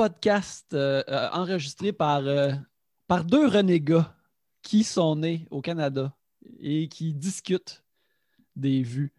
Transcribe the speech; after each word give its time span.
podcast 0.00 0.72
euh, 0.72 1.02
euh, 1.08 1.28
enregistré 1.30 1.92
par, 1.92 2.26
euh, 2.26 2.52
par 3.06 3.22
deux 3.22 3.46
renégats 3.46 4.16
qui 4.62 4.82
sont 4.82 5.14
nés 5.14 5.46
au 5.50 5.60
Canada 5.60 6.10
et 6.58 6.88
qui 6.88 7.12
discutent 7.12 7.84
des 8.56 8.82
vues. 8.82 9.12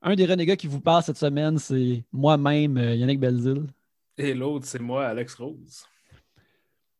Un 0.00 0.14
des 0.14 0.24
renégats 0.24 0.54
qui 0.54 0.68
vous 0.68 0.80
parle 0.80 1.02
cette 1.02 1.16
semaine, 1.16 1.58
c'est 1.58 2.04
moi-même, 2.12 2.78
Yannick 2.78 3.18
Belzil. 3.18 3.66
Et 4.16 4.32
l'autre, 4.32 4.64
c'est 4.64 4.78
moi, 4.78 5.06
Alex 5.06 5.34
Rose. 5.34 5.86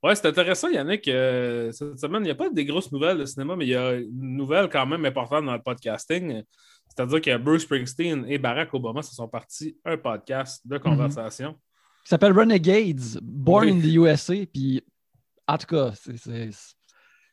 Ouais, 0.03 0.17
c'est 0.17 0.27
intéressant, 0.27 0.69
Yannick. 0.69 1.05
cette 1.05 2.01
semaine, 2.01 2.23
il 2.23 2.27
n'y 2.27 2.31
a 2.31 2.35
pas 2.35 2.51
des 2.51 2.65
grosses 2.65 2.91
nouvelles 2.91 3.19
de 3.19 3.25
cinéma, 3.25 3.55
mais 3.55 3.67
il 3.67 3.71
y 3.71 3.77
a 3.77 3.93
une 3.93 4.37
nouvelle 4.37 4.69
quand 4.69 4.85
même 4.85 5.05
importante 5.05 5.47
dans 5.47 5.55
le 5.55 5.63
podcasting. 5.63 6.43
C'est-à-dire 6.89 7.21
que 7.21 7.37
Bruce 7.37 7.63
Springsteen 7.63 8.25
et 8.29 8.39
Barack 8.39 8.75
Obama 8.75 9.01
se 9.01 9.15
sont 9.15 9.29
partis 9.29 9.77
un 9.85 9.97
podcast 9.97 10.67
de 10.67 10.77
conversation. 10.79 11.57
Qui 12.05 12.09
s'appelle 12.09 12.33
Renegades, 12.33 13.21
Born 13.23 13.69
in 13.69 13.81
the 13.81 13.95
USA. 13.95 14.35
Puis, 14.53 14.83
en 15.47 15.59
tout 15.59 15.67
cas, 15.67 15.93
c'est. 15.95 16.51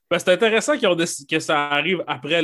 Ben, 0.09 0.17
c'est 0.17 0.29
intéressant 0.29 0.73
que 0.77 1.39
ça 1.39 1.67
arrive 1.67 2.03
après 2.07 2.41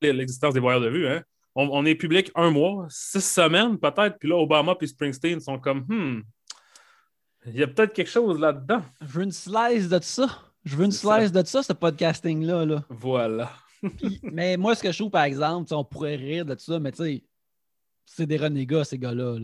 l'existence 0.00 0.54
des 0.54 0.60
voyeurs 0.60 0.80
de 0.80 0.88
vue. 0.88 1.08
Hein? 1.08 1.22
On, 1.54 1.84
est 1.84 1.96
public 1.96 2.30
un 2.36 2.50
mois, 2.50 2.86
six 2.88 3.24
semaines 3.24 3.78
peut-être, 3.78 4.16
puis 4.20 4.28
là, 4.28 4.36
Obama 4.36 4.76
et 4.80 4.86
Springsteen 4.86 5.40
sont 5.40 5.58
comme, 5.58 5.80
hmm, 5.88 6.22
il 7.46 7.56
y 7.56 7.64
a 7.64 7.66
peut-être 7.66 7.92
quelque 7.92 8.10
chose 8.10 8.38
là-dedans. 8.38 8.82
Je 9.00 9.06
veux 9.06 9.24
une 9.24 9.32
slice 9.32 9.88
de 9.88 9.98
ça. 10.00 10.28
Je 10.64 10.76
veux 10.76 10.84
une 10.84 10.92
slice 10.92 11.32
de 11.32 11.44
ça, 11.44 11.64
ce 11.64 11.72
podcasting-là. 11.72 12.64
Là. 12.64 12.84
Voilà 12.90 13.50
mais 14.22 14.56
moi, 14.56 14.74
ce 14.74 14.82
que 14.82 14.92
je 14.92 14.98
trouve, 14.98 15.10
par 15.10 15.24
exemple, 15.24 15.72
on 15.72 15.84
pourrait 15.84 16.16
rire 16.16 16.44
de 16.44 16.54
tout 16.54 16.64
ça, 16.64 16.78
mais 16.78 16.92
tu 16.92 17.02
sais, 17.02 17.24
c'est 18.04 18.26
des 18.26 18.36
renégats, 18.36 18.84
ces 18.84 18.98
gars-là. 18.98 19.38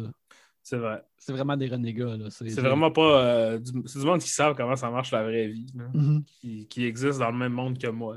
C'est 0.65 0.79
vrai. 0.79 1.05
C'est 1.19 1.33
vraiment 1.33 1.59
des 1.59 1.69
renégats. 1.69 2.17
C'est 2.31 2.59
vraiment 2.59 2.91
pas. 2.91 3.23
Euh, 3.23 3.61
c'est 3.85 3.99
du 3.99 4.07
monde 4.07 4.21
qui 4.21 4.31
savent 4.31 4.57
comment 4.57 4.75
ça 4.75 4.91
marche 4.91 5.11
la 5.11 5.23
vraie 5.23 5.49
vie, 5.49 5.67
mm-hmm. 5.77 6.67
qui, 6.69 6.87
existe 6.87 7.19
dans 7.19 7.31
le 7.31 7.37
même 7.37 7.53
monde 7.53 7.79
que 7.79 7.87
moi. 7.89 8.17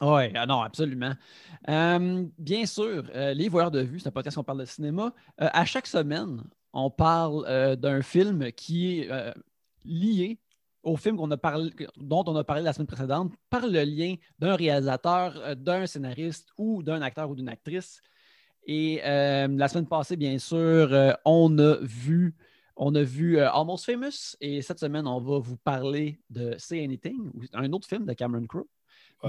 Oui, 0.00 0.22
ah 0.34 0.46
non, 0.46 0.62
absolument. 0.62 1.12
Euh, 1.68 2.24
bien 2.38 2.64
sûr, 2.64 3.04
euh, 3.14 3.34
Les 3.34 3.50
Voyeurs 3.50 3.70
de 3.70 3.80
vue, 3.82 4.00
c'est 4.00 4.08
un 4.08 4.10
podcast 4.10 4.38
qu'on 4.38 4.42
parle 4.42 4.60
de 4.60 4.64
cinéma. 4.64 5.12
à 5.36 5.66
chaque 5.66 5.86
semaine, 5.86 6.42
on 6.72 6.90
parle 6.90 7.76
d'un 7.76 8.00
film 8.00 8.50
qui 8.52 9.00
est 9.00 9.34
lié 9.84 10.40
au 10.82 10.96
film 10.96 11.18
qu'on 11.18 11.30
a 11.30 11.36
parlé, 11.36 11.70
dont 11.98 12.24
on 12.26 12.36
a 12.36 12.44
parlé 12.44 12.62
la 12.62 12.72
semaine 12.72 12.86
précédente 12.86 13.34
par 13.50 13.66
le 13.66 13.84
lien 13.84 14.14
d'un 14.38 14.56
réalisateur, 14.56 15.54
d'un 15.56 15.86
scénariste 15.86 16.48
ou 16.56 16.82
d'un 16.82 17.02
acteur 17.02 17.28
ou 17.28 17.34
d'une 17.34 17.50
actrice. 17.50 18.00
Et 18.72 19.00
euh, 19.04 19.48
la 19.48 19.66
semaine 19.66 19.88
passée, 19.88 20.14
bien 20.14 20.38
sûr, 20.38 20.56
euh, 20.60 21.12
on 21.24 21.58
a 21.58 21.78
vu, 21.80 22.36
on 22.76 22.94
a 22.94 23.02
vu 23.02 23.40
Almost 23.40 23.84
Famous 23.84 24.36
et 24.40 24.62
cette 24.62 24.78
semaine, 24.78 25.08
on 25.08 25.20
va 25.20 25.40
vous 25.40 25.56
parler 25.56 26.20
de 26.30 26.54
Say 26.56 26.84
Anything, 26.84 27.32
un 27.52 27.72
autre 27.72 27.88
film 27.88 28.06
de 28.06 28.12
Cameron 28.12 28.46
Crowe. 28.46 28.68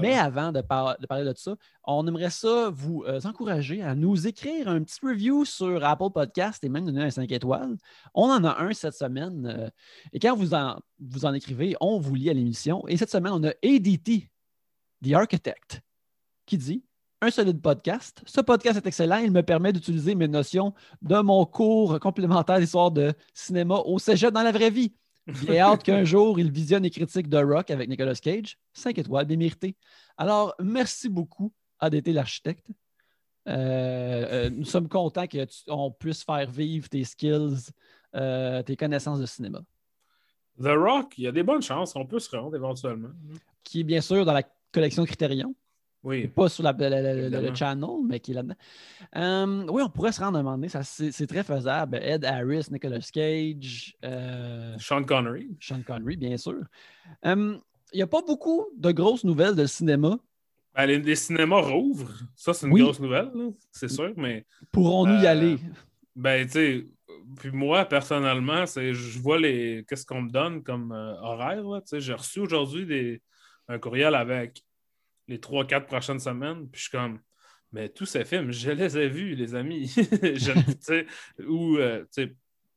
Mais 0.00 0.14
avant 0.14 0.52
de, 0.52 0.60
parler 0.60 1.24
de 1.24 1.34
ça, 1.36 1.56
on 1.82 2.06
aimerait 2.06 2.30
ça 2.30 2.70
vous 2.70 3.02
euh, 3.08 3.20
encourager 3.24 3.82
à 3.82 3.96
nous 3.96 4.28
écrire 4.28 4.68
un 4.68 4.80
petit 4.84 5.00
review 5.02 5.44
sur 5.44 5.84
Apple 5.84 6.10
Podcast 6.14 6.62
et 6.62 6.68
même 6.68 6.86
donner 6.86 7.02
un 7.02 7.10
5 7.10 7.30
étoiles. 7.32 7.76
On 8.14 8.30
en 8.30 8.44
a 8.44 8.62
un 8.62 8.72
cette 8.72 8.94
semaine. 8.94 9.44
Euh, 9.44 9.68
et 10.12 10.20
quand 10.20 10.36
vous 10.36 10.54
en, 10.54 10.78
vous 11.00 11.24
en 11.24 11.34
écrivez, 11.34 11.74
on 11.80 11.98
vous 11.98 12.14
lit 12.14 12.30
à 12.30 12.32
l'émission. 12.32 12.86
Et 12.86 12.96
cette 12.96 13.10
semaine, 13.10 13.32
on 13.32 13.42
a 13.42 13.50
ADT, 13.62 14.30
The 15.04 15.12
Architect, 15.14 15.82
qui 16.46 16.56
dit 16.58 16.84
un 17.22 17.30
solide 17.30 17.62
podcast. 17.62 18.20
Ce 18.26 18.40
podcast 18.40 18.78
est 18.78 18.86
excellent. 18.86 19.18
Il 19.18 19.30
me 19.30 19.42
permet 19.42 19.72
d'utiliser 19.72 20.16
mes 20.16 20.26
notions 20.26 20.74
de 21.00 21.20
mon 21.20 21.46
cours 21.46 22.00
complémentaire 22.00 22.58
d'histoire 22.58 22.90
de 22.90 23.14
cinéma 23.32 23.76
au 23.76 24.00
cégep 24.00 24.34
dans 24.34 24.42
la 24.42 24.50
vraie 24.50 24.70
vie. 24.70 24.92
J'ai 25.28 25.60
hâte 25.60 25.84
qu'un 25.84 26.02
jour, 26.02 26.40
il 26.40 26.50
visionne 26.50 26.82
les 26.82 26.90
critiques 26.90 27.28
de 27.28 27.38
Rock 27.38 27.70
avec 27.70 27.88
Nicolas 27.88 28.16
Cage. 28.16 28.58
Cinq 28.72 28.98
étoiles, 28.98 29.26
bien 29.26 29.36
mérité. 29.36 29.76
Alors, 30.18 30.52
merci 30.60 31.08
beaucoup, 31.08 31.52
ADT 31.78 32.08
l'architecte. 32.08 32.66
Euh, 33.48 33.52
euh, 33.52 34.50
nous 34.50 34.64
sommes 34.64 34.88
contents 34.88 35.26
qu'on 35.66 35.92
puisse 35.92 36.24
faire 36.24 36.50
vivre 36.50 36.88
tes 36.88 37.04
skills, 37.04 37.70
euh, 38.16 38.64
tes 38.64 38.76
connaissances 38.76 39.20
de 39.20 39.26
cinéma. 39.26 39.60
The 40.60 40.74
Rock, 40.76 41.14
il 41.18 41.24
y 41.24 41.26
a 41.28 41.32
des 41.32 41.44
bonnes 41.44 41.62
chances 41.62 41.92
qu'on 41.92 42.06
peut 42.06 42.18
se 42.18 42.36
rendre 42.36 42.56
éventuellement. 42.56 43.10
Qui 43.62 43.80
est 43.80 43.84
bien 43.84 44.00
sûr 44.00 44.24
dans 44.24 44.32
la 44.32 44.42
collection 44.72 45.04
Criterion. 45.04 45.54
Oui. 46.04 46.26
Pas 46.26 46.48
sur 46.48 46.64
la, 46.64 46.72
le 46.72 47.54
channel, 47.54 47.88
mais 48.04 48.18
qui 48.18 48.32
est 48.32 48.34
là-dedans. 48.34 48.56
Euh, 49.16 49.66
oui, 49.68 49.82
on 49.82 49.88
pourrait 49.88 50.10
se 50.10 50.20
rendre 50.20 50.38
un 50.38 50.42
moment 50.42 50.56
donné. 50.56 50.68
C'est 50.68 51.26
très 51.26 51.44
faisable. 51.44 51.96
Ed 52.02 52.24
Harris, 52.24 52.66
Nicolas 52.70 53.08
Cage. 53.12 53.96
Euh, 54.04 54.74
Sean 54.78 55.04
Connery. 55.04 55.56
Sean 55.60 55.82
Connery, 55.86 56.16
bien 56.16 56.36
sûr. 56.36 56.64
Euh, 57.24 57.56
il 57.92 57.96
n'y 57.96 58.02
a 58.02 58.06
pas 58.06 58.22
beaucoup 58.22 58.66
de 58.76 58.90
grosses 58.90 59.22
nouvelles 59.22 59.54
de 59.54 59.66
cinéma. 59.66 60.18
Ben, 60.74 60.86
les, 60.86 61.14
cinémas 61.14 61.60
rouvrent. 61.60 62.18
Ça, 62.34 62.52
c'est 62.52 62.66
une 62.66 62.76
grosse 62.76 62.98
nouvelle, 62.98 63.30
c'est 63.70 63.90
sûr, 63.90 64.12
mais. 64.16 64.46
Pourrons-nous 64.72 65.22
y 65.22 65.26
aller? 65.26 65.58
Ben, 66.16 66.46
tu 66.46 66.52
sais, 66.52 66.86
puis 67.36 67.50
moi, 67.52 67.84
personnellement, 67.84 68.64
je 68.66 69.18
vois 69.20 69.38
les 69.38 69.84
qu'est-ce 69.86 70.06
qu'on 70.06 70.22
me 70.22 70.30
donne 70.30 70.62
comme 70.62 70.90
horaire. 70.90 71.62
J'ai 71.92 72.14
reçu 72.14 72.40
aujourd'hui 72.40 73.20
un 73.68 73.78
courriel 73.78 74.14
avec 74.14 74.64
les 75.28 75.40
trois, 75.40 75.66
quatre 75.66 75.86
prochaines 75.86 76.20
semaines. 76.20 76.68
Puis 76.68 76.80
je 76.80 76.88
suis 76.88 76.90
comme, 76.90 77.20
mais 77.72 77.88
tous 77.88 78.06
ces 78.06 78.24
films, 78.24 78.52
je 78.52 78.70
les 78.70 78.98
ai 78.98 79.08
vus, 79.08 79.34
les 79.34 79.54
amis. 79.54 79.86
je, 79.96 81.04
ou, 81.46 81.78
euh, 81.78 82.04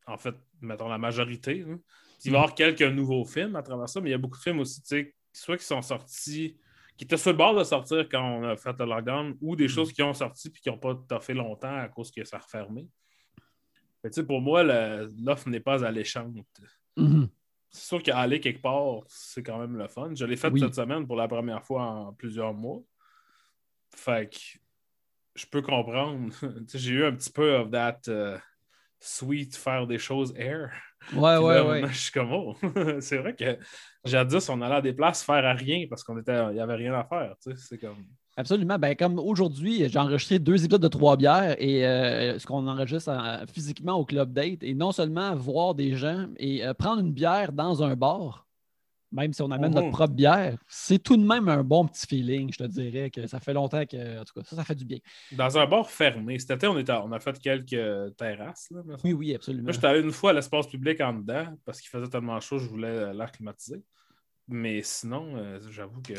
en 0.08 0.18
fait, 0.18 0.36
mettons 0.62 0.88
la 0.88 0.98
majorité. 0.98 1.66
Il 2.24 2.32
va 2.32 2.38
y 2.38 2.42
avoir 2.42 2.56
quelques 2.56 2.82
nouveaux 2.82 3.26
films 3.26 3.56
à 3.56 3.62
travers 3.62 3.90
ça, 3.90 4.00
mais 4.00 4.10
il 4.10 4.12
y 4.14 4.16
a 4.16 4.18
beaucoup 4.18 4.38
de 4.38 4.44
films 4.44 4.60
aussi, 4.60 4.82
soit 5.34 5.58
qui 5.58 5.66
sont 5.66 5.82
sortis, 5.82 6.58
qui 6.98 7.04
étaient 7.04 7.18
sur 7.18 7.32
le 7.32 7.38
bord 7.38 7.56
de 7.56 7.64
sortir 7.64 8.08
quand 8.10 8.24
on 8.24 8.44
a 8.44 8.56
fait 8.56 8.76
le 8.80 8.86
lockdown, 8.86 9.38
ou 9.42 9.56
des 9.56 9.66
mm. 9.66 9.70
choses 9.70 9.92
qui 9.92 10.02
ont 10.02 10.14
sorti 10.14 10.50
puis 10.50 10.62
qui 10.62 10.70
n'ont 10.70 10.78
pas 10.78 11.20
fait 11.20 11.34
longtemps 11.34 11.78
à 11.78 11.90
cause 11.90 12.10
que 12.10 12.24
ça 12.24 12.38
a 12.38 12.40
refermé. 12.40 12.88
pour 14.26 14.42
moi, 14.42 14.64
l'offre 14.64 15.50
n'est 15.50 15.60
pas 15.60 15.84
alléchante. 15.84 16.38
Mm-hmm 16.98 17.28
c'est 17.76 17.88
sûr 17.88 18.02
qu'aller 18.02 18.40
quelque 18.40 18.62
part, 18.62 19.02
c'est 19.08 19.44
quand 19.44 19.60
même 19.60 19.76
le 19.76 19.88
fun. 19.88 20.12
Je 20.16 20.26
l'ai 20.26 20.38
fait 20.38 20.52
cette 20.58 20.76
semaine 20.76 21.06
pour 21.06 21.18
la 21.18 21.28
première 21.28 21.64
fois 21.64 21.84
en 21.84 22.14
plusieurs 22.14 22.54
mois. 22.54 22.82
Fait 23.94 24.32
que 24.32 24.38
je 25.36 25.46
peux 25.46 25.62
comprendre. 25.62 26.34
J'ai 26.74 26.94
eu 26.94 27.06
un 27.06 27.12
petit 27.12 27.32
peu 27.32 27.56
of 27.56 27.72
that 27.72 28.00
uh, 28.08 28.38
sweet 29.00 29.56
faire 29.58 29.86
des 29.88 29.98
choses 29.98 30.34
air. 30.38 30.72
Ouais, 31.14 31.38
ouais, 31.38 31.62
ouais. 31.62 31.88
Je 31.90 31.98
suis 31.98 32.12
comme, 32.12 32.32
oh. 32.32 32.56
c'est 33.02 33.18
vrai 33.18 33.36
que 33.36 33.60
jadis, 34.06 34.50
on 34.50 34.62
allait 34.62 34.76
à 34.76 34.82
des 34.82 34.94
places 34.94 35.24
faire 35.24 35.46
à 35.46 35.54
rien 35.54 35.86
parce 35.90 36.04
qu'on 36.04 36.18
était, 36.18 36.46
il 36.52 36.54
n'y 36.54 36.62
avait 36.62 36.76
rien 36.76 36.94
à 36.94 37.04
faire. 37.04 37.36
C'est 37.58 37.78
comme. 37.78 38.06
Absolument. 38.38 38.78
Ben, 38.78 38.96
comme 38.96 39.18
aujourd'hui, 39.18 39.88
j'ai 39.88 40.00
enregistré 40.00 40.40
deux 40.40 40.64
épisodes 40.66 40.82
de 40.82 40.88
Trois 40.90 41.16
bières 41.16 41.56
et 41.58 41.86
euh, 41.86 42.38
ce 42.38 42.46
qu'on 42.46 42.68
enregistre 42.68 43.12
physiquement 43.54 43.94
au 43.94 44.06
Club 44.06 44.34
Date. 44.34 44.62
Et 44.62 44.74
non 44.74 44.92
seulement 44.92 45.36
voir 45.36 45.74
des 45.74 45.96
gens 45.96 46.28
et 46.38 46.66
euh, 46.66 46.74
prendre 46.74 47.00
une 47.00 47.14
bière 47.14 47.54
dans 47.54 47.82
un 47.82 47.96
bar, 47.96 48.46
même 49.12 49.32
si 49.32 49.42
on 49.42 49.52
amène 49.52 49.74
notre 49.74 49.88
mhm. 49.88 49.94
propre 49.94 50.14
bière, 50.14 50.58
c'est 50.68 51.00
tout 51.00 51.16
de 51.16 51.26
même 51.26 51.48
un 51.48 51.64
bon 51.64 51.88
petit 51.88 52.06
feeling, 52.06 52.52
je 52.52 52.58
te 52.58 52.64
dirais, 52.64 53.10
que 53.10 53.26
ça 53.28 53.40
fait 53.40 53.54
longtemps 53.54 53.86
que. 53.86 54.20
En 54.20 54.26
tout 54.26 54.34
cas, 54.34 54.46
ça, 54.46 54.58
ça 54.58 54.66
fait 54.66 54.76
du 54.76 54.84
bien. 54.84 54.98
Dans 55.32 55.58
un 55.58 55.66
bar 55.66 55.90
fermé. 55.90 56.38
Cet 56.38 56.52
été, 56.52 56.68
on, 56.68 56.78
était, 56.78 56.92
on 56.92 57.14
a 57.14 57.20
fait 57.22 57.40
quelques 57.40 58.16
terrasses. 58.18 58.70
oui, 59.06 59.14
oui, 59.14 59.34
absolument. 59.34 59.64
Moi, 59.64 59.72
j'étais 59.72 59.88
allé 59.88 60.02
une 60.02 60.12
fois 60.12 60.32
à 60.32 60.34
l'espace 60.34 60.68
public 60.68 61.00
en 61.00 61.14
dedans 61.14 61.46
parce 61.64 61.80
qu'il 61.80 61.90
faisait 61.90 62.10
tellement 62.10 62.40
chaud, 62.42 62.60
je 62.60 62.68
voulais 62.68 63.14
l'air 63.14 63.32
climatisé. 63.32 63.82
Mais 64.48 64.82
sinon, 64.84 65.36
euh, 65.38 65.60
j'avoue 65.72 66.02
que 66.02 66.14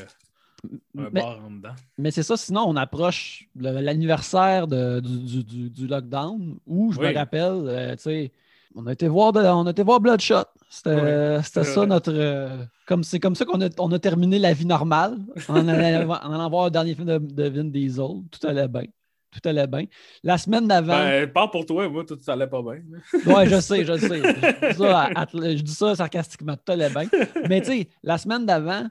mais, 1.98 2.10
c'est 2.10 2.22
ça, 2.22 2.36
sinon 2.36 2.64
on 2.66 2.76
approche 2.76 3.48
l'anniversaire 3.56 4.66
du, 4.66 5.86
lockdown 5.86 6.58
où 6.66 6.92
je 6.92 7.00
me 7.00 7.14
rappelle, 7.14 7.64
euh, 7.66 7.96
tu 7.96 8.02
sais, 8.02 8.32
on 8.74 8.86
a 8.86 8.92
été 8.92 9.08
voir, 9.08 9.32
on 9.34 9.66
a 9.66 9.70
été 9.70 9.82
voir 9.82 10.00
Bloodshot. 10.00 10.44
C'était 10.68 11.42
ça 11.42 11.86
notre. 11.86 12.12
Euh, 12.12 12.64
comme 12.86 13.04
c'est 13.04 13.20
comme 13.20 13.34
ça 13.34 13.44
qu'on 13.44 13.60
a, 13.62 13.68
on 13.78 13.90
a 13.92 13.98
terminé 13.98 14.38
la 14.38 14.52
vie 14.52 14.66
normale 14.66 15.16
en 15.48 15.68
allant, 15.68 16.50
voir 16.50 16.66
le 16.66 16.70
dernier 16.70 16.94
film 16.94 17.06
de, 17.06 17.48
Vin 17.48 17.64
Diesel. 17.64 18.22
Tout 18.30 18.46
allait 18.46 18.68
bien. 18.68 18.84
Tout 19.30 19.48
allait 19.48 19.66
bien. 19.66 19.84
La 20.22 20.38
semaine 20.38 20.66
d'avant. 20.66 20.98
Ben, 20.98 21.30
pas 21.30 21.48
pour 21.48 21.64
toi, 21.66 21.88
moi, 21.88 22.04
tout 22.04 22.18
allait 22.26 22.46
pas 22.46 22.62
bien. 22.62 22.80
oui, 23.26 23.46
je 23.46 23.60
sais, 23.60 23.84
je 23.84 23.96
sais. 23.96 24.22
Je, 24.22 25.62
dis 25.62 25.74
ça 25.74 25.94
sarcastiquement, 25.94 26.56
tout 26.56 26.72
allait 26.72 26.90
bien. 26.90 27.08
Mais 27.48 27.60
tu 27.60 27.66
sais, 27.66 27.88
la 28.02 28.18
semaine 28.18 28.44
d'avant, 28.44 28.86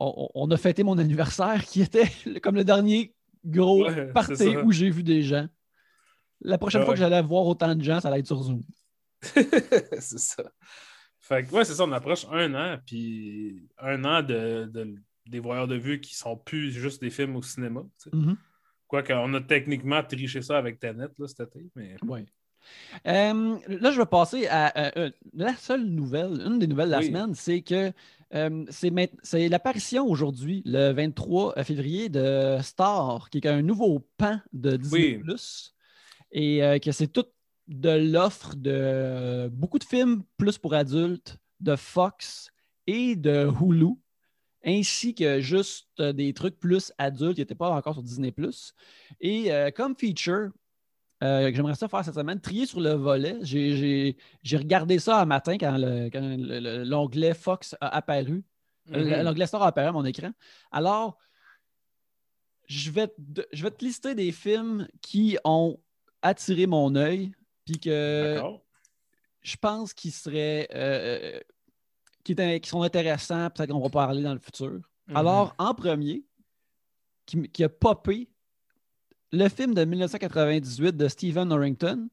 on, 0.00 0.50
a 0.50 0.56
fêté 0.56 0.82
mon 0.82 0.98
anniversaire 0.98 1.64
qui 1.64 1.82
était 1.82 2.08
comme 2.42 2.54
le 2.54 2.64
dernier 2.64 3.14
gros 3.44 3.86
party 4.14 4.56
où 4.56 4.72
j'ai 4.72 4.90
vu 4.90 5.02
des 5.02 5.22
gens. 5.22 5.46
La 6.40 6.58
prochaine 6.58 6.84
fois 6.84 6.94
que 6.94 7.00
j'allais 7.00 7.22
voir 7.22 7.46
autant 7.46 7.74
de 7.74 7.82
gens, 7.82 8.00
ça 8.00 8.08
allait 8.08 8.20
être 8.20 8.26
sur 8.26 8.42
Zoom. 8.42 8.62
c'est 9.22 10.18
ça. 10.18 10.42
Fait 11.18 11.44
que, 11.44 11.54
ouais, 11.54 11.64
c'est 11.64 11.74
ça, 11.74 11.84
on 11.84 11.92
approche 11.92 12.26
un 12.30 12.54
an, 12.54 12.78
puis 12.84 13.68
un 13.78 14.04
an 14.04 14.22
de, 14.22 14.70
des 15.26 15.38
voyeurs 15.38 15.68
de 15.68 15.76
vue 15.76 16.00
qui 16.00 16.16
sont 16.16 16.36
plus 16.36 16.72
juste 16.72 17.02
des 17.02 17.10
films 17.10 17.36
au 17.36 17.42
cinéma. 17.42 17.82
Mm-hmm. 18.06 18.36
Quoique, 18.88 19.12
on 19.12 19.34
a 19.34 19.40
techniquement 19.40 20.02
triché 20.02 20.42
ça 20.42 20.58
avec 20.58 20.80
Tenet 20.80 21.08
là, 21.18 21.28
cet 21.28 21.40
été. 21.40 21.70
Mais... 21.76 21.96
Ouais. 22.02 22.24
Euh, 23.06 23.56
là, 23.68 23.90
je 23.90 23.98
vais 24.00 24.06
passer 24.06 24.46
à 24.46 24.76
euh, 24.78 24.90
euh, 24.96 25.10
la 25.34 25.54
seule 25.54 25.84
nouvelle, 25.84 26.40
une 26.46 26.58
des 26.58 26.66
nouvelles 26.66 26.88
de 26.88 26.92
la 26.92 26.98
Oui. 26.98 27.06
semaine, 27.06 27.34
c'est 27.34 27.62
que 27.62 27.92
euh, 28.34 28.64
c'est 28.70 29.48
l'apparition 29.48 30.06
aujourd'hui, 30.06 30.62
le 30.64 30.92
23 30.92 31.62
février, 31.64 32.08
de 32.08 32.58
Star, 32.62 33.28
qui 33.30 33.38
est 33.38 33.46
un 33.46 33.62
nouveau 33.62 34.06
pan 34.16 34.40
de 34.52 34.76
Disney+. 34.76 35.20
Et 36.32 36.62
euh, 36.62 36.78
que 36.78 36.92
c'est 36.92 37.08
tout 37.08 37.24
de 37.68 37.90
l'offre 37.90 38.54
de 38.56 39.48
beaucoup 39.52 39.78
de 39.78 39.84
films 39.84 40.22
plus 40.36 40.58
pour 40.58 40.74
adultes, 40.74 41.38
de 41.60 41.76
Fox 41.76 42.50
et 42.86 43.16
de 43.16 43.48
Hulu, 43.60 43.94
ainsi 44.64 45.14
que 45.14 45.40
juste 45.40 46.00
des 46.00 46.32
trucs 46.34 46.58
plus 46.58 46.92
adultes 46.98 47.34
qui 47.34 47.40
n'étaient 47.40 47.54
pas 47.54 47.70
encore 47.70 47.94
sur 47.94 48.02
Disney+. 48.02 48.32
Et 49.20 49.52
euh, 49.52 49.70
comme 49.70 49.96
feature, 49.96 50.50
euh, 51.22 51.50
que 51.50 51.56
j'aimerais 51.56 51.74
ça 51.74 51.88
faire 51.88 52.04
cette 52.04 52.14
semaine, 52.14 52.40
trier 52.40 52.66
sur 52.66 52.80
le 52.80 52.92
volet. 52.92 53.36
J'ai- 53.42 54.16
regardé 54.56 54.98
ça 54.98 55.20
un 55.20 55.24
matin 55.26 55.56
quand 55.58 55.76
le- 55.76 56.08
quand 56.10 56.20
le- 56.20 56.60
le- 56.60 56.84
l'onglet 56.84 57.34
Fox 57.34 57.76
a 57.80 57.88
apparu. 57.96 58.42
Euh, 58.92 59.04
Mhm. 59.04 59.24
L'onglet 59.24 59.46
Star 59.46 59.62
a 59.62 59.68
apparu 59.68 59.88
à 59.88 59.92
mon 59.92 60.04
écran. 60.04 60.30
Alors, 60.72 61.18
je 62.66 62.90
vais, 62.90 63.08
te- 63.08 63.42
je 63.52 63.62
vais 63.62 63.70
te 63.70 63.84
lister 63.84 64.14
des 64.14 64.32
films 64.32 64.88
qui 65.00 65.36
ont 65.44 65.78
attiré 66.22 66.66
mon 66.66 66.94
œil, 66.94 67.32
puis 67.64 67.78
que 67.78 68.36
je 69.42 69.56
pense 69.56 69.92
qu'ils 69.92 70.12
seraient. 70.12 70.68
euh, 70.74 71.40
qui, 72.22 72.36
sont 72.68 72.82
intéressants, 72.82 73.48
peut-être 73.50 73.70
qu'on 73.70 73.80
va 73.80 73.88
parler 73.88 74.22
dans 74.22 74.34
le 74.34 74.38
futur. 74.38 74.80
Mhm. 75.08 75.16
Alors, 75.16 75.54
en 75.58 75.74
premier, 75.74 76.22
qui, 77.26 77.48
qui 77.48 77.64
a 77.64 77.68
popé 77.68 78.28
le 79.32 79.48
film 79.48 79.74
de 79.74 79.84
1998 79.84 80.96
de 80.96 81.08
Stephen 81.08 81.48
Norrington, 81.48 82.08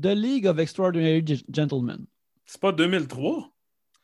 The 0.00 0.06
League 0.14 0.46
of 0.46 0.58
Extraordinary 0.58 1.44
Gentlemen. 1.52 2.06
C'est 2.46 2.60
pas 2.60 2.72
2003? 2.72 3.50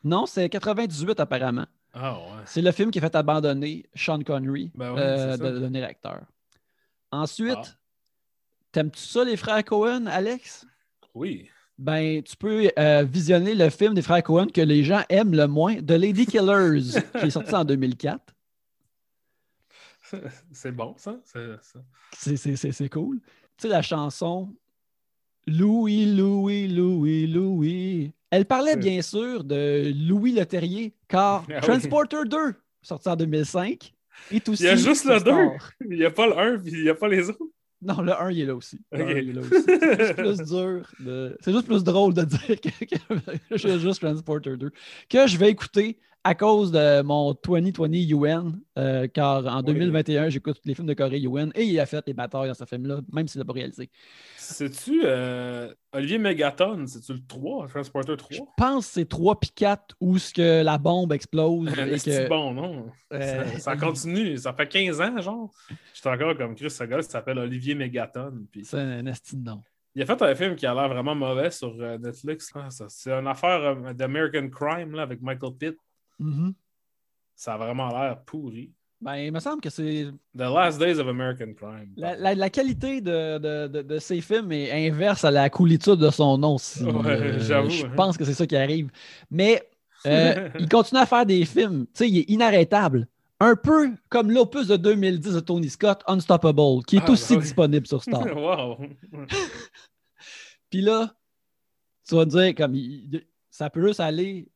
Non, 0.04 0.26
c'est 0.26 0.48
98 0.48 1.18
apparemment. 1.20 1.66
Ah 1.94 2.14
ouais. 2.18 2.42
C'est 2.44 2.62
le 2.62 2.70
film 2.72 2.90
qui 2.90 2.98
a 2.98 3.02
fait 3.02 3.14
abandonner 3.14 3.86
Sean 3.94 4.20
Connery 4.22 4.70
Ben 4.74 4.94
euh, 4.96 5.36
de 5.36 5.42
de 5.44 5.50
devenir 5.58 5.84
acteur. 5.84 6.20
Ensuite, 7.10 7.56
Ah. 7.56 7.64
t'aimes-tu 8.72 9.00
ça, 9.00 9.24
les 9.24 9.36
frères 9.36 9.64
Cohen, 9.64 10.06
Alex? 10.06 10.66
Oui. 11.14 11.48
Ben, 11.78 12.22
tu 12.22 12.36
peux 12.36 12.70
euh, 12.78 13.04
visionner 13.08 13.54
le 13.54 13.70
film 13.70 13.94
des 13.94 14.02
frères 14.02 14.22
Cohen 14.22 14.48
que 14.48 14.60
les 14.60 14.84
gens 14.84 15.02
aiment 15.08 15.34
le 15.34 15.46
moins, 15.46 15.76
The 15.76 15.92
Lady 15.92 16.26
Killers, 16.26 17.00
qui 17.20 17.26
est 17.26 17.30
sorti 17.30 17.54
en 17.54 17.64
2004. 17.64 18.20
C'est 20.52 20.72
bon, 20.72 20.94
ça? 20.96 21.18
C'est- 21.24 22.88
cool. 22.88 23.20
Tu 23.20 23.62
sais, 23.62 23.68
la 23.68 23.82
chanson 23.82 24.54
Louis, 25.46 26.14
Louis, 26.14 26.68
Louis, 26.68 27.26
Louis. 27.26 28.12
Elle 28.30 28.44
parlait 28.44 28.74
Oui. 28.74 28.80
bien 28.80 29.02
sûr 29.02 29.42
de 29.44 29.90
Louis 30.08 30.32
Leterrier, 30.32 30.94
car 31.08 31.44
Ah 31.48 31.54
oui. 31.54 31.60
Transporter 31.62 32.24
2, 32.26 32.54
sorti 32.82 33.08
en 33.08 33.16
2005, 33.16 33.94
est 34.30 34.48
aussi. 34.48 34.62
Il 34.64 34.66
y 34.66 34.68
a 34.68 34.76
juste 34.76 35.04
le 35.06 35.18
2. 35.18 35.20
Star. 35.20 35.72
Il 35.88 35.96
n'y 35.98 36.04
a 36.04 36.10
pas 36.10 36.26
le 36.26 36.38
1 36.38 36.58
puis 36.58 36.72
il 36.72 36.82
n'y 36.82 36.88
a 36.90 36.94
pas 36.94 37.08
les 37.08 37.30
autres. 37.30 37.38
Non, 37.80 38.02
le 38.02 38.12
1, 38.12 38.30
il 38.32 38.40
est 38.40 38.44
là 38.46 38.54
aussi. 38.56 38.80
Le 38.92 39.02
Ok. 39.04 39.10
1, 39.10 39.18
il 39.18 39.28
est 39.30 39.32
là 39.32 39.40
aussi. 39.40 39.54
C'est 39.64 40.24
juste 40.26 40.36
plus 40.44 40.44
dur. 40.50 40.90
de- 41.00 41.38
C'est 41.40 41.52
juste 41.52 41.66
plus 41.66 41.84
drôle 41.84 42.12
de 42.12 42.22
dire 42.24 42.60
que, 42.60 42.84
que 43.48 43.56
j'ai 43.56 43.78
juste 43.78 44.00
Transporter 44.00 44.56
2. 44.56 44.70
Que 45.08 45.26
je 45.26 45.38
vais 45.38 45.48
écouter 45.50 45.96
à 46.28 46.34
cause 46.34 46.70
de 46.72 47.02
mon 47.02 47.34
2020 47.42 47.88
UN, 48.10 48.52
euh, 48.78 49.06
car 49.08 49.46
en 49.46 49.58
Oui. 49.58 49.64
2021, 49.64 50.28
j'écoute 50.28 50.56
tous 50.62 50.68
les 50.68 50.74
films 50.74 50.86
de 50.86 50.94
Corée 50.94 51.20
UN 51.20 51.50
et 51.54 51.64
il 51.64 51.80
a 51.80 51.86
fait 51.86 52.04
les 52.06 52.12
batailles 52.12 52.48
dans 52.48 52.54
ce 52.54 52.64
film-là, 52.64 53.00
même 53.12 53.26
s'il 53.28 53.38
n'a 53.40 53.44
pas 53.44 53.52
réalisé. 53.54 53.90
C'est-tu 54.36 55.00
euh, 55.04 55.72
Olivier 55.92 56.18
Megaton? 56.18 56.86
C'est-tu 56.86 57.12
le 57.14 57.20
3, 57.26 57.68
Transporter 57.68 58.12
Je 58.30 58.36
3? 58.36 58.46
pense 58.56 58.86
que 58.86 58.92
c'est 58.92 59.08
3 59.08 59.40
puis 59.40 59.50
4 59.54 59.96
où 60.00 60.18
ce 60.18 60.32
que 60.32 60.62
la 60.62 60.78
bombe 60.78 61.12
explose. 61.12 61.68
C'est 61.98 62.24
que, 62.24 62.28
bon, 62.28 62.52
non? 62.52 62.86
euh, 63.12 63.44
ça, 63.54 63.58
ça 63.58 63.76
continue. 63.76 64.36
Ça 64.36 64.52
fait 64.52 64.68
15 64.68 65.00
ans, 65.00 65.20
genre. 65.20 65.50
J'étais 65.94 66.08
encore 66.10 66.36
comme 66.36 66.54
Chris, 66.54 66.70
ce 66.70 66.84
gars 66.84 66.98
qui 67.00 67.08
s'appelle 67.08 67.38
Olivier 67.38 67.74
Megaton. 67.74 68.32
C'est 68.62 68.78
un 68.78 69.06
esti 69.06 69.36
de 69.36 69.44
nom. 69.44 69.62
il 69.94 70.02
a 70.02 70.06
fait 70.06 70.20
un 70.22 70.34
film 70.34 70.54
qui 70.56 70.66
a 70.66 70.74
l'air 70.74 70.88
vraiment 70.88 71.14
mauvais 71.14 71.50
sur 71.50 71.74
Netflix. 71.74 72.52
Ça- 72.70 72.86
C'est 72.88 73.12
une 73.12 73.26
affaire 73.26 73.94
d'American 73.94 74.48
Crime 74.50 74.92
là, 74.94 75.02
avec 75.02 75.20
Michael 75.22 75.52
Pitt. 75.58 75.76
Mhm. 76.18 76.54
Ça 77.34 77.54
a 77.54 77.56
vraiment 77.58 77.88
l'air 77.88 78.20
pourri. 78.24 78.72
Ben, 79.00 79.14
il 79.16 79.30
me 79.32 79.38
semble 79.38 79.60
que 79.60 79.70
c'est 79.70 80.06
The 80.36 80.40
Last 80.40 80.80
Days 80.80 80.98
of 80.98 81.06
American 81.06 81.52
Crime. 81.54 81.92
La, 81.96 82.16
la- 82.16 82.34
la 82.34 82.50
qualité 82.50 83.00
de, 83.00 83.38
de- 83.38 83.68
de- 83.68 83.82
de 83.82 83.98
ces 84.00 84.20
films 84.20 84.50
est 84.50 84.88
inverse 84.88 85.24
à 85.24 85.30
la 85.30 85.48
coolitude 85.48 85.96
de 86.00 86.10
son 86.10 86.36
nom. 86.36 86.58
si, 86.58 86.82
Ouais, 86.82 87.38
j'avoue, 87.38 87.70
Je 87.70 87.86
hein. 87.86 87.92
pense 87.96 88.16
que 88.18 88.24
c'est 88.24 88.34
ça 88.34 88.44
qui 88.44 88.56
arrive. 88.56 88.90
Mais 89.30 89.62
euh, 90.06 90.48
il 90.58 90.68
continue 90.68 91.00
à 91.00 91.06
faire 91.06 91.24
des 91.24 91.44
films. 91.44 91.86
Tu 91.86 91.90
sais, 91.94 92.08
il 92.10 92.18
est 92.18 92.30
inarrêtable. 92.30 93.06
Un 93.38 93.54
peu 93.54 93.92
comme 94.08 94.32
l'opus 94.32 94.66
de 94.66 94.76
2010 94.76 95.34
de 95.34 95.38
Tony 95.40 95.68
Scott, 95.70 96.02
Unstoppable, 96.08 96.82
qui 96.84 96.96
est 96.96 97.02
Ah, 97.06 97.10
aussi 97.12 97.34
oui. 97.36 97.42
disponible 97.42 97.86
sur 97.86 98.02
Star. 98.02 98.24
wow! 98.36 98.78
Puis 100.70 100.80
là, 100.80 101.14
tu 102.08 102.16
vas 102.16 102.24
te 102.26 102.30
dire, 102.30 102.52
comme, 102.56 102.74
il- 102.74 103.24
ça 103.48 103.70
peut 103.70 103.86
juste 103.86 104.00
aller 104.00 104.48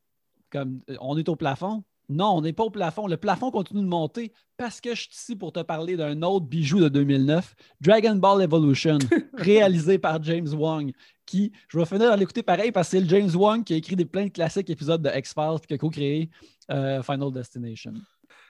comme, 0.53 0.81
euh, 0.89 0.95
on 1.01 1.17
est 1.17 1.27
au 1.27 1.35
plafond? 1.35 1.83
Non, 2.09 2.37
on 2.37 2.41
n'est 2.41 2.53
pas 2.53 2.63
au 2.63 2.69
plafond. 2.69 3.07
Le 3.07 3.17
plafond 3.17 3.49
continue 3.49 3.81
de 3.81 3.87
monter 3.87 4.33
parce 4.57 4.79
que 4.79 4.93
je 4.93 5.01
suis 5.01 5.11
ici 5.11 5.35
pour 5.35 5.51
te 5.51 5.61
parler 5.61 5.97
d'un 5.97 6.21
autre 6.21 6.45
bijou 6.45 6.79
de 6.79 6.89
2009, 6.89 7.55
Dragon 7.81 8.15
Ball 8.15 8.43
Evolution, 8.43 8.99
réalisé 9.33 9.97
par 9.97 10.21
James 10.21 10.47
Wong, 10.53 10.91
qui, 11.25 11.51
je 11.69 11.79
vais 11.79 11.85
finir 11.85 12.11
à 12.11 12.17
l'écouter 12.17 12.43
pareil 12.43 12.71
parce 12.71 12.89
que 12.89 12.97
c'est 12.97 13.03
le 13.03 13.09
James 13.09 13.31
Wong 13.33 13.63
qui 13.63 13.73
a 13.73 13.77
écrit 13.77 13.95
des 13.95 14.05
plein 14.05 14.25
de 14.25 14.31
classiques 14.31 14.69
épisodes 14.69 15.01
de 15.01 15.09
X-Files 15.09 15.65
qui 15.67 15.73
a 15.73 15.77
co-créé 15.77 16.29
euh, 16.69 17.01
Final 17.01 17.31
Destination. 17.31 17.93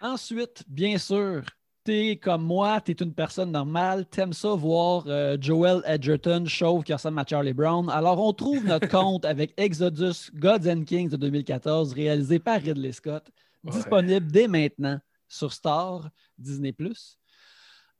Ensuite, 0.01 0.63
bien 0.67 0.97
sûr, 0.97 1.43
t'es 1.83 2.17
comme 2.21 2.43
moi, 2.43 2.79
t'es 2.81 2.93
une 2.93 3.13
personne 3.13 3.51
normale, 3.51 4.05
t'aimes 4.05 4.33
ça 4.33 4.49
voir 4.55 5.03
euh, 5.07 5.37
Joel 5.39 5.81
Edgerton, 5.85 6.45
chauve 6.47 6.83
qui 6.83 6.93
ressemble 6.93 7.19
à 7.19 7.25
Charlie 7.27 7.53
Brown. 7.53 7.89
Alors, 7.89 8.19
on 8.19 8.33
trouve 8.33 8.65
notre 8.65 8.87
compte 8.89 9.25
avec 9.25 9.53
Exodus 9.57 10.31
Gods 10.33 10.67
and 10.69 10.83
Kings 10.83 11.09
de 11.09 11.17
2014, 11.17 11.93
réalisé 11.93 12.39
par 12.39 12.61
Ridley 12.61 12.91
Scott, 12.91 13.25
Ouais. 13.65 13.71
disponible 13.71 14.29
dès 14.29 14.49
maintenant 14.49 14.99
sur 15.29 15.53
Star, 15.53 16.09
Disney+. 16.37 16.75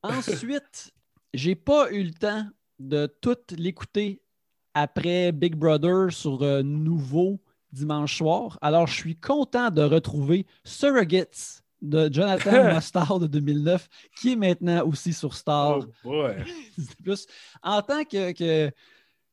Ensuite, 0.02 0.92
j'ai 1.34 1.56
pas 1.56 1.90
eu 1.92 2.04
le 2.04 2.12
temps 2.12 2.46
de 2.80 3.08
tout 3.22 3.38
l'écouter 3.52 4.22
après 4.74 5.32
Big 5.32 5.56
Brother 5.56 6.12
sur 6.12 6.42
euh, 6.44 6.62
Nouveau 6.64 7.40
dimanche 7.72 8.18
soir. 8.18 8.58
Alors, 8.62 8.88
je 8.88 8.94
suis 8.96 9.16
content 9.16 9.72
de 9.72 9.82
retrouver 9.84 10.46
Surrogates 10.66 11.63
de 11.84 12.10
Jonathan 12.12 12.74
Mostard 12.74 13.20
de 13.20 13.28
2009, 13.28 13.88
qui 14.20 14.32
est 14.32 14.36
maintenant 14.36 14.86
aussi 14.88 15.14
sur 15.14 15.36
Star. 15.36 15.82
Oh. 16.04 16.28
Plus. 17.04 17.28
En 17.62 17.82
tant 17.82 18.04
que, 18.06 18.32
que, 18.32 18.72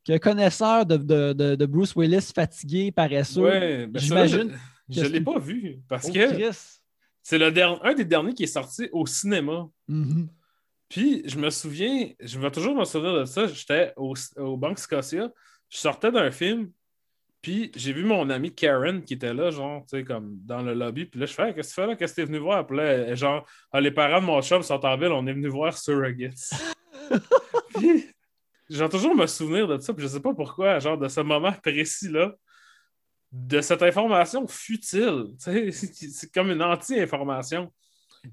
que 0.06 0.18
connaisseur 0.18 0.84
de, 0.84 0.96
de- 0.96 1.32
de- 1.32 1.54
de 1.54 1.66
Bruce 1.66 1.94
Willis 1.96 2.32
fatigué, 2.34 2.90
paresseux, 2.92 3.42
Ouais, 3.42 3.86
ben 3.86 4.00
j'imagine 4.00 4.58
Je, 4.88 5.00
je 5.00 5.06
que 5.06 5.12
l'ai 5.12 5.20
pas 5.20 5.38
vu 5.38 5.78
parce 5.88 6.08
oh, 6.08 6.12
que 6.12 6.50
c'est 7.22 7.42
un 7.42 7.94
des 7.94 8.04
derniers 8.04 8.34
qui 8.34 8.42
est 8.42 8.46
sorti 8.48 8.88
au 8.92 9.06
cinéma. 9.06 9.68
Mhm. 9.86 10.28
Puis 10.88 11.22
je 11.24 11.38
me 11.38 11.50
souviens, 11.50 12.10
je 12.18 12.40
vais 12.40 12.50
toujours 12.50 12.74
me 12.74 12.84
souvenir 12.84 13.14
de 13.20 13.24
ça. 13.24 13.46
J'étais 13.46 13.92
au, 13.96 14.14
au 14.36 14.56
Banque 14.56 14.80
Scotia, 14.80 15.30
je 15.68 15.78
sortais 15.78 16.10
d'un 16.10 16.32
film, 16.32 16.72
puis 17.42 17.72
j'ai 17.74 17.92
vu 17.92 18.04
mon 18.04 18.28
amie 18.30 18.54
Karen 18.54 19.02
qui 19.02 19.14
était 19.14 19.32
là, 19.32 19.50
genre, 19.50 19.82
tu 19.82 19.98
sais, 19.98 20.04
comme 20.04 20.36
dans 20.44 20.62
le 20.62 20.74
lobby. 20.74 21.06
Puis 21.06 21.18
là, 21.20 21.26
je 21.26 21.32
fais, 21.32 21.48
Hey, 21.48 21.54
qu'est-ce 21.54 21.70
que 21.70 21.74
tu 21.74 21.80
fais 21.80 21.86
là? 21.86 21.96
Qu'est-ce 21.96 22.12
que 22.14 22.20
t'es 22.20 22.26
venu 22.26 22.38
voir? 22.38 22.66
Puis 22.66 22.76
là, 22.76 23.14
genre, 23.14 23.46
Ah, 23.72 23.80
les 23.80 23.90
parents 23.90 24.20
de 24.20 24.26
mon 24.26 24.42
chum 24.42 24.62
sont 24.62 24.84
en 24.84 24.96
ville, 24.96 25.12
on 25.12 25.26
est 25.26 25.32
venu 25.32 25.48
voir 25.48 25.76
Surrogates. 25.76 26.50
puis 27.74 28.06
j'ai 28.68 28.88
toujours 28.88 29.14
me 29.14 29.26
souvenir 29.26 29.66
de 29.66 29.78
ça, 29.78 29.92
puis 29.94 30.02
je 30.02 30.08
sais 30.08 30.20
pas 30.20 30.34
pourquoi, 30.34 30.78
genre, 30.78 30.98
de 30.98 31.08
ce 31.08 31.20
moment 31.20 31.52
précis-là, 31.52 32.34
de 33.32 33.60
cette 33.60 33.82
information 33.82 34.46
futile. 34.46 35.26
Tu 35.42 35.72
sais, 35.72 35.86
c'est 36.10 36.32
comme 36.32 36.50
une 36.50 36.62
anti-information. 36.62 37.72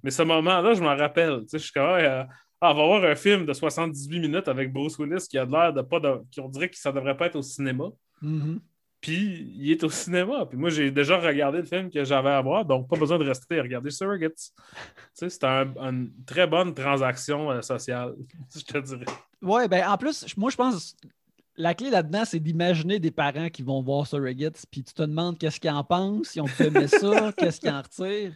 Mais 0.04 0.12
ce 0.12 0.24
moment-là, 0.24 0.74
je 0.74 0.82
m'en 0.82 0.96
rappelle. 0.98 1.42
Tu 1.44 1.50
sais, 1.50 1.60
je 1.60 1.64
suis 1.64 1.72
comme, 1.72 1.88
Ouais, 1.92 2.06
euh, 2.06 2.24
ah, 2.60 2.72
on 2.72 2.76
va 2.76 2.86
voir 2.86 3.04
un 3.04 3.16
film 3.16 3.46
de 3.46 3.54
78 3.54 4.20
minutes 4.20 4.48
avec 4.48 4.74
Bruce 4.74 4.98
Willis 4.98 5.28
qui 5.30 5.38
a 5.38 5.46
l'air 5.46 5.72
de 5.72 5.82
pas 5.82 6.00
de. 6.00 6.22
qui 6.32 6.42
on 6.42 6.50
dirait 6.50 6.70
que 6.70 6.78
ça 6.78 6.92
devrait 6.92 7.16
pas 7.16 7.28
être 7.28 7.36
au 7.36 7.42
cinéma. 7.42 7.86
Mhm. 8.22 8.60
Puis 9.02 9.54
il 9.56 9.72
est 9.72 9.84
au 9.84 9.90
cinéma. 9.90 10.46
Puis 10.48 10.58
moi, 10.58 10.70
j'ai 10.70 10.90
déjà 10.92 11.20
regardé 11.20 11.60
le 11.60 11.66
film 11.66 11.90
que 11.92 12.04
j'avais 12.04 12.30
à 12.32 12.42
voir, 12.42 12.66
donc 12.66 12.90
pas 12.90 12.98
besoin 12.98 13.20
de 13.20 13.24
rester 13.26 13.60
à 13.60 13.62
regarder 13.62 13.92
Surrogates. 13.92 14.34
Tu 14.36 14.52
sais, 15.14 15.30
c'était 15.30 15.46
un- 15.46 15.74
une 15.78 16.12
très 16.26 16.48
bonne 16.48 16.74
transaction 16.74 17.52
euh, 17.52 17.62
sociale, 17.62 18.16
je 18.56 18.62
te 18.64 18.78
dirais. 18.80 19.06
Ouais, 19.42 19.68
ben 19.68 19.88
en 19.88 19.98
plus, 19.98 20.26
moi 20.36 20.50
je 20.50 20.56
pense 20.56 20.96
la 21.60 21.74
clé 21.76 21.90
là-dedans, 21.90 22.24
c'est 22.26 22.40
d'imaginer 22.40 23.00
des 23.00 23.12
parents 23.12 23.50
qui 23.50 23.64
vont 23.64 23.82
voir 23.82 24.06
Surrogates, 24.08 24.66
puis 24.72 24.84
tu 24.84 24.94
te 24.94 25.02
demandes 25.04 25.38
qu'est-ce 25.38 25.60
qu'ils 25.60 25.70
en 25.72 25.84
pensent, 25.84 26.30
si 26.30 26.42
on 26.42 26.46
peut 26.46 26.66
aimer 26.66 26.88
ça, 26.88 27.32
qu'est-ce 27.38 27.60
qu'ils 27.60 27.70
en 27.72 27.82
retirent. 27.82 28.36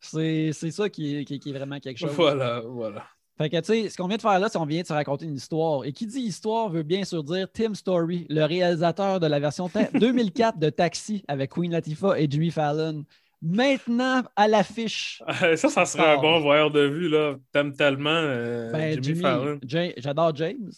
C'est 0.00 0.50
c'est 0.52 0.70
ça 0.72 0.88
qui 0.90 1.16
est, 1.16 1.24
qui, 1.24 1.34
est- 1.34 1.38
qui 1.38 1.50
est 1.50 1.52
vraiment 1.52 1.78
quelque 1.80 1.98
chose. 1.98 2.10
Voilà, 2.12 2.60
voilà. 2.66 3.06
Fait 3.42 3.50
que, 3.50 3.56
tu 3.58 3.64
sais, 3.64 3.88
ce 3.88 3.96
qu'on 3.96 4.06
vient 4.06 4.16
de 4.18 4.22
faire 4.22 4.38
là, 4.38 4.48
c'est 4.48 4.56
qu'on 4.58 4.66
vient 4.66 4.82
de 4.82 4.86
se 4.86 4.92
raconter 4.92 5.24
une 5.26 5.34
histoire. 5.34 5.84
Et 5.84 5.92
qui 5.92 6.06
dit 6.06 6.20
histoire 6.20 6.68
veut 6.68 6.82
bien 6.84 7.02
sûr 7.04 7.24
dire 7.24 7.48
Tim 7.52 7.74
Story, 7.74 8.26
le 8.30 8.44
réalisateur 8.44 9.18
de 9.18 9.26
la 9.26 9.40
version 9.40 9.68
2004 9.94 10.58
de 10.60 10.70
Taxi 10.70 11.24
avec 11.26 11.50
Queen 11.50 11.72
Latifah 11.72 12.18
et 12.20 12.28
Jimmy 12.30 12.50
Fallon. 12.50 13.04
Maintenant, 13.44 14.22
à 14.36 14.46
l'affiche. 14.46 15.20
ça, 15.56 15.56
ça 15.68 15.84
serait 15.84 16.12
un 16.14 16.20
bon 16.20 16.40
voyeur 16.40 16.70
de 16.70 16.82
vue, 16.86 17.08
là. 17.08 17.34
T'aimes 17.52 17.74
tellement 17.74 18.10
euh, 18.10 18.70
Ben, 18.70 18.92
Jimmy, 18.92 19.02
Jimmy, 19.04 19.20
Fallon. 19.20 19.58
Ja- 19.66 19.92
J'adore 19.96 20.36
James. 20.36 20.70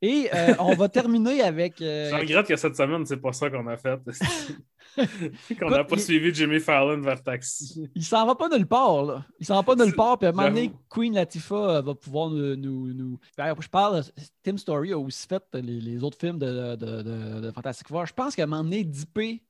Et 0.00 0.28
euh, 0.34 0.54
on 0.58 0.74
va 0.74 0.88
terminer 0.88 1.42
avec. 1.42 1.80
euh, 1.82 2.08
Je 2.10 2.14
regrette 2.16 2.46
que 2.46 2.56
cette 2.56 2.76
semaine, 2.76 3.04
c'est 3.04 3.18
pas 3.18 3.32
ça 3.34 3.50
qu'on 3.50 3.66
a 3.66 3.76
fait. 3.76 3.98
qu'on 5.58 5.70
n'a 5.70 5.84
pas 5.84 5.96
il- 5.96 6.02
suivi 6.02 6.34
Jimmy 6.34 6.60
Fallon 6.60 7.00
vers 7.00 7.22
Taxi. 7.22 7.88
Il 7.94 8.04
s'en 8.04 8.26
va 8.26 8.34
pas 8.34 8.48
nulle 8.48 8.66
part, 8.66 9.04
là. 9.04 9.24
Il 9.40 9.46
s'en 9.46 9.54
va 9.56 9.62
pas 9.62 9.74
nulle 9.74 9.94
part. 9.94 10.18
Puis 10.18 10.26
à 10.26 10.30
un 10.30 10.32
moment 10.32 10.48
donné. 10.48 10.72
Queen 10.90 11.14
Latifah 11.14 11.54
euh, 11.76 11.80
va 11.82 11.94
pouvoir 11.94 12.30
nous. 12.30 12.56
nous, 12.56 12.92
nous- 12.92 13.18
Ben, 13.36 13.54
Je 13.58 13.68
parle, 13.68 14.02
Tim 14.42 14.56
Story 14.56 14.92
a 14.92 14.98
aussi 14.98 15.26
fait 15.26 15.42
les, 15.54 15.80
les 15.80 16.02
autres 16.04 16.18
films 16.18 16.38
de, 16.38 16.76
de, 16.76 17.02
de- 17.02 17.40
de 17.40 17.50
Fantastic 17.52 17.88
Four. 17.88 18.06
Je 18.06 18.12
pense 18.14 18.34
qu'à 18.36 18.44
un 18.44 18.46
moment 18.46 18.64
donné, 18.64 18.84
dipper 18.84 19.42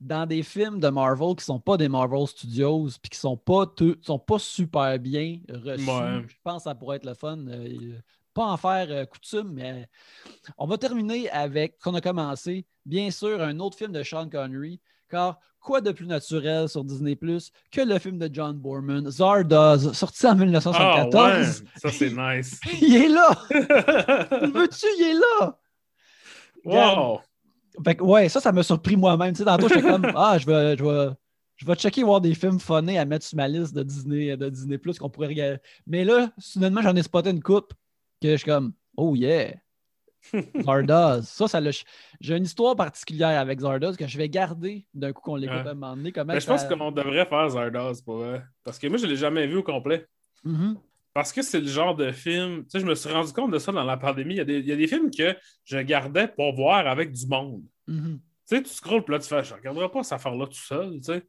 dans 0.00 0.24
des 0.24 0.42
films 0.42 0.80
de 0.80 0.88
Marvel 0.88 1.34
qui 1.36 1.44
sont 1.44 1.60
pas 1.60 1.76
des 1.76 1.88
Marvel 1.88 2.26
Studios 2.26 2.88
puis 3.02 3.10
qui 3.10 3.18
sont 3.18 3.36
pas, 3.36 3.66
sont 4.00 4.18
pas 4.18 4.38
super 4.38 4.98
bien 4.98 5.40
reçus. 5.50 5.84
Ouais. 5.84 6.22
Je 6.26 6.34
pense 6.42 6.58
que 6.58 6.70
ça 6.70 6.74
pourrait 6.74 6.96
être 6.96 7.04
le 7.06 7.14
fun. 7.14 7.36
Euh, 8.30 8.34
pas 8.34 8.46
en 8.46 8.56
faire 8.56 8.86
euh, 8.90 9.04
coutume, 9.04 9.52
mais 9.52 9.88
on 10.58 10.66
va 10.66 10.78
terminer 10.78 11.30
avec, 11.30 11.78
qu'on 11.78 11.94
a 11.94 12.00
commencé, 12.00 12.66
bien 12.86 13.10
sûr, 13.10 13.40
un 13.40 13.58
autre 13.60 13.76
film 13.76 13.92
de 13.92 14.02
Sean 14.02 14.28
Connery, 14.28 14.80
car 15.08 15.38
quoi 15.60 15.80
de 15.80 15.92
plus 15.92 16.06
naturel 16.06 16.68
sur 16.68 16.84
Disney 16.84 17.16
Plus 17.16 17.50
que 17.70 17.80
le 17.80 17.98
film 17.98 18.18
de 18.18 18.30
John 18.32 18.56
Boorman, 18.56 19.10
Zardoz, 19.10 19.92
sorti 19.92 20.26
en 20.26 20.30
Ah 20.30 20.34
1974. 20.34 21.60
ouais, 21.60 21.66
ça 21.76 21.90
c'est 21.90 22.10
nice. 22.10 22.60
Il 22.80 22.96
est 22.96 23.08
là! 23.08 23.30
Veux-tu, 23.50 24.86
il 24.98 25.06
est 25.10 25.14
là! 25.14 25.58
wow! 26.64 27.20
Fait 27.84 27.94
que, 27.94 28.02
ouais, 28.02 28.28
ça, 28.28 28.40
ça 28.40 28.52
m'a 28.52 28.62
surpris 28.62 28.96
moi-même. 28.96 29.32
Tu 29.32 29.38
sais, 29.38 29.44
tantôt, 29.44 29.68
j'étais 29.68 29.82
comme, 29.82 30.06
ah, 30.16 30.36
je 30.38 30.46
vais, 30.46 30.76
je 30.76 30.84
vais, 30.84 31.10
je 31.56 31.66
vais 31.66 31.74
checker 31.74 32.02
voir 32.02 32.20
des 32.20 32.34
films 32.34 32.58
funnés 32.58 32.98
à 32.98 33.04
mettre 33.04 33.24
sur 33.24 33.36
ma 33.36 33.48
liste 33.48 33.74
de 33.74 33.82
Disney, 33.82 34.36
de 34.36 34.48
Disney 34.48 34.76
Plus 34.76 34.98
qu'on 34.98 35.08
pourrait 35.08 35.28
regarder. 35.28 35.58
Mais 35.86 36.04
là, 36.04 36.30
soudainement, 36.38 36.82
j'en 36.82 36.96
ai 36.96 37.02
spoté 37.02 37.30
une 37.30 37.42
coupe 37.42 37.72
que 38.20 38.30
je 38.32 38.36
suis 38.36 38.46
comme, 38.46 38.72
oh 38.96 39.14
yeah! 39.14 39.54
Zardoz. 40.62 41.28
Ça, 41.28 41.48
ça 41.48 41.60
J'ai 42.20 42.36
une 42.36 42.44
histoire 42.44 42.76
particulière 42.76 43.40
avec 43.40 43.60
Zardoz 43.60 43.96
que 43.96 44.06
je 44.06 44.18
vais 44.18 44.28
garder 44.28 44.86
d'un 44.94 45.12
coup 45.12 45.22
qu'on 45.22 45.36
l'écoute 45.36 45.66
à 45.66 45.70
un 45.70 45.74
moment 45.74 45.96
donné. 45.96 46.12
Comment 46.12 46.34
Mais 46.34 46.40
je 46.40 46.46
pense 46.46 46.64
qu'on 46.64 46.92
devrait 46.92 47.26
faire 47.26 47.48
Zardoz 47.48 48.02
pour 48.02 48.18
vrai. 48.18 48.42
Parce 48.64 48.78
que 48.78 48.86
moi, 48.86 48.98
je 48.98 49.06
l'ai 49.06 49.16
jamais 49.16 49.46
vu 49.46 49.56
au 49.56 49.62
complet. 49.62 50.06
Mhm. 50.44 50.78
Parce 51.12 51.32
que 51.32 51.42
c'est 51.42 51.60
le 51.60 51.66
genre 51.66 51.96
de 51.96 52.12
film. 52.12 52.62
Tu 52.64 52.70
sais, 52.70 52.80
je 52.80 52.86
me 52.86 52.94
suis 52.94 53.10
rendu 53.10 53.32
compte 53.32 53.50
de 53.50 53.58
ça 53.58 53.72
dans 53.72 53.84
la 53.84 53.96
pandémie. 53.96 54.34
Il 54.34 54.38
y 54.38 54.40
a 54.40 54.44
des, 54.44 54.58
il 54.58 54.66
y 54.66 54.72
a 54.72 54.76
des 54.76 54.86
films 54.86 55.10
que 55.10 55.34
je 55.64 55.78
gardais 55.78 56.28
pour 56.28 56.54
voir 56.54 56.86
avec 56.86 57.12
du 57.12 57.26
monde. 57.26 57.62
Mhm. 57.88 58.20
Tu 58.48 58.56
sais, 58.56 58.62
tu 58.62 58.70
scrolles, 58.70 59.04
puis 59.04 59.12
là, 59.12 59.18
tu 59.18 59.28
fais, 59.28 59.42
je 59.42 59.54
regarderai 59.54 59.88
pas 59.88 60.02
cette 60.02 60.14
affaire-là 60.14 60.46
tout 60.46 60.54
seul, 60.54 60.94
tu 60.96 61.04
sais. 61.04 61.22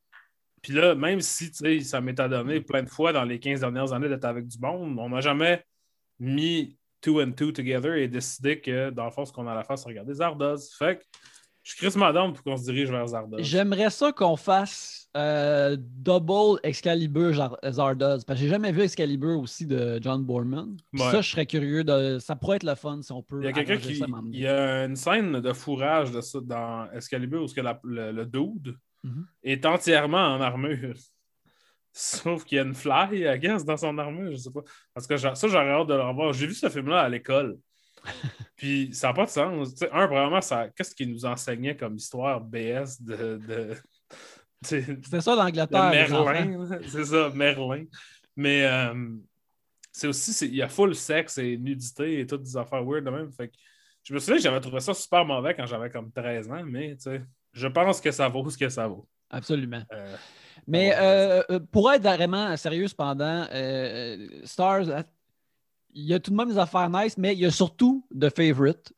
Puis 0.62 0.74
là, 0.74 0.94
même 0.94 1.22
si, 1.22 1.50
tu 1.52 1.58
sais, 1.58 1.80
ça 1.80 2.02
m'est 2.02 2.14
donné 2.14 2.62
plein 2.62 2.84
de 2.84 2.90
fois 2.90 3.12
dans 3.14 3.24
les 3.24 3.40
15 3.40 3.62
dernières 3.62 3.94
années 3.94 4.10
d'être 4.10 4.26
avec 4.26 4.48
du 4.48 4.60
monde, 4.60 4.98
on 5.00 5.10
n'a 5.10 5.22
jamais 5.22 5.64
mis 6.20 6.78
two 7.02 7.22
and 7.22 7.32
two 7.34 7.52
together 7.52 7.96
et 7.96 8.08
décidé 8.08 8.60
que, 8.62 8.90
dans 8.92 9.06
le 9.06 9.12
fond, 9.12 9.26
ce 9.26 9.34
qu'on 9.34 9.48
allait 9.48 9.64
faire, 9.64 9.78
c'est 9.78 9.88
regarder 9.90 10.14
Zardoz. 10.14 10.72
Fait 10.78 10.98
que 10.98 11.04
je 11.64 11.72
suis 11.74 11.80
Chris 11.88 11.98
Madame 12.00 12.34
pour 12.34 12.44
qu'on 12.44 12.58
se 12.58 12.64
dirige 12.64 12.90
vers 12.90 13.08
Zardoz. 13.08 13.42
J'aimerais 13.44 13.90
ça 13.92 14.12
qu'on 14.12 14.36
fasse 14.36 15.08
euh, 15.16 15.76
Double 15.80 16.60
Excalibur 16.64 17.34
Zardoz. 17.70 18.24
Parce 18.26 18.40
que 18.40 18.46
j'ai 18.46 18.50
jamais 18.50 18.72
vu 18.72 18.82
Excalibur 18.82 19.40
aussi 19.40 19.68
de 19.68 20.00
John 20.02 20.26
Ouais. 20.94 21.00
Ça, 21.12 21.22
je 21.22 21.30
serais 21.30 21.46
curieux 21.46 21.84
de. 21.84 22.18
Ça 22.20 22.36
pourrait 22.36 22.56
être 22.58 22.64
le 22.64 22.76
fun 22.76 23.02
si 23.02 23.12
on 23.12 23.22
peut. 23.22 23.40
Il 23.42 23.46
y 23.46 23.50
a 23.50 23.52
quelqu'un 23.54 23.78
qui. 23.78 23.96
ça 23.98 24.08
à. 24.08 24.30
Il 24.34 24.40
y 24.40 24.48
a 24.48 24.86
une 24.86 24.96
scène 24.96 25.40
de 25.40 25.54
fourrage 25.54 26.12
de 26.12 26.22
ça 26.22 26.40
dans 26.42 26.90
Excalibur 26.94 27.44
où 27.44 27.48
que 27.48 27.62
la- 27.62 27.80
le, 27.84 28.12
le 28.12 28.26
dude 28.26 28.76
Mhm. 29.04 29.26
est 29.44 29.66
entièrement 29.66 30.36
en 30.36 30.42
armure. 30.42 30.94
Sauf 31.94 32.46
qu'il 32.46 32.58
y 32.58 32.60
a 32.60 32.64
une 32.64 32.74
fly, 32.74 33.26
I 33.26 33.38
guess, 33.38 33.66
dans 33.66 33.78
son 33.78 33.98
armure, 33.98 34.32
je 34.32 34.38
sais 34.38 34.52
pas. 34.52 34.62
Parce 34.94 35.08
que 35.08 35.18
ça, 35.18 35.34
j'aurais 35.36 35.72
hâte 35.72 35.88
de 35.88 35.94
le 35.94 36.02
revoir. 36.02 36.32
J'ai 36.32 36.48
vu 36.48 36.54
ce 36.54 36.70
film-là 36.70 37.02
à 37.02 37.10
l'école. 37.10 37.58
Puis 38.56 38.90
ça 38.94 39.08
n'a 39.08 39.14
pas 39.14 39.26
de 39.26 39.30
sens. 39.30 39.76
Un, 39.92 40.08
probablement, 40.08 40.42
ça... 40.42 40.70
qu'est-ce 40.70 40.96
qu'il 40.96 41.12
nous 41.12 41.26
enseignait 41.26 41.76
comme 41.76 41.96
histoire 41.96 42.40
BS 42.40 43.02
de. 43.02 43.40
de... 43.46 43.76
C'était 44.64 45.22
ça 45.22 45.36
l'Angleterre. 45.36 45.90
Merlin, 45.90 46.80
c'est 46.88 47.06
ça, 47.06 47.32
Merlin. 47.34 47.86
Mais 48.36 48.64
euh, 48.64 48.94
c'est 49.92 50.08
aussi, 50.08 50.46
il 50.46 50.56
y 50.56 50.62
a 50.62 50.70
full 50.70 50.96
sexe 50.96 51.40
et 51.40 51.58
nudité 51.58 52.20
et 52.20 52.28
toutes 52.28 52.44
des 52.44 52.56
affaires 52.56 52.84
weird 52.84 53.04
de 53.04 53.10
même. 53.10 53.32
Fait 53.32 53.50
que 53.50 53.56
je 54.04 54.14
me 54.14 54.20
souviens 54.20 54.38
que 54.38 54.44
j'avais 54.44 54.60
trouvé 54.60 54.80
ça 54.80 54.94
super 54.94 55.26
mauvais 55.26 55.56
quand 55.56 55.66
j'avais 55.66 55.90
comme 55.90 56.12
13 56.12 56.52
ans, 56.52 56.64
mais 56.64 56.96
je 57.54 57.68
pense 57.68 58.00
que 58.00 58.12
ça 58.12 58.28
vaut 58.28 58.48
ce 58.50 58.58
que 58.58 58.70
ça 58.70 58.88
vaut. 58.88 59.08
Absolument. 59.30 59.84
Euh, 59.92 60.16
Mais 60.68 60.90
Ouais, 60.90 60.96
euh, 61.00 61.44
euh, 61.52 61.60
pour 61.72 61.92
être 61.92 62.04
vraiment 62.04 62.56
sérieux, 62.58 62.88
cependant, 62.88 63.48
euh, 63.52 64.28
Stars, 64.44 65.04
il 65.94 66.04
y 66.06 66.14
a 66.14 66.20
tout 66.20 66.32
de 66.32 66.36
même 66.36 66.50
des 66.50 66.58
affaires 66.58 66.90
nice, 66.90 67.18
mais 67.18 67.34
il 67.34 67.40
y 67.40 67.46
a 67.46 67.52
surtout 67.52 68.06
de 68.12 68.30
favorite. 68.30 68.94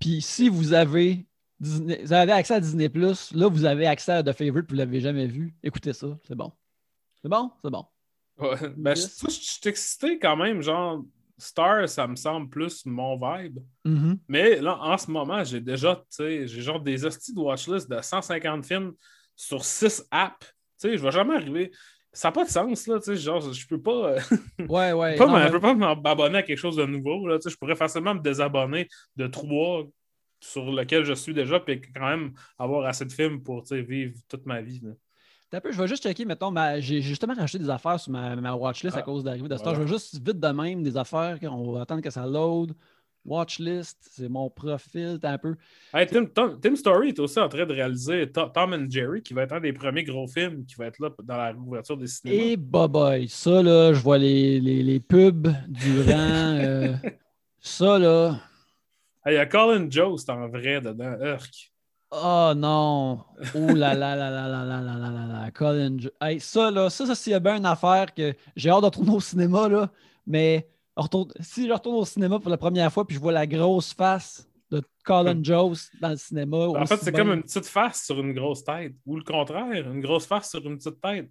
Puis 0.00 0.20
si 0.22 0.48
vous 0.48 0.72
avez, 0.72 1.26
Disney- 1.58 2.00
vous 2.02 2.12
avez 2.12 2.32
accès 2.32 2.54
à 2.54 2.60
Disney 2.60 2.88
Plus, 2.88 3.32
là, 3.32 3.48
vous 3.48 3.64
avez 3.64 3.86
accès 3.86 4.12
à 4.12 4.22
The 4.22 4.32
Favorite, 4.32 4.66
vous 4.68 4.74
ne 4.74 4.78
l'avez 4.78 5.00
jamais 5.00 5.26
vu. 5.26 5.54
Écoutez 5.62 5.92
ça, 5.92 6.18
c'est 6.26 6.34
bon. 6.34 6.52
C'est 7.22 7.28
bon? 7.28 7.50
C'est 7.62 7.70
bon. 7.70 7.84
ouais. 8.38 8.56
Ben, 8.76 8.94
je, 8.96 9.02
Yes. 9.02 9.14
ça, 9.16 9.26
je 9.28 9.34
suis 9.34 9.60
excité 9.68 10.18
quand 10.18 10.36
même, 10.36 10.62
genre, 10.62 11.04
Star, 11.38 11.88
ça 11.88 12.06
me 12.06 12.16
semble 12.16 12.48
plus 12.50 12.84
mon 12.84 13.16
vibe. 13.18 13.58
Mhm. 13.84 14.18
Mais 14.28 14.60
là, 14.60 14.78
en 14.78 14.98
ce 14.98 15.10
moment, 15.10 15.42
j'ai 15.44 15.60
déjà, 15.60 15.96
tu 15.96 16.02
sais, 16.10 16.46
j'ai 16.46 16.60
genre 16.60 16.80
des 16.80 17.04
hosties 17.04 17.32
de 17.34 17.40
watchlist 17.40 17.90
de 17.90 18.00
150 18.00 18.64
films 18.66 18.92
sur 19.40 19.64
6 19.64 20.06
apps. 20.10 20.46
Tu 20.80 20.88
sais, 20.90 20.96
je 20.98 21.02
vais 21.02 21.10
jamais 21.10 21.34
arriver. 21.34 21.70
Ça 22.12 22.28
n'a 22.28 22.32
pas 22.32 22.44
de 22.44 22.50
sens, 22.50 22.86
là, 22.88 22.98
tu 22.98 23.04
sais, 23.04 23.16
genre, 23.16 23.40
je 23.52 23.66
peux 23.66 23.80
pas... 23.80 24.10
euh, 24.14 24.20
Ouais, 24.68 24.92
ouais. 24.92 25.16
je 25.16 25.50
peux 25.52 25.60
pas 25.60 25.74
m'abonner 25.74 26.38
à 26.38 26.42
quelque 26.42 26.58
chose 26.58 26.76
de 26.76 26.84
nouveau. 26.84 27.26
Là. 27.28 27.38
Tu 27.38 27.44
sais, 27.44 27.50
Je 27.50 27.56
pourrais 27.56 27.76
facilement 27.76 28.14
me 28.14 28.20
désabonner 28.20 28.88
de 29.16 29.26
trois 29.28 29.84
sur 30.40 30.70
lequel 30.72 31.04
je 31.04 31.12
suis 31.14 31.32
déjà, 31.34 31.60
puis 31.60 31.80
quand 31.94 32.08
même 32.08 32.32
avoir 32.58 32.84
assez 32.86 33.04
de 33.04 33.12
films 33.12 33.42
pour 33.42 33.62
tu 33.62 33.68
sais, 33.76 33.82
vivre 33.82 34.14
toute 34.28 34.44
ma 34.46 34.60
vie. 34.60 34.80
là. 34.82 34.90
T'as 35.50 35.58
un 35.58 35.60
peu, 35.60 35.72
je 35.72 35.80
vais 35.80 35.88
juste 35.88 36.02
checker, 36.04 36.24
mettons, 36.24 36.50
ma- 36.50 36.78
j'ai 36.80 37.00
justement 37.02 37.34
rajouté 37.34 37.58
des 37.64 37.70
affaires 37.70 37.98
sur 37.98 38.12
ma, 38.12 38.36
ma 38.36 38.54
watchlist 38.54 38.96
à 38.96 39.00
Ah, 39.00 39.02
cause 39.02 39.24
d'arrivée 39.24 39.48
de 39.48 39.56
Star. 39.56 39.72
voilà. 39.74 39.78
Je 39.80 39.82
vais 39.84 39.88
juste 39.98 40.14
vite 40.14 40.38
de 40.40 40.48
même 40.48 40.82
des 40.82 40.96
affaires, 40.96 41.38
on 41.42 41.72
va 41.72 41.82
attendre 41.82 42.02
que 42.02 42.10
ça 42.10 42.24
load. 42.26 42.72
Watchlist, 43.30 43.98
c'est 44.10 44.28
mon 44.28 44.50
profil, 44.50 45.18
t'as 45.22 45.30
un 45.32 45.38
peu. 45.38 45.54
Hey, 45.94 46.06
Tim, 46.06 46.26
Tom, 46.26 46.58
Tim 46.60 46.74
Story 46.76 47.08
est 47.10 47.18
aussi 47.20 47.38
en 47.38 47.48
train 47.48 47.64
de 47.64 47.72
réaliser 47.72 48.30
To- 48.32 48.48
Tom 48.48 48.72
and 48.74 48.86
Jerry, 48.90 49.22
qui 49.22 49.32
va 49.34 49.42
être 49.42 49.52
un 49.52 49.60
des 49.60 49.72
premiers 49.72 50.04
gros 50.04 50.26
films 50.26 50.64
qui 50.66 50.74
va 50.74 50.86
être 50.86 50.98
là 50.98 51.10
dans 51.22 51.36
la 51.36 51.54
ouverture 51.54 51.96
des 51.96 52.06
cinémas. 52.08 52.42
Et 52.42 52.56
bye 52.56 52.88
bye. 52.88 53.28
Ça, 53.28 53.62
là, 53.62 53.92
je 53.94 54.00
vois 54.00 54.18
les, 54.18 54.60
les, 54.60 54.82
les 54.82 55.00
pubs 55.00 55.48
durant. 55.68 56.58
euh, 56.58 56.92
ça, 57.60 57.98
là. 57.98 58.40
Hey, 59.24 59.34
Il 59.34 59.36
y 59.36 59.38
a 59.38 59.46
Colin 59.46 59.88
Jost 59.90 60.28
en 60.30 60.48
vrai 60.48 60.80
dedans. 60.80 61.16
Urk. 61.20 61.72
Oh 62.12 62.52
non. 62.56 63.22
Oh 63.54 63.58
là 63.72 63.94
là 63.94 64.16
là 64.16 64.30
là 64.30 64.48
là 64.48 64.64
là 64.64 64.80
là 64.80 64.98
là 64.98 65.10
là 65.10 65.26
là. 65.44 65.50
Colin. 65.52 65.96
Jo- 65.98 66.10
Hey, 66.20 66.40
ça, 66.40 66.70
là, 66.70 66.90
ça, 66.90 67.14
ça, 67.14 67.36
a 67.36 67.38
bien 67.38 67.56
une 67.58 67.66
affaire 67.66 68.12
que 68.12 68.34
j'ai 68.56 68.68
hâte 68.70 68.80
de 68.80 68.86
retourner 68.86 69.12
au 69.12 69.20
cinéma, 69.20 69.68
là. 69.68 69.90
Mais 70.26 70.66
retourne- 71.00 71.32
si 71.40 71.66
je 71.66 71.72
retourne 71.72 71.96
au 71.96 72.04
cinéma 72.04 72.38
pour 72.38 72.50
la 72.50 72.56
première 72.56 72.92
fois 72.92 73.06
puis 73.06 73.16
je 73.16 73.20
vois 73.20 73.32
la 73.32 73.46
grosse 73.46 73.92
face 73.94 74.46
de 74.70 74.82
Colin 75.04 75.42
Jost 75.42 75.90
dans 76.00 76.10
le 76.10 76.16
cinéma. 76.16 76.56
En 76.68 76.86
fait, 76.86 76.96
c'est 76.98 77.10
comme 77.12 77.32
une 77.32 77.42
petite 77.42 77.66
face 77.66 78.04
sur 78.06 78.20
une 78.20 78.32
grosse 78.32 78.62
tête. 78.62 78.94
Ou 79.04 79.16
le 79.16 79.24
contraire, 79.24 79.90
une 79.90 80.00
grosse 80.00 80.26
face 80.26 80.50
sur 80.50 80.64
une 80.64 80.76
petite 80.78 81.00
tête. 81.00 81.28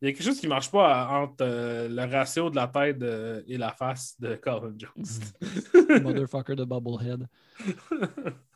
Il 0.00 0.06
y 0.06 0.10
a 0.10 0.14
quelque 0.14 0.24
chose 0.24 0.38
qui 0.38 0.46
ne 0.46 0.50
marche 0.50 0.70
pas 0.70 0.92
à- 0.92 1.18
entre 1.20 1.36
euh, 1.42 1.88
le 1.88 2.04
ratio 2.12 2.50
de 2.50 2.56
la 2.56 2.68
tête 2.68 3.02
euh, 3.02 3.42
et 3.48 3.56
la 3.58 3.72
face 3.72 4.14
de 4.20 4.36
Colin 4.36 4.74
Jost. 4.78 5.34
Motherfucker 6.02 6.54
de 6.54 6.64
Bubblehead. 6.64 7.26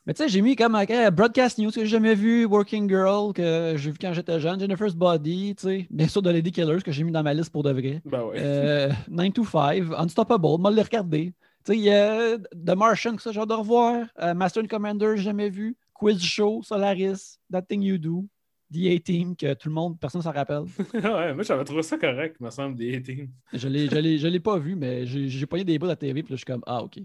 Mais 0.06 0.14
tu 0.14 0.22
sais, 0.22 0.28
j'ai 0.28 0.40
mis 0.40 0.56
comme 0.56 0.74
euh, 0.74 1.10
Broadcast 1.10 1.58
News 1.58 1.70
que 1.70 1.80
j'ai 1.80 1.86
jamais 1.86 2.14
vu, 2.14 2.44
Working 2.44 2.88
Girl 2.88 3.32
que 3.32 3.74
j'ai 3.76 3.90
vu 3.92 3.98
quand 4.00 4.12
j'étais 4.12 4.40
jeune, 4.40 4.58
Jennifer's 4.58 4.94
Body, 4.94 5.54
tu 5.56 5.62
sais, 5.62 5.86
bien 5.90 6.08
sûr 6.08 6.22
de 6.22 6.30
Lady 6.30 6.50
Killers 6.50 6.82
que 6.82 6.90
j'ai 6.92 7.04
mis 7.04 7.12
dans 7.12 7.22
ma 7.22 7.34
liste 7.34 7.50
pour 7.50 7.62
de 7.62 7.70
vrai. 7.70 8.02
ben 8.04 8.22
oui. 8.24 8.36
Euh, 8.38 8.90
9 9.08 9.32
to 9.32 9.44
5, 9.44 9.84
Unstoppable, 9.96 10.58
moi 10.60 10.70
le 10.70 10.82
regarder. 10.82 11.32
Tu 11.64 11.72
sais, 11.72 11.76
il 11.78 11.84
y 11.84 11.90
a 11.90 12.36
The 12.38 12.76
Martian, 12.76 13.14
que 13.14 13.22
ça, 13.22 13.30
j'ai 13.30 13.40
hâte 13.40 13.48
de 13.48 13.54
revoir. 13.54 14.06
Euh, 14.20 14.34
Master 14.34 14.62
and 14.64 14.66
Commander, 14.66 15.12
j'ai 15.16 15.22
jamais 15.22 15.50
vu. 15.50 15.76
Quiz 15.94 16.20
Show, 16.20 16.62
Solaris, 16.64 17.38
That 17.52 17.62
Thing 17.62 17.82
You 17.82 17.96
Do, 17.98 18.26
The 18.72 18.96
A-Team, 18.96 19.36
que 19.36 19.54
tout 19.54 19.68
le 19.68 19.74
monde, 19.74 19.98
personne 20.00 20.20
ne 20.20 20.24
s'en 20.24 20.32
rappelle. 20.32 20.64
ouais, 20.94 21.34
moi, 21.34 21.42
j'avais 21.42 21.64
trouvé 21.64 21.82
ça 21.82 21.98
correct, 21.98 22.40
me 22.40 22.50
semble, 22.50 22.76
des 22.76 22.98
18. 22.98 23.30
Je 23.52 23.58
je 23.58 24.28
l'ai, 24.28 24.40
pas 24.40 24.58
vu, 24.58 24.74
mais 24.74 25.06
j'ai, 25.06 25.46
pogné 25.46 25.64
des 25.64 25.78
bouts 25.78 25.86
de 25.86 25.92
la 25.92 25.96
TV, 25.96 26.22
puis 26.22 26.32
là, 26.32 26.36
je 26.36 26.38
suis 26.38 26.46
comme, 26.46 26.62
ah, 26.66 26.82
OK. 26.82 26.98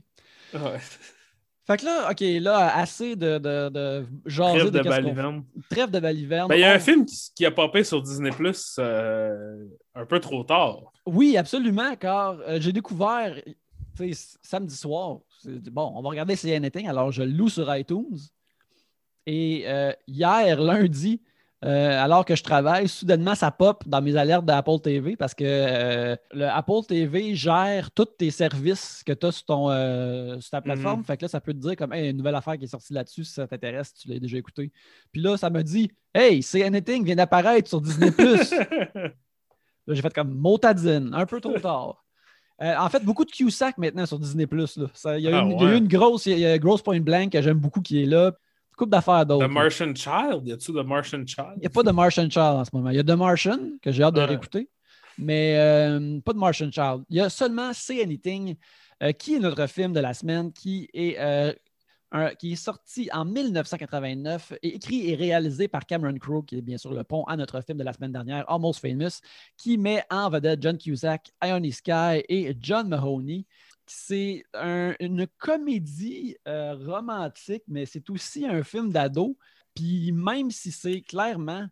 Ouais. 0.53 0.79
Fait 1.67 1.75
que 1.75 1.83
là, 1.83 2.09
OK, 2.09 2.21
là, 2.41 2.77
assez 2.77 3.17
de, 3.17 3.37
de, 3.39 3.67
de 3.67 4.05
jaser 4.25 4.59
Trêve 4.59 4.71
de 4.71 4.79
de 4.79 4.89
baliverne. 4.89 5.43
Trêve 5.69 5.91
de 5.91 5.99
baliverne. 5.99 6.47
Ben, 6.47 6.55
il 6.55 6.61
y 6.61 6.63
a 6.63 6.71
un 6.71 6.79
film 6.79 7.05
qui, 7.05 7.33
qui 7.35 7.45
a 7.45 7.51
popé 7.51 7.83
sur 7.83 8.01
Disney 8.01 8.29
Plus 8.29 8.77
euh, 8.79 9.65
un 9.93 10.05
peu 10.05 10.21
trop 10.21 10.45
tard. 10.45 10.93
Oui, 11.05 11.35
absolument, 11.35 11.93
car 11.97 12.39
euh, 12.47 12.57
j'ai 12.61 12.71
découvert 12.71 13.35
tu 13.97 14.13
sais, 14.13 14.37
samedi 14.41 14.77
soir. 14.77 15.19
Bon, 15.45 15.91
on 15.93 16.01
va 16.01 16.09
regarder 16.09 16.37
si 16.37 16.53
Anything, 16.53 16.87
alors 16.87 17.11
je 17.11 17.23
loue 17.23 17.49
sur 17.49 17.75
iTunes. 17.75 18.17
Et 19.25 19.63
euh, 19.67 19.91
hier, 20.07 20.61
lundi, 20.61 21.21
euh, 21.67 22.01
alors 22.03 22.23
que 22.23 22.35
je 22.35 22.43
travaille, 22.43 22.87
soudainement, 22.87 23.35
ça 23.35 23.51
pop 23.51 23.83
dans 23.85 24.01
mes 24.01 24.15
alertes 24.15 24.45
d'Apple 24.45 24.79
TV 24.81 25.15
parce 25.17 25.33
que 25.35 25.43
euh, 25.45 26.15
le 26.31 26.45
Apple 26.45 26.85
TV 26.87 27.35
gère 27.35 27.91
tous 27.91 28.05
tes 28.05 28.31
services 28.31 29.03
que 29.05 29.11
tu 29.11 29.25
as 29.25 29.31
sur, 29.33 29.45
ton, 29.45 29.69
euh, 29.69 30.39
sur 30.39 30.51
ta 30.51 30.61
plateforme. 30.61 30.99
Mhm. 30.99 31.05
Fait 31.05 31.17
que 31.17 31.25
là, 31.25 31.27
ça 31.29 31.41
peut 31.41 31.53
te 31.53 31.59
dire 31.59 31.75
comme 31.75 31.91
Hey, 31.93 32.09
une 32.11 32.17
nouvelle 32.17 32.35
affaire 32.35 32.57
qui 32.57 32.63
est 32.63 32.67
sortie 32.67 32.93
là-dessus, 32.93 33.25
si 33.25 33.33
ça 33.33 33.47
t'intéresse, 33.47 33.93
tu 33.93 34.07
l'as 34.07 34.19
déjà 34.19 34.37
écouté. 34.37 34.71
Puis 35.11 35.21
là, 35.21 35.35
ça 35.35 35.49
me 35.49 35.61
dit 35.61 35.91
Hey, 36.15 36.41
c'est 36.41 36.63
Anything 36.63 37.03
vient 37.03 37.15
d'apparaître 37.17 37.67
sur 37.67 37.81
Disney. 37.81 38.11
Là, 39.87 39.93
j'ai 39.95 40.01
fait 40.01 40.13
comme 40.13 40.33
motadine, 40.35 41.11
un 41.13 41.25
peu 41.25 41.39
trop 41.39 41.57
tard. 41.59 42.03
Euh, 42.61 42.75
en 42.77 42.89
fait, 42.89 43.03
beaucoup 43.05 43.23
de 43.23 43.31
Cusack 43.31 43.77
maintenant 43.77 44.05
sur 44.05 44.19
Disney+. 44.19 44.47
Là. 44.51 44.65
Ça, 44.93 45.17
Il 45.17 45.23
y, 45.23 45.27
a 45.31 45.37
Ah, 45.37 45.41
une- 45.43 45.51
il 45.51 45.61
y 45.61 45.65
a 45.65 45.69
eu 45.69 45.71
ouais. 45.73 45.77
une 45.77 45.87
grosse, 45.87 46.25
il 46.25 46.39
y 46.39 46.45
a 46.45 46.57
Grosse 46.57 46.81
Point 46.81 46.99
Blank 47.01 47.31
que 47.31 47.41
j'aime 47.41 47.57
beaucoup 47.59 47.81
qui 47.81 48.01
est 48.03 48.05
là. 48.05 48.31
Coupe 48.77 48.89
d'affaires 48.91 49.25
d'autres. 49.25 49.47
The 49.47 49.51
Martian 49.51 49.93
Child. 49.95 50.47
Y 50.47 50.51
a-tu 50.53 50.71
The 50.71 50.85
Martian 50.85 51.25
Child? 51.25 51.53
Il 51.57 51.59
n'y 51.61 51.65
a 51.65 51.69
pas 51.69 51.83
de 51.83 51.91
Martian 51.91 52.29
Child 52.29 52.37
en 52.37 52.63
ce 52.63 52.69
moment. 52.73 52.89
Il 52.91 52.95
y 52.95 52.99
a 52.99 53.03
The 53.03 53.09
Martian, 53.17 53.59
que 53.81 53.91
j'ai 53.91 54.03
hâte 54.03 54.13
de 54.13 54.19
Ouais. 54.21 54.25
réécouter, 54.27 54.69
mais 55.17 55.57
euh, 55.57 56.19
pas 56.21 56.31
de 56.33 56.37
Martian 56.37 56.71
Child. 56.71 57.03
Il 57.09 57.17
y 57.17 57.19
a 57.19 57.29
seulement 57.29 57.73
Say 57.73 58.01
Anything, 58.03 58.55
euh, 59.03 59.11
qui 59.11 59.35
est 59.35 59.39
notre 59.39 59.65
film 59.67 59.91
de 59.93 59.99
la 59.99 60.13
semaine, 60.13 60.53
qui 60.53 60.87
est, 60.93 61.17
euh, 61.19 61.51
un- 62.11 62.33
qui 62.35 62.53
est 62.53 62.55
sorti 62.55 63.09
en 63.11 63.25
1989 63.25 64.53
et 64.63 64.75
écrit 64.75 65.09
et 65.09 65.15
réalisé 65.15 65.67
par 65.67 65.85
Cameron 65.85 66.13
Crowe, 66.17 66.43
qui 66.45 66.57
est 66.57 66.61
bien 66.61 66.77
sûr 66.77 66.93
le 66.93 67.03
pont 67.03 67.23
à 67.25 67.35
notre 67.35 67.59
film 67.61 67.77
de 67.79 67.83
la 67.83 67.93
semaine 67.93 68.11
dernière, 68.13 68.49
Almost 68.49 68.79
Famous, 68.79 69.19
qui 69.57 69.77
met 69.77 70.03
en 70.09 70.29
vedette 70.29 70.61
John 70.61 70.77
Cusack, 70.77 71.31
Ione 71.43 71.69
Sky 71.71 72.23
et 72.29 72.55
John 72.61 72.87
Mahoney. 72.87 73.45
C'est 73.87 74.43
un- 74.53 74.93
une 74.99 75.27
comédie 75.37 76.35
euh, 76.47 76.75
romantique, 76.75 77.63
mais 77.67 77.85
c'est 77.85 78.09
aussi 78.09 78.45
un 78.45 78.63
film 78.63 78.91
d'ado. 78.91 79.37
Puis 79.73 80.11
même 80.11 80.51
si 80.51 80.71
c'est 80.71 81.01
clairement 81.01 81.67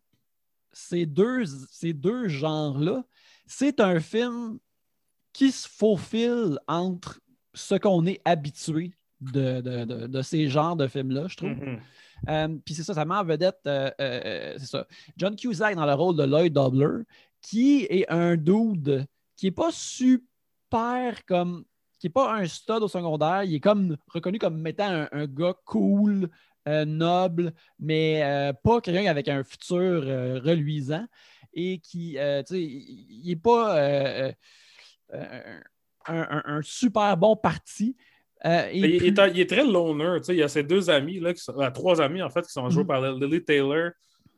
ces 0.71 1.05
deux, 1.05 1.43
ces 1.71 1.93
deux 1.93 2.27
genres-là, 2.27 3.03
c'est 3.45 3.79
un 3.79 3.99
film 3.99 4.59
qui 5.33 5.51
se 5.51 5.67
faufile 5.67 6.57
entre 6.67 7.19
ce 7.53 7.75
qu'on 7.75 8.05
est 8.05 8.21
habitué 8.25 8.93
de, 9.21 9.61
de- 9.61 9.85
de- 9.85 10.07
de 10.07 10.21
ces 10.21 10.47
genres 10.49 10.75
de 10.75 10.87
films-là, 10.87 11.27
je 11.27 11.37
trouve. 11.37 11.49
Mhm. 11.51 11.79
Euh, 12.29 12.57
Puis 12.65 12.73
c'est 12.75 12.83
ça, 12.83 12.93
ça 12.93 13.05
met 13.05 13.15
en 13.15 13.23
vedette, 13.23 13.59
euh, 13.67 13.89
euh, 13.99 14.55
c'est 14.57 14.65
ça, 14.67 14.87
John 15.17 15.35
Cusack 15.35 15.75
dans 15.75 15.85
le 15.85 15.93
rôle 15.93 16.15
de 16.15 16.23
Lloyd 16.23 16.53
Dobler, 16.53 17.03
qui 17.41 17.83
est 17.89 18.09
un 18.09 18.35
dude 18.37 19.05
qui 19.35 19.47
n'est 19.47 19.51
pas 19.51 19.71
super 19.71 21.25
comme, 21.25 21.65
qui 22.05 22.09
n'est 22.09 22.13
pas 22.13 22.35
un 22.35 22.45
stud 22.45 22.83
au 22.83 22.87
secondaire, 22.87 23.43
il 23.43 23.55
est 23.55 23.59
comme 23.59 23.97
reconnu 24.07 24.37
comme 24.37 24.65
étant 24.67 24.85
un, 24.91 25.07
un 25.11 25.25
gars 25.25 25.55
cool, 25.65 26.29
euh, 26.67 26.85
noble, 26.85 27.51
mais 27.79 28.21
euh, 28.23 28.53
pas 28.53 28.79
quelqu'un 28.79 29.09
avec 29.09 29.27
un 29.27 29.43
futur 29.43 30.03
euh, 30.05 30.39
reluisant 30.43 31.05
et 31.53 31.79
qui, 31.79 32.11
tu 32.11 32.17
sais, 32.19 32.61
il 32.61 33.23
n'est 33.25 33.35
pas 33.35 34.29
un, 35.13 35.25
un- 36.07 36.43
un 36.45 36.61
super 36.61 37.15
bon 37.17 37.35
parti. 37.35 37.95
Euh, 38.45 38.67
et 38.71 38.77
Il, 38.79 38.85
est, 38.85 39.29
il 39.33 39.39
est 39.39 39.49
très 39.49 39.63
loner. 39.65 40.17
tu 40.19 40.25
sais, 40.25 40.33
Il 40.35 40.39
y 40.39 40.43
a 40.43 40.47
ses 40.47 40.63
deux 40.63 40.89
amis, 40.89 41.19
là, 41.19 41.33
qui 41.33 41.41
sont, 41.41 41.53
trois 41.73 42.01
amis 42.01 42.21
en 42.21 42.29
fait, 42.29 42.45
qui 42.45 42.51
sont 42.51 42.69
joués 42.69 42.83
Mhm. 42.83 42.87
par 42.87 43.01
Lily 43.15 43.43
Taylor, 43.43 43.91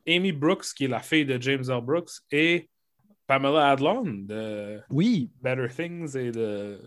Amy 0.06 0.32
Brooks, 0.32 0.72
qui 0.74 0.84
est 0.84 0.88
la 0.88 1.00
fille 1.00 1.26
de 1.26 1.40
James 1.42 1.64
L. 1.68 1.80
Brooks, 1.82 2.12
et 2.30 2.70
Pamela 3.26 3.70
Adlon 3.72 4.04
de 4.06 4.80
Oui, 4.90 5.30
Better 5.42 5.68
Things 5.68 6.16
et 6.16 6.30
de 6.30 6.80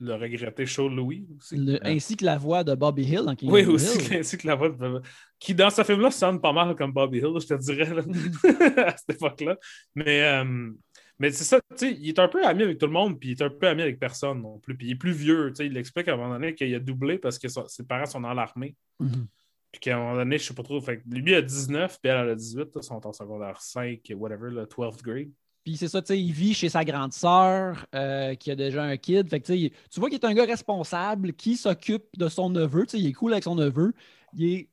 le 0.00 0.14
regretté 0.14 0.66
show 0.66 0.88
Louis 0.88 1.26
aussi. 1.38 1.56
le- 1.56 1.78
ainsi 1.86 2.16
que 2.16 2.24
la 2.24 2.36
voix 2.38 2.64
de 2.64 2.74
Bobby 2.74 3.04
Hill 3.04 3.22
dans 3.24 3.34
King 3.36 3.50
oui, 3.50 3.62
of 3.62 3.68
aussi, 3.68 3.98
Hill. 3.98 4.18
ainsi 4.20 4.36
que 4.38 4.46
la 4.46 4.54
voix 4.56 4.68
de... 4.70 5.00
Qui, 5.38 5.54
dans 5.54 5.70
ce 5.70 5.84
film-là, 5.84 6.10
sonne 6.10 6.40
pas 6.40 6.52
mal 6.52 6.74
comme 6.74 6.92
Bobby 6.92 7.18
Hill, 7.18 7.34
je 7.40 7.46
te 7.46 7.54
dirais, 7.54 7.94
là, 7.94 8.02
à 8.88 8.96
cette 8.96 9.10
époque-là. 9.16 9.56
Mais, 9.94 10.22
euh, 10.22 10.70
mais 11.18 11.30
c'est 11.32 11.44
ça, 11.44 11.60
tu 11.70 11.76
sais, 11.76 11.92
il 12.00 12.08
est 12.08 12.18
un 12.18 12.28
peu 12.28 12.44
ami 12.44 12.62
avec 12.64 12.78
tout 12.78 12.86
le 12.86 12.92
monde, 12.92 13.20
puis 13.20 13.30
il 13.30 13.32
est 13.32 13.42
un 13.42 13.50
peu 13.50 13.68
ami 13.68 13.82
avec 13.82 13.98
personne 14.00 14.42
non 14.42 14.58
plus. 14.58 14.76
Puis 14.76 14.88
il 14.88 14.90
est 14.92 14.96
plus 14.96 15.12
vieux, 15.12 15.50
tu 15.50 15.56
sais, 15.56 15.66
il 15.66 15.76
explique 15.76 16.08
à 16.08 16.14
un 16.14 16.16
moment 16.16 16.34
donné 16.34 16.54
qu'il 16.54 16.74
a 16.74 16.78
doublé 16.80 17.18
parce 17.18 17.38
que 17.38 17.48
son- 17.48 17.68
ses 17.68 17.84
parents 17.84 18.06
sont 18.06 18.20
dans 18.20 18.32
l'armée. 18.34 18.74
Mhm. 18.98 19.26
Puis 19.72 19.80
qu'à 19.82 19.96
un 19.96 20.00
moment 20.00 20.16
donné, 20.16 20.36
je 20.38 20.44
sais 20.44 20.54
pas 20.54 20.64
trop, 20.64 20.80
fait 20.80 21.00
lui 21.08 21.32
a 21.34 21.42
19, 21.42 21.98
puis 22.02 22.10
elle, 22.10 22.16
elle 22.24 22.30
a 22.30 22.34
18, 22.34 22.58
là, 22.58 22.66
ils 22.76 22.82
sont 22.82 23.06
en 23.06 23.12
secondaire 23.12 23.60
5, 23.60 24.00
whatever, 24.16 24.50
le 24.50 24.66
12th 24.66 25.00
grade. 25.02 25.30
Puis 25.64 25.76
c'est 25.76 25.88
ça, 25.88 26.00
tu 26.00 26.08
sais, 26.08 26.20
il 26.20 26.32
vit 26.32 26.54
chez 26.54 26.68
sa 26.70 26.84
grande 26.84 27.12
sœur 27.12 27.84
euh, 27.94 28.34
qui 28.34 28.50
a 28.50 28.56
déjà 28.56 28.82
un 28.82 28.96
kid. 28.96 29.28
Fait 29.28 29.40
que 29.40 29.46
tu 29.46 29.52
sais, 29.52 29.58
il- 29.58 29.70
tu 29.90 30.00
vois 30.00 30.08
qu'il 30.08 30.18
est 30.18 30.24
un 30.24 30.32
gars 30.34 30.46
responsable 30.46 31.32
qui 31.34 31.56
s'occupe 31.56 32.06
de 32.16 32.28
son 32.28 32.48
neveu. 32.50 32.86
Tu 32.86 32.92
sais, 32.92 32.98
il 33.00 33.06
est 33.08 33.12
cool 33.12 33.32
avec 33.32 33.44
son 33.44 33.54
neveu. 33.56 33.92
Il 34.34 34.44
est 34.52 34.68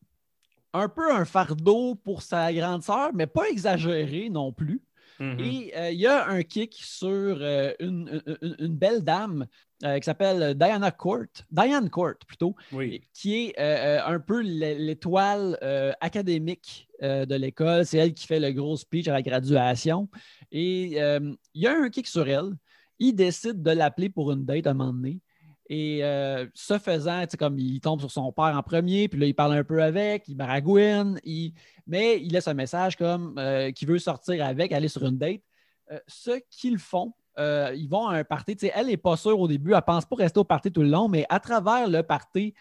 un 0.73 0.87
peu 0.89 1.11
un 1.13 1.25
fardeau 1.25 1.95
pour 1.95 2.21
sa 2.21 2.53
grande 2.53 2.83
sœur, 2.83 3.09
mais 3.13 3.27
pas 3.27 3.49
exagéré 3.49 4.29
non 4.29 4.51
plus. 4.53 4.81
Mhm. 5.19 5.39
Et 5.39 5.73
euh, 5.75 5.89
il 5.91 5.99
y 5.99 6.05
a 6.07 6.27
un 6.27 6.43
kick 6.43 6.75
sur 6.75 7.09
euh, 7.09 7.73
une, 7.79 8.21
une- 8.41 8.55
une 8.59 8.75
belle 8.75 9.03
dame 9.03 9.47
euh, 9.83 9.99
qui 9.99 10.05
s'appelle 10.05 10.55
Diana 10.55 10.91
Court, 10.91 11.25
Diane 11.51 11.89
Court 11.89 12.15
plutôt, 12.27 12.55
Oui. 12.71 13.01
qui 13.13 13.35
est 13.35 13.59
euh, 13.59 13.99
euh, 13.99 14.15
un 14.15 14.19
peu 14.19 14.41
l'é- 14.41 14.77
l'étoile 14.77 15.57
euh, 15.61 15.91
académique 16.01 16.87
de 17.01 17.35
l'école. 17.35 17.85
C'est 17.85 17.99
elle 17.99 18.13
qui 18.13 18.25
fait 18.25 18.39
le 18.39 18.51
gros 18.51 18.75
speech 18.75 19.07
à 19.07 19.13
la 19.13 19.21
graduation. 19.21 20.09
Et 20.51 20.97
il 20.97 21.37
y 21.53 21.67
a 21.67 21.71
un 21.71 21.89
kick 21.89 22.07
sur 22.07 22.27
elle. 22.27 22.53
Il 22.97 23.13
décide 23.13 23.61
de 23.61 23.69
l'appeler 23.71 24.09
pour 24.09 24.31
une 24.31 24.45
date 24.45 24.65
à 24.65 24.71
un 24.71 24.73
moment 24.73 24.93
donné. 24.93 25.19
Et 25.69 25.99
ce 26.55 26.79
faisant, 26.79 27.25
comme 27.37 27.59
il 27.59 27.79
tombe 27.81 27.99
sur 27.99 28.09
son 28.09 28.31
père 28.31 28.55
en 28.57 28.63
premier, 28.63 29.07
puis 29.09 29.19
là, 29.19 29.27
il 29.27 29.35
parle 29.35 29.53
un 29.53 29.63
peu 29.63 29.83
avec, 29.83 30.27
il 30.27 30.35
baragouine, 30.35 31.19
il... 31.23 31.53
mais 31.85 32.19
il 32.19 32.31
laisse 32.33 32.47
un 32.47 32.55
message 32.55 32.95
comme 32.95 33.39
qu'il 33.75 33.87
veut 33.87 33.99
sortir 33.99 34.43
avec, 34.43 34.71
aller 34.71 34.87
sur 34.87 35.05
une 35.05 35.19
date. 35.19 35.41
Ce 36.07 36.31
qu'ils 36.49 36.79
font, 36.79 37.13
euh, 37.37 37.73
ils 37.75 37.87
vont 37.89 38.07
à 38.07 38.15
un 38.17 38.23
party. 38.23 38.57
Elle 38.73 38.87
n'est 38.87 38.97
pas 38.97 39.17
sûre 39.17 39.39
au 39.39 39.47
début, 39.47 39.71
elle 39.71 39.77
ne 39.77 39.81
pense 39.81 40.05
pas 40.05 40.15
rester 40.15 40.39
au 40.39 40.43
party 40.43 40.71
tout 40.71 40.81
le 40.81 40.89
long, 40.89 41.07
mais 41.07 41.25
à 41.29 41.39
travers 41.39 41.87
le 41.87 42.03
party, 42.03 42.53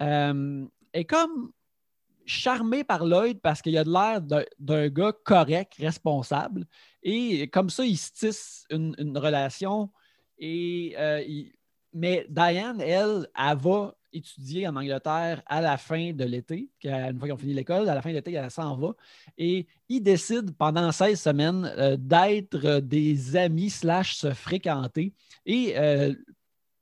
euh, 0.00 0.66
elle 0.92 1.00
est 1.00 1.04
comme 1.04 1.50
charmée 2.26 2.84
par 2.84 3.04
Lloyd 3.04 3.40
parce 3.40 3.60
qu'il 3.60 3.76
a 3.76 3.84
de 3.84 3.90
l'air 3.90 4.20
d'un- 4.58 4.88
gars 4.88 5.12
correct, 5.24 5.74
responsable. 5.78 6.66
Et 7.02 7.48
comme 7.48 7.70
ça, 7.70 7.84
ils 7.84 7.98
se 7.98 8.12
tissent 8.12 8.66
une, 8.70 9.18
relation. 9.18 9.90
Et, 10.38 10.94
euh, 10.98 11.22
Mais 11.94 12.26
Diane, 12.28 12.80
elle, 12.80 13.28
elle 13.36 13.56
va 13.56 13.94
étudier 14.12 14.66
en 14.68 14.76
Angleterre 14.76 15.42
à 15.46 15.60
la 15.60 15.76
fin 15.76 16.12
de 16.12 16.24
l'été. 16.24 16.68
Une 16.82 17.18
fois 17.18 17.28
qu'ils 17.28 17.32
ont 17.32 17.38
fini 17.38 17.54
l'école, 17.54 17.88
à 17.88 17.94
la 17.94 18.02
fin 18.02 18.10
de 18.10 18.14
l'été, 18.14 18.32
elle 18.32 18.50
s'en 18.50 18.76
va. 18.76 18.94
Et 19.38 19.66
ils 19.88 20.00
décident 20.00 20.52
pendant 20.56 20.90
16 20.90 21.20
semaines 21.20 21.72
euh, 21.76 21.96
d'être 21.96 22.80
des 22.80 23.36
amis 23.36 23.70
slash 23.70 24.16
se 24.16 24.32
fréquenter 24.32 25.12
et 25.46 25.74
euh, 25.76 26.14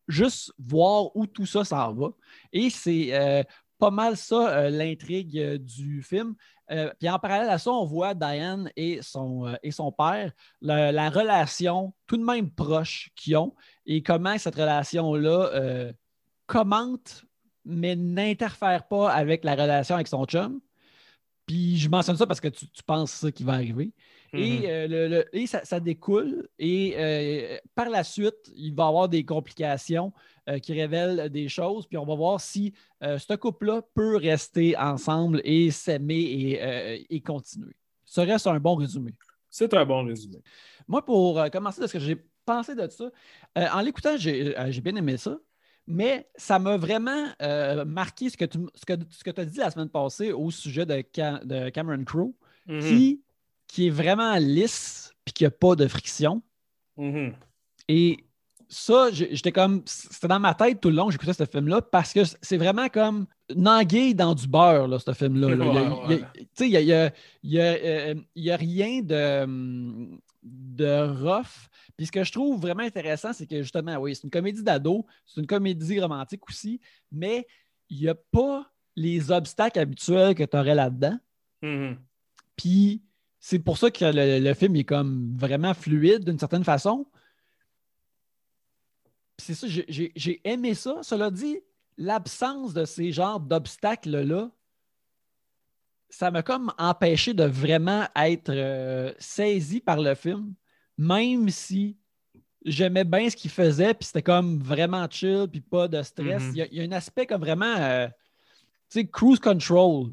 juste 0.09 0.53
voir 0.59 1.14
où 1.16 1.27
tout 1.27 1.46
ça 1.46 1.64
s'en 1.64 1.92
va. 1.94 2.09
Et 2.53 2.70
c'est 2.70 3.09
euh, 3.12 3.42
pas 3.79 3.90
mal 3.90 4.16
ça, 4.16 4.70
l'intrigue 4.70 5.57
du 5.57 6.03
film. 6.03 6.35
Euh, 6.73 6.91
puis 6.99 7.09
en 7.09 7.19
parallèle 7.19 7.51
à 7.51 7.59
ça, 7.59 7.71
on 7.71 7.85
voit 7.85 8.15
Diane 8.15 8.71
et 8.77 9.01
son, 9.03 9.47
euh, 9.47 9.55
et 9.63 9.71
son 9.71 9.93
père, 9.93 10.33
la, 10.61 10.91
la 10.91 11.11
relation 11.11 11.93
tout 12.07 12.17
de 12.17 12.25
même 12.25 12.51
proche 12.51 13.11
qu'ils 13.15 13.37
ont 13.37 13.55
et 13.85 14.03
comment 14.03 14.39
cette 14.39 14.55
relation-là 14.55 15.51
euh, 15.55 15.93
commente, 16.47 17.25
mais 17.65 17.95
n'interfère 17.95 18.89
pas 18.89 19.13
avec 19.13 19.45
la 19.45 19.55
relation 19.55 19.97
avec 19.97 20.09
son 20.09 20.25
chum. 20.25 20.61
Puis 21.47 21.77
je 21.77 21.89
mentionne 21.89 22.17
ça 22.17 22.27
parce 22.27 22.41
que 22.41 22.49
tu, 22.49 22.69
tu 22.69 22.83
penses 22.83 23.13
ça 23.13 23.31
qui 23.31 23.45
va 23.45 23.53
arriver. 23.55 23.93
Et, 24.35 24.71
euh, 24.71 24.87
le- 24.88 25.09
le- 25.09 25.37
et 25.37 25.47
ça, 25.47 25.64
ça 25.64 25.79
découle. 25.79 26.49
Et 26.59 26.95
euh, 26.97 27.59
par 27.75 27.90
la 27.90 28.03
suite, 28.03 28.51
il 28.57 28.75
va 28.75 28.85
y 28.85 28.88
avoir 28.88 29.09
des 29.09 29.25
complications 29.25 30.12
euh, 30.49 30.59
qui 30.59 30.73
révèlent 30.73 31.29
des 31.29 31.49
choses. 31.49 31.87
Puis 31.87 31.99
on 31.99 32.07
va 32.07 32.14
voir 32.14 32.40
si 32.40 32.73
euh, 33.03 33.18
ce 33.18 33.35
couple-là 33.35 33.83
peut 33.95 34.16
rester 34.16 34.77
ensemble 34.77 35.40
et 35.45 35.71
s'aimer 35.71 36.21
et, 36.21 36.62
euh, 36.62 36.99
et 37.11 37.21
continuer. 37.21 37.77
Ce 38.05 38.21
reste 38.21 38.47
un 38.47 38.59
bon 38.59 38.75
résumé? 38.75 39.12
C'est 39.51 39.73
un 39.75 39.85
bon 39.85 40.05
résumé. 40.05 40.38
Moi, 40.88 41.05
pour 41.05 41.38
euh, 41.38 41.49
commencer 41.49 41.81
de 41.83 41.87
ce 41.87 41.92
que 41.92 41.99
j'ai 41.99 42.16
pensé 42.45 42.75
de 42.75 42.88
ça, 42.88 43.05
euh, 43.59 43.66
en 43.73 43.81
l'écoutant, 43.83 44.16
j'ai 44.16 44.59
euh, 44.59 44.71
bien 44.83 44.97
aimé 44.97 45.16
ça. 45.18 45.38
Mais 45.87 46.29
ça 46.37 46.59
m'a 46.61 46.77
vraiment 46.77 47.27
euh, 47.42 47.85
marqué 47.85 48.31
ce 48.31 48.37
que 48.37 48.45
tu 48.45 48.59
ce 48.75 48.87
que, 48.87 48.92
ce 49.11 49.25
que 49.25 49.40
as 49.40 49.45
dit 49.45 49.59
la 49.59 49.71
semaine 49.71 49.88
passée 49.88 50.31
au 50.33 50.49
sujet 50.51 50.87
de, 50.87 51.03
Ca- 51.14 51.40
de 51.45 51.71
Cameron 51.71 52.05
Crowe, 52.05 52.33
Mhm. 52.66 52.81
qui, 52.81 53.21
qui 53.73 53.87
est 53.87 53.91
vraiment 53.91 54.37
lisse 54.37 55.15
puis 55.25 55.33
qui 55.33 55.45
n'a 55.45 55.51
pas 55.51 55.75
de 55.77 55.89
friction. 55.89 56.43
Mhm. 56.99 57.33
Et 57.89 58.19
ça, 58.69 59.09
j'étais 59.11 59.51
comme. 59.51 59.83
C'était 59.87 60.29
dans 60.29 60.41
ma 60.41 60.53
tête 60.53 60.79
tout 60.81 60.91
le 60.91 60.97
long 60.97 61.07
que 61.07 61.13
j'écoutais 61.13 61.33
ce 61.33 61.47
film-là 61.47 61.81
parce 61.81 62.13
que 62.13 62.21
c'est 62.43 62.59
vraiment 62.59 62.91
comme 62.91 63.27
nangué 63.55 64.13
dans 64.13 64.35
du 64.35 64.47
beurre, 64.47 64.89
là, 64.89 64.99
ce 64.99 65.15
film-là. 65.15 65.49
Tu 66.07 66.45
sais, 66.53 66.69
il 66.69 66.85
n'y 66.85 66.93
a, 66.93 68.15
y 68.35 68.51
a, 68.51 68.57
rien 68.57 69.01
de, 69.01 70.19
de 70.43 71.23
rough. 71.23 71.69
Puis 71.97 72.07
ce 72.07 72.13
que 72.13 72.25
je 72.25 72.33
trouve 72.33 72.61
vraiment 72.61 72.83
intéressant, 72.83 73.33
c'est 73.33 73.47
que 73.47 73.63
justement, 73.63 73.97
oui, 73.97 74.15
c'est 74.15 74.25
une 74.25 74.31
comédie 74.31 74.63
d'ado, 74.63 75.07
c'est 75.25 75.41
une 75.41 75.47
comédie 75.47 75.99
romantique 75.99 76.47
aussi, 76.47 76.79
mais 77.11 77.47
il 77.89 78.01
n'y 78.01 78.09
a 78.09 78.15
pas 78.15 78.71
les 78.97 79.31
obstacles 79.31 79.79
habituels 79.79 80.35
que 80.35 80.45
tu 80.45 80.57
aurais 80.59 80.75
là-dedans. 80.75 81.19
Mm-hmm. 81.63 81.97
Puis 82.57 83.03
c'est 83.45 83.59
pour 83.59 83.77
ça 83.77 83.91
que 83.91 84.05
le, 84.05 84.55
film 84.55 84.77
est 84.77 84.85
comme 84.85 85.37
vraiment 85.37 85.75
fluide 85.75 86.25
d'une 86.25 86.39
certaine 86.39 86.63
façon. 86.63 87.05
c'est 89.37 89.55
ça, 89.55 89.67
j'ai 89.67 90.41
aimé 90.45 90.75
ça. 90.75 91.01
Cela 91.03 91.29
dit, 91.29 91.59
l'absence 91.99 92.73
de 92.73 92.85
ces 92.85 93.11
genres 93.11 93.41
d'obstacles-là, 93.41 94.49
ça 96.09 96.31
m'a 96.31 96.45
comme 96.45 96.73
empêché 96.79 97.35
de 97.35 97.43
vraiment 97.43 98.07
être 98.15 98.51
euh, 98.51 99.13
saisi 99.19 99.81
par 99.81 100.01
le 100.01 100.15
film, 100.15 100.55
même 100.97 101.49
si 101.49 101.97
j'aimais 102.65 103.05
bien 103.05 103.29
ce 103.29 103.35
qu'il 103.35 103.51
faisait, 103.51 103.93
puis 103.93 104.07
c'était 104.07 104.23
comme 104.23 104.61
vraiment 104.61 105.09
chill, 105.11 105.49
puis 105.51 105.61
pas 105.61 105.89
de 105.89 106.01
stress. 106.05 106.45
Mm-hmm. 106.45 106.69
il, 106.71 106.79
y 106.79 106.81
a, 106.81 106.85
un 106.85 106.93
aspect 106.93 107.27
comme 107.27 107.41
vraiment, 107.41 107.75
euh, 107.77 108.07
tu 108.89 109.01
sais, 109.01 109.07
cruise 109.09 109.41
control 109.41 110.13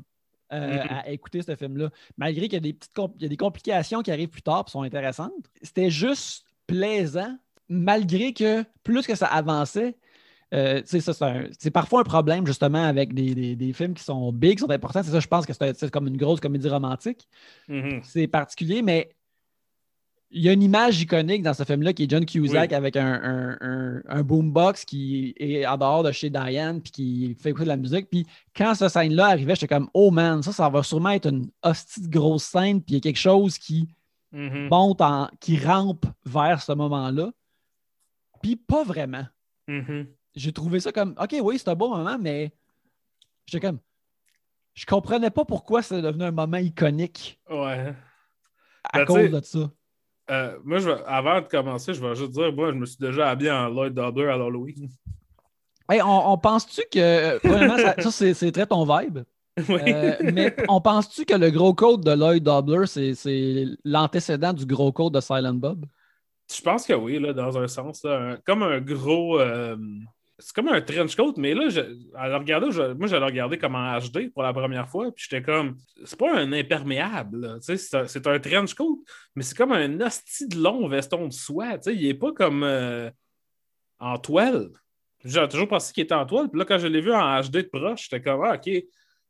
euh, 0.51 0.77
mm-hmm. 0.77 1.03
à 1.05 1.09
écouter 1.09 1.41
ce 1.41 1.55
film-là. 1.55 1.89
Malgré 2.17 2.43
qu'il 2.43 2.53
y 2.53 2.57
a 2.57 2.59
des 2.59 2.73
petites 2.73 2.91
il 3.17 3.23
y 3.23 3.25
a 3.25 3.29
des 3.29 3.37
complications 3.37 4.01
qui 4.01 4.11
arrivent 4.11 4.29
plus 4.29 4.41
tard 4.41 4.65
et 4.67 4.71
sont 4.71 4.81
intéressantes. 4.81 5.31
C'était 5.61 5.89
juste 5.89 6.45
plaisant, 6.67 7.37
malgré 7.67 8.33
que 8.33 8.63
plus 8.83 9.05
que 9.05 9.15
ça 9.15 9.27
avançait, 9.27 9.95
euh, 10.53 10.81
c'est 10.85 11.71
parfois 11.71 12.01
un 12.01 12.03
problème 12.03 12.45
justement 12.47 12.83
avec 12.83 13.13
des, 13.13 13.73
films 13.73 13.93
qui 13.93 14.03
sont 14.03 14.31
big, 14.31 14.57
qui 14.57 14.63
sont 14.63 14.71
importants. 14.71 15.03
C'est 15.03 15.11
ça, 15.11 15.19
je 15.19 15.27
pense 15.27 15.45
que 15.45 15.53
c'est 15.53 15.91
comme 15.91 16.07
une 16.07 16.17
grosse 16.17 16.39
comédie 16.39 16.69
romantique. 16.69 17.27
Mm-hmm. 17.69 18.01
C'est 18.03 18.27
particulier, 18.27 18.81
mais 18.81 19.09
il 20.31 20.43
y 20.43 20.49
a 20.49 20.53
une 20.53 20.61
image 20.61 21.01
iconique 21.01 21.41
dans 21.41 21.53
ce 21.53 21.63
film-là 21.63 21.93
qui 21.93 22.03
est 22.03 22.09
John 22.09 22.25
Cusack 22.25 22.71
avec 22.71 22.95
un, 22.95 24.23
boombox 24.23 24.85
qui 24.85 25.33
est 25.37 25.65
en 25.65 25.77
dehors 25.77 26.03
de 26.03 26.11
chez 26.11 26.29
Diane 26.29 26.81
puis 26.81 26.91
qui 26.91 27.35
fait 27.39 27.49
écouter 27.49 27.65
de 27.65 27.69
la 27.69 27.77
musique. 27.77 28.09
Puis 28.09 28.27
quand 28.55 28.75
cette 28.75 28.89
scène-là 28.89 29.27
arrivait, 29.27 29.55
j'étais 29.55 29.73
comme 29.73 29.89
Oh 29.93 30.11
man, 30.11 30.43
ça, 30.43 30.51
ça 30.51 30.69
va 30.69 30.83
sûrement 30.83 31.09
être 31.11 31.29
une 31.29 31.49
hostie 31.63 32.01
de 32.01 32.09
grosse 32.09 32.43
scène, 32.43 32.81
puis 32.81 32.93
il 32.93 32.93
y 32.95 32.97
a 32.97 33.01
quelque 33.01 33.17
chose 33.17 33.57
qui 33.57 33.89
mm-hmm. 34.33 34.69
monte 34.69 35.01
en, 35.01 35.29
qui 35.39 35.57
rampe 35.57 36.05
vers 36.25 36.61
ce 36.61 36.73
moment-là. 36.73 37.31
Puis 38.41 38.55
pas 38.55 38.83
vraiment. 38.83 39.25
Mm-hmm. 39.67 40.07
J'ai 40.35 40.53
trouvé 40.53 40.79
ça 40.79 40.91
comme 40.91 41.15
OK, 41.19 41.35
oui, 41.41 41.57
c'est 41.57 41.69
un 41.69 41.75
beau 41.75 41.89
moment, 41.89 42.17
mais 42.19 42.51
j'étais 43.47 43.65
comme 43.65 43.79
je 44.75 44.85
comprenais 44.85 45.31
pas 45.31 45.43
pourquoi 45.43 45.81
c'est 45.81 46.01
devenu 46.01 46.23
un 46.23 46.31
moment 46.31 46.57
iconique. 46.57 47.41
Ouais. 47.49 47.93
À 48.93 48.99
ben, 48.99 49.05
cause 49.05 49.31
de 49.31 49.41
ça. 49.41 49.71
Euh, 50.29 50.57
moi, 50.63 50.79
je 50.79 50.89
avant 51.05 51.41
de 51.41 51.47
commencer, 51.47 51.93
je 51.93 52.01
vais 52.01 52.15
juste 52.15 52.31
dire, 52.31 52.53
moi, 52.53 52.71
je 52.71 52.77
me 52.77 52.85
suis 52.85 52.97
déjà 52.99 53.29
habillé 53.29 53.51
en 53.51 53.69
Lloyd 53.69 53.93
Dobler 53.93 54.27
à 54.27 54.37
l'Halloween. 54.37 54.89
Hey, 55.89 56.01
on, 56.03 56.37
pense-tu 56.37 56.81
que. 56.91 57.45
Vraiment, 57.47 57.77
ça, 57.77 58.11
c'est 58.11 58.51
très 58.51 58.65
ton 58.65 58.83
vibe. 58.83 59.19
Oui. 59.67 59.81
Euh, 59.87 60.15
mais 60.31 60.55
on 60.69 60.79
pense-tu 60.79 61.25
que 61.25 61.33
le 61.33 61.49
gros 61.49 61.73
code 61.73 62.05
de 62.05 62.11
Lloyd 62.11 62.41
Dobler, 62.41 62.85
c'est 62.87 63.65
l'antécédent 63.83 64.53
du 64.53 64.65
gros 64.65 64.93
code 64.93 65.13
de 65.13 65.19
Silent 65.19 65.55
Bob? 65.55 65.85
Je 66.49 66.61
pense 66.61 66.85
que 66.85 66.93
oui, 66.93 67.19
là, 67.19 67.33
dans 67.33 67.57
un 67.57 67.67
sens. 67.67 68.05
comme 68.45 68.63
un 68.63 68.79
gros. 68.79 69.37
Euh, 69.37 69.75
c'est 70.39 70.53
comme 70.53 70.69
un 70.69 70.81
trench 70.81 71.15
coat, 71.15 71.33
mais 71.37 71.53
là, 71.53 71.69
je, 71.69 71.81
à 72.15 72.29
le 72.29 72.37
regarder, 72.37 72.71
je, 72.71 72.93
moi, 72.93 73.07
j'allais 73.07 73.25
regarder 73.25 73.57
comme 73.57 73.75
en 73.75 73.99
HD 73.99 74.31
pour 74.31 74.43
la 74.43 74.53
première 74.53 74.89
fois, 74.89 75.11
puis 75.11 75.27
j'étais 75.29 75.43
comme, 75.43 75.77
c'est 76.05 76.17
pas 76.17 76.33
un 76.35 76.53
imperméable, 76.53 77.59
c'est 77.61 77.93
un, 77.93 78.05
un, 78.33 78.39
trench 78.39 78.73
coat, 78.73 79.03
mais 79.35 79.43
c'est 79.43 79.55
comme 79.55 79.73
un 79.73 79.99
hostie 79.99 80.47
de 80.47 80.57
long 80.57 80.87
veston 80.87 81.27
de 81.27 81.33
soie, 81.33 81.77
il 81.87 82.05
est 82.05 82.13
pas 82.13 82.31
comme 82.31 82.63
euh, 82.63 83.09
en 83.99 84.17
toile. 84.17 84.69
J'ai 85.25 85.45
toujours 85.49 85.67
pensé 85.67 85.91
qu'il 85.91 86.03
était 86.03 86.15
en 86.15 86.25
toile, 86.25 86.49
puis 86.49 86.59
là, 86.59 86.65
quand 86.65 86.79
je 86.79 86.87
l'ai 86.87 87.01
vu 87.01 87.13
en 87.13 87.41
HD 87.41 87.57
de 87.57 87.61
proche, 87.71 88.07
j'étais 88.09 88.21
comme, 88.21 88.41
ah, 88.45 88.55
OK, 88.55 88.69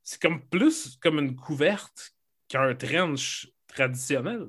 c'est 0.04 0.22
comme 0.22 0.42
plus 0.48 0.98
comme 1.02 1.18
une 1.18 1.36
couverte 1.36 2.12
qu'un 2.48 2.76
trench 2.76 3.50
traditionnel. 3.68 4.48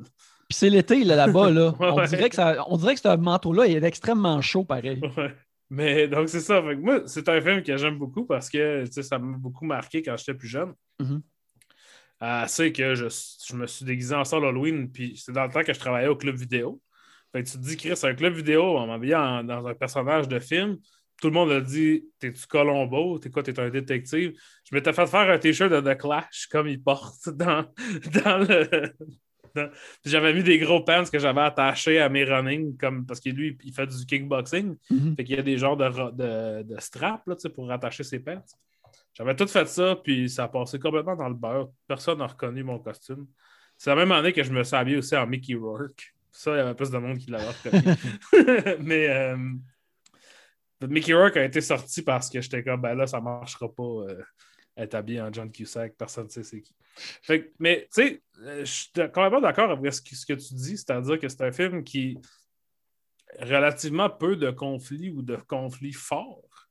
Puis 0.48 0.58
c'est 0.58 0.70
l'été 0.70 1.04
là-bas, 1.04 1.50
là. 1.50 1.74
on, 1.80 2.04
dirait 2.04 2.28
que 2.28 2.34
ça, 2.34 2.64
on 2.68 2.76
dirait 2.76 2.94
que 2.94 3.00
ce 3.00 3.16
manteau-là 3.16 3.66
est 3.66 3.82
extrêmement 3.82 4.40
chaud, 4.42 4.64
pareil. 4.64 5.00
Mais 5.70 6.08
donc, 6.08 6.28
c'est 6.28 6.40
ça. 6.40 6.60
moi, 6.60 7.02
c'est 7.06 7.28
un 7.28 7.40
film 7.40 7.62
que 7.62 7.76
j'aime 7.76 7.96
beaucoup 7.96 8.26
parce 8.26 8.50
que 8.50 8.84
ça 8.86 9.18
m'a 9.18 9.38
beaucoup 9.38 9.64
marqué 9.64 10.02
quand 10.02 10.16
j'étais 10.16 10.34
plus 10.34 10.48
jeune. 10.48 10.74
Mm 10.98 11.18
que 12.20 12.94
je, 12.94 13.56
me 13.56 13.66
suis 13.66 13.84
déguisé 13.84 14.14
en 14.14 14.24
sol 14.24 14.44
Halloween, 14.44 14.90
puis 14.92 15.16
c'est 15.16 15.32
dans 15.32 15.46
le 15.46 15.50
temps 15.50 15.62
que 15.62 15.72
je 15.72 15.78
travaillais 15.78 16.08
au 16.08 16.16
club 16.16 16.36
vidéo. 16.36 16.80
Fait 17.32 17.42
tu 17.42 17.52
te 17.52 17.58
dis, 17.58 17.76
Chris, 17.76 17.98
un 18.02 18.14
club 18.14 18.34
vidéo, 18.34 18.76
on 18.76 18.86
m'a 18.86 19.42
dans 19.42 19.66
un 19.66 19.74
personnage 19.74 20.28
de 20.28 20.38
film. 20.38 20.76
Tout 21.20 21.28
le 21.28 21.34
monde 21.34 21.50
a 21.50 21.60
dit 21.60 22.08
T'es-tu 22.18 22.46
Colombo? 22.46 23.18
T'es 23.18 23.30
quoi 23.30 23.42
T'es 23.42 23.58
un 23.60 23.70
détective? 23.70 24.32
Je 24.64 24.74
m'étais 24.74 24.92
fait 24.92 25.06
faire 25.06 25.30
un 25.30 25.38
t-shirt 25.38 25.70
de 25.70 25.80
The 25.80 25.98
Clash 25.98 26.46
comme 26.50 26.66
il 26.66 26.82
porte 26.82 27.28
dans, 27.34 27.66
dans 28.24 28.38
le, 28.38 28.92
j'avais 30.04 30.34
mis 30.34 30.42
des 30.42 30.58
gros 30.58 30.80
pants 30.82 31.04
que 31.04 31.18
j'avais 31.18 31.40
attachés 31.40 31.98
à 31.98 32.08
mes 32.08 32.24
running, 32.24 32.76
comme, 32.76 33.06
parce 33.06 33.20
que 33.20 33.30
lui, 33.30 33.56
il 33.64 33.72
fait 33.72 33.86
du 33.86 34.06
kickboxing. 34.06 34.76
Mhm. 34.90 35.16
Fait 35.16 35.24
qu'il 35.24 35.36
y 35.36 35.38
a 35.38 35.42
des 35.42 35.58
genres 35.58 35.76
de, 35.76 36.62
de, 36.62 36.80
straps 36.80 37.26
là, 37.26 37.36
pour 37.54 37.68
rattacher 37.68 38.04
ses 38.04 38.20
pants. 38.20 38.42
J'avais 39.14 39.34
tout 39.34 39.46
fait 39.46 39.66
ça, 39.68 39.96
puis 39.96 40.30
ça 40.30 40.44
a 40.44 40.48
passé 40.48 40.78
complètement 40.78 41.16
dans 41.16 41.28
le 41.28 41.34
beurre. 41.34 41.70
Personne 41.86 42.18
n'a 42.18 42.26
reconnu 42.26 42.62
mon 42.62 42.78
costume. 42.78 43.26
C'est 43.76 43.90
la 43.90 43.96
même 43.96 44.12
année 44.12 44.32
que 44.32 44.42
je 44.42 44.52
me 44.52 44.62
suis 44.62 44.76
habillé 44.76 44.98
aussi 44.98 45.16
en 45.16 45.26
Mickey 45.26 45.54
Rourke. 45.54 46.14
Ça, 46.30 46.52
il 46.52 46.58
y 46.58 46.60
avait 46.60 46.74
plus 46.74 46.90
de 46.90 46.98
monde 46.98 47.18
qui 47.18 47.30
l'avait 47.30 47.48
reconnu. 47.48 47.94
Mais 48.84 49.08
euh, 49.08 49.36
Mickey 50.86 51.14
Rourke 51.14 51.36
a 51.36 51.44
été 51.44 51.60
sorti 51.60 52.02
parce 52.02 52.30
que 52.30 52.40
j'étais 52.40 52.62
comme, 52.62 52.80
ben 52.80 52.94
là, 52.94 53.06
ça 53.06 53.18
ne 53.18 53.24
marchera 53.24 53.72
pas. 53.72 53.82
Euh, 53.82 54.22
être 54.80 54.94
habillé 54.94 55.20
en 55.20 55.32
John 55.32 55.50
Cusack, 55.50 55.94
personne 55.96 56.24
ne 56.24 56.30
sait 56.30 56.42
c'est 56.42 56.62
qui. 56.62 56.74
mais 57.58 57.88
tu 57.92 58.02
sais, 58.02 58.22
euh, 58.42 58.64
je 58.64 58.70
suis 58.70 58.90
complètement 58.94 59.40
d'accord 59.40 59.70
avec 59.70 59.92
ce 59.92 60.00
que, 60.02 60.34
tu 60.34 60.54
dis, 60.54 60.76
c'est-à-dire 60.76 61.18
que 61.18 61.28
c'est 61.28 61.42
un 61.42 61.52
film 61.52 61.84
qui 61.84 62.18
relativement 63.38 64.10
peu 64.10 64.36
de 64.36 64.50
conflits 64.50 65.10
ou 65.10 65.22
de 65.22 65.36
conflits 65.36 65.92
forts. 65.92 66.68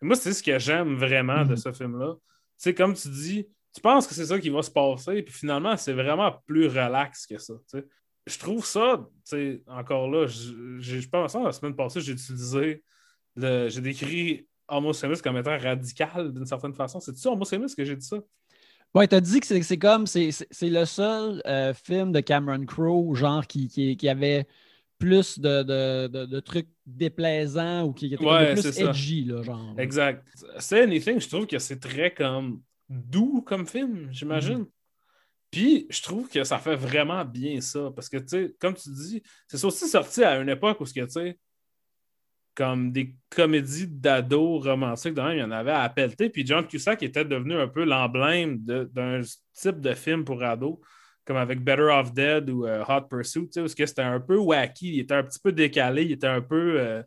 moi, 0.00 0.16
c'est 0.16 0.32
ce 0.32 0.42
que 0.42 0.58
j'aime 0.58 0.96
vraiment 0.96 1.44
de 1.44 1.54
mm-hmm. 1.54 1.62
ce 1.62 1.72
film-là. 1.72 2.14
C'est 2.56 2.74
comme 2.74 2.94
tu 2.94 3.08
dis, 3.08 3.46
tu 3.72 3.80
penses 3.80 4.06
que 4.06 4.14
c'est 4.14 4.26
ça 4.26 4.38
qui 4.38 4.50
va 4.50 4.62
se 4.62 4.70
passer, 4.70 5.22
puis 5.22 5.32
finalement, 5.32 5.76
c'est 5.76 5.92
vraiment 5.92 6.32
plus 6.46 6.66
relax 6.66 7.26
que 7.26 7.38
ça. 7.38 7.54
Je 8.26 8.38
trouve 8.38 8.66
ça, 8.66 9.06
encore 9.66 10.10
là, 10.10 10.26
je 10.26 11.08
pense 11.08 11.34
la 11.34 11.52
semaine 11.52 11.76
passée, 11.76 12.00
j'ai 12.00 12.12
utilisé, 12.12 12.82
j'ai 13.36 13.80
décrit 13.80 14.48
Homo 14.70 14.92
comme 15.22 15.36
étant 15.36 15.58
radical 15.58 16.32
d'une 16.32 16.46
certaine 16.46 16.74
façon. 16.74 17.00
C'est-tu 17.00 17.26
Homo 17.28 17.44
que 17.44 17.84
j'ai 17.84 17.96
dit 17.96 18.06
ça? 18.06 18.18
Oui, 18.94 19.06
tu 19.06 19.14
as 19.14 19.20
dit 19.20 19.40
que 19.40 19.62
c'est 19.62 19.78
comme, 19.78 20.06
c'est 20.06 20.32
le 20.62 20.84
seul 20.84 21.42
euh, 21.46 21.72
film 21.74 22.10
de 22.12 22.20
Cameron 22.20 22.64
Crowe, 22.66 23.14
genre, 23.14 23.46
qui, 23.46 23.68
qui, 23.68 24.08
avait 24.08 24.46
plus 24.98 25.38
de, 25.38 26.40
trucs 26.40 26.68
déplaisants 26.86 27.84
ou 27.84 27.92
qui 27.92 28.06
était 28.06 28.16
plus 28.16 28.80
edgy, 28.80 29.24
là, 29.24 29.42
genre. 29.42 29.74
Exact. 29.78 30.26
C'est 30.58 30.82
Anything, 30.82 31.20
je 31.20 31.28
trouve 31.28 31.46
que 31.46 31.58
c'est 31.58 31.78
très 31.78 32.12
comme 32.12 32.62
doux 32.88 33.42
comme 33.42 33.66
film, 33.66 34.08
j'imagine. 34.10 34.62
Mm-hmm. 34.62 34.70
Puis, 35.50 35.86
je 35.90 36.02
trouve 36.02 36.28
que 36.28 36.44
ça 36.44 36.58
fait 36.58 36.76
vraiment 36.76 37.24
bien 37.24 37.60
ça. 37.60 37.90
Parce 37.94 38.08
que, 38.08 38.18
tu 38.18 38.28
sais, 38.28 38.54
comme 38.60 38.74
tu 38.74 38.88
dis, 38.90 39.22
c'est 39.48 39.64
aussi 39.64 39.88
sorti 39.88 40.22
à 40.22 40.38
une 40.38 40.48
époque 40.48 40.80
où, 40.80 40.84
tu 40.84 41.04
sais, 41.08 41.38
comme 42.60 42.92
des 42.92 43.16
comédies 43.30 43.86
d'ado 43.86 44.58
romantiques, 44.58 45.14
il 45.16 45.38
y 45.38 45.42
en 45.42 45.50
avait 45.50 45.72
à 45.72 45.88
pelleter. 45.88 46.28
Puis 46.28 46.46
John 46.46 46.66
Cusack 46.66 47.02
était 47.02 47.24
devenu 47.24 47.54
un 47.54 47.68
peu 47.68 47.84
l'emblème 47.84 48.58
d'un 48.58 49.22
type 49.54 49.80
de 49.80 49.94
film 49.94 50.26
pour 50.26 50.42
ados, 50.42 50.76
comme 51.24 51.38
avec 51.38 51.64
Better 51.64 51.88
Off 51.90 52.12
Dead 52.12 52.50
ou 52.50 52.66
euh, 52.66 52.84
Hot 52.86 53.08
Pursuit, 53.08 53.48
parce 53.54 53.74
que 53.74 53.86
c'était 53.86 54.02
un 54.02 54.20
peu 54.20 54.36
wacky, 54.36 54.96
il 54.96 55.00
était 55.00 55.14
un 55.14 55.22
petit 55.22 55.38
peu 55.42 55.52
décalé, 55.52 56.02
il 56.02 56.12
était 56.12 56.26
un 56.26 56.42
peu 56.42 56.78
euh, 56.78 57.02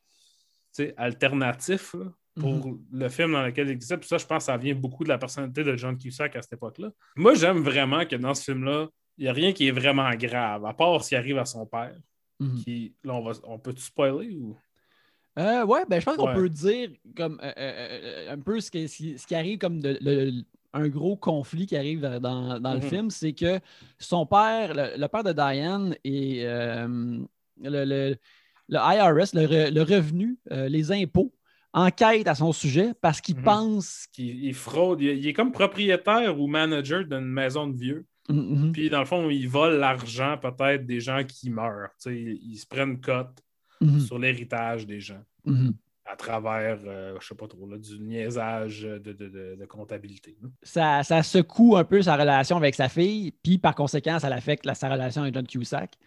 alternatif 0.98 1.96
pour 2.34 2.56
mm-hmm. 2.56 2.80
le 2.92 3.10
film 3.10 3.34
dans 3.34 3.46
lequel 3.46 3.68
il 3.68 3.74
existait. 3.74 3.98
Puis 3.98 4.08
ça, 4.08 4.18
je 4.18 4.26
pense 4.26 4.40
que 4.40 4.46
ça 4.46 4.58
vient 4.58 4.74
beaucoup 4.74 5.04
de 5.04 5.10
la 5.10 5.20
personnalité 5.20 5.64
de 5.64 5.76
John 5.76 6.00
Cusack 6.00 6.36
à 6.36 6.42
cette 6.42 6.54
époque-là. 6.54 6.90
Moi, 7.16 7.36
j'aime 7.36 7.60
vraiment 7.60 8.08
que 8.08 8.16
dans 8.16 8.34
ce 8.34 8.46
film-là, 8.46 8.88
il 9.20 9.26
n'y 9.26 9.30
a 9.30 9.34
rien 9.34 9.54
qui 9.54 9.68
est 9.68 9.72
vraiment 9.72 10.10
grave, 10.16 10.66
à 10.66 10.74
part 10.74 11.04
ce 11.04 11.10
qui 11.10 11.16
arrive 11.16 11.38
à 11.38 11.46
son 11.46 11.68
père. 11.68 11.96
Mm-hmm. 12.40 12.64
qui, 12.64 12.96
là, 13.04 13.14
on, 13.14 13.32
on 13.44 13.60
peut-tu 13.60 13.84
spoiler 13.84 14.36
ou? 14.36 14.58
Euh, 15.40 15.66
ouais, 15.66 15.84
ben, 15.88 16.00
je 16.00 16.06
pense 16.06 16.16
qu'on 16.16 16.34
peut 16.34 16.50
dire 16.50 16.90
comme 17.18 17.40
euh, 17.44 17.52
euh, 17.58 18.34
un 18.34 18.40
peu 18.40 18.60
ce 18.60 18.70
qui, 18.70 18.88
ce 18.88 19.26
qui 19.26 19.36
arrive 19.36 19.58
comme 19.58 19.82
un 20.74 20.88
gros 20.90 21.16
conflit 21.16 21.66
qui 21.66 21.76
arrive 21.76 22.02
dans, 22.02 22.60
dans 22.60 22.74
le 22.74 22.80
mm-hmm. 22.80 22.90
film, 22.90 23.10
c'est 23.10 23.34
que 23.34 23.60
son 23.98 24.26
père, 24.26 24.74
le, 24.76 25.08
père 25.08 25.24
de 25.24 25.34
Diane 25.34 25.96
et 26.04 26.44
le, 26.44 28.16
le 28.70 28.78
IRS, 28.78 29.34
le, 29.34 29.82
revenu, 29.82 30.38
euh, 30.52 30.70
les 30.70 30.92
impôts, 30.92 31.34
enquête 31.74 32.28
à 32.28 32.36
son 32.36 32.52
sujet 32.52 32.92
parce 33.02 33.20
qu'il 33.22 33.38
mhm. 33.38 33.44
pense. 33.44 34.08
qu'il 34.12 34.54
fraude. 34.54 35.02
Il, 35.02 35.26
est 35.28 35.34
comme 35.34 35.52
propriétaire 35.52 36.40
ou 36.40 36.48
manager 36.48 37.06
d'une 37.06 37.26
maison 37.26 37.68
de 37.68 37.78
vieux. 37.78 38.06
Mhm. 38.30 38.72
Puis, 38.72 38.90
dans 38.90 39.00
le 39.00 39.06
fond, 39.06 39.30
il 39.30 39.48
vole 39.50 39.76
l'argent 39.80 40.38
peut-être 40.38 40.86
des 40.86 41.00
gens 41.00 41.24
qui 41.24 41.50
meurent. 41.50 41.90
Ils, 42.06 42.40
ils, 42.42 42.58
se 42.58 42.66
prennent 42.66 43.02
cote 43.02 43.44
mhm. 43.84 44.00
sur 44.00 44.20
l'héritage 44.20 44.86
des 44.86 45.00
gens 45.00 45.24
à 46.06 46.16
travers, 46.16 46.80
euh, 46.86 47.18
je 47.20 47.28
sais 47.28 47.36
pas 47.36 47.48
trop, 47.48 47.66
du 47.78 48.00
niaisage 48.00 48.82
de, 48.82 49.66
comptabilité. 49.66 50.38
Ça, 50.62 51.02
ça, 51.04 51.24
secoue 51.24 51.78
un 51.78 51.84
peu 51.84 52.02
sa 52.02 52.16
relation 52.16 52.58
avec 52.58 52.76
sa 52.76 52.90
fille, 52.90 53.32
puis 53.32 53.58
par 53.58 53.74
conséquent, 53.74 54.20
ça 54.20 54.30
l'affecte 54.30 54.72
sa 54.74 54.90
relation 54.90 55.22
avec 55.22 55.34
John 55.34 55.48
Cusack. 55.48 55.98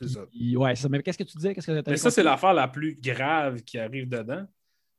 C'est 0.00 0.08
ça. 0.08 0.20
ouais, 0.56 0.76
ça. 0.76 0.88
Mais 0.88 1.02
qu'est-ce 1.02 1.18
que 1.18 1.24
tu 1.24 1.36
disais? 1.36 1.54
Que 1.54 1.90
mais 1.90 1.96
ça, 1.96 2.10
c'est 2.10 2.22
l'affaire 2.22 2.54
la 2.54 2.68
plus 2.68 2.98
grave 2.98 3.60
qui 3.62 3.78
arrive 3.78 4.08
dedans. 4.08 4.46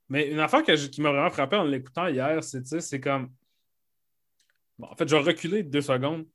Mais 0.09 0.29
une 0.29 0.39
affaire 0.39 0.61
qui 0.63 1.01
m'a 1.01 1.11
vraiment 1.11 1.29
frappé 1.29 1.55
en 1.55 1.63
l'écoutant 1.63 2.07
hier, 2.07 2.43
c'est 2.43 2.99
comme. 2.99 3.31
Bon, 4.77 4.87
en 4.91 4.95
fait, 4.95 5.07
je 5.07 5.15
vais 5.15 5.21
reculer 5.23 5.63
deux 5.63 5.81
secondes. 5.81 6.25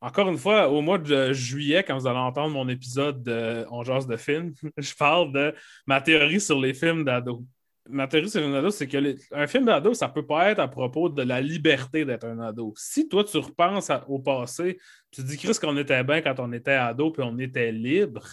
Encore 0.00 0.28
une 0.28 0.36
fois, 0.36 0.68
au 0.68 0.82
mois 0.82 0.98
de 0.98 1.32
juillet, 1.32 1.82
quand 1.82 1.98
vous 1.98 2.06
allez 2.06 2.18
entendre 2.18 2.52
mon 2.52 2.68
épisode 2.68 3.22
de 3.22 3.66
On 3.70 3.82
jase 3.82 4.06
de 4.06 4.16
film, 4.16 4.52
je 4.76 4.94
parle 4.94 5.32
de 5.32 5.54
ma 5.86 6.00
théorie 6.00 6.40
sur 6.40 6.60
les 6.60 6.74
films 6.74 7.04
d'ado. 7.04 7.44
Ma 7.88 8.06
théorie 8.06 8.28
sur 8.28 8.42
un 8.42 8.52
ado, 8.52 8.70
c'est 8.70 8.88
que 8.88 9.16
film 9.46 9.64
d'ado, 9.64 9.94
ça 9.94 10.08
peut 10.08 10.26
pas 10.26 10.50
être 10.50 10.58
à 10.58 10.68
propos 10.68 11.08
de 11.08 11.22
la 11.22 11.40
liberté 11.40 12.04
d'être 12.04 12.24
un 12.24 12.40
ado. 12.40 12.74
Si 12.76 13.08
toi, 13.08 13.22
tu 13.24 13.38
repenses 13.38 13.90
au 14.08 14.18
passé, 14.18 14.78
tu 15.10 15.22
te 15.22 15.26
dis, 15.26 15.38
Chris, 15.38 15.56
qu'on 15.60 15.76
était 15.76 16.02
bien 16.02 16.20
quand 16.20 16.38
on 16.40 16.52
était 16.52 16.72
ado, 16.72 17.12
puis 17.12 17.22
on 17.24 17.38
était 17.38 17.70
libre, 17.70 18.26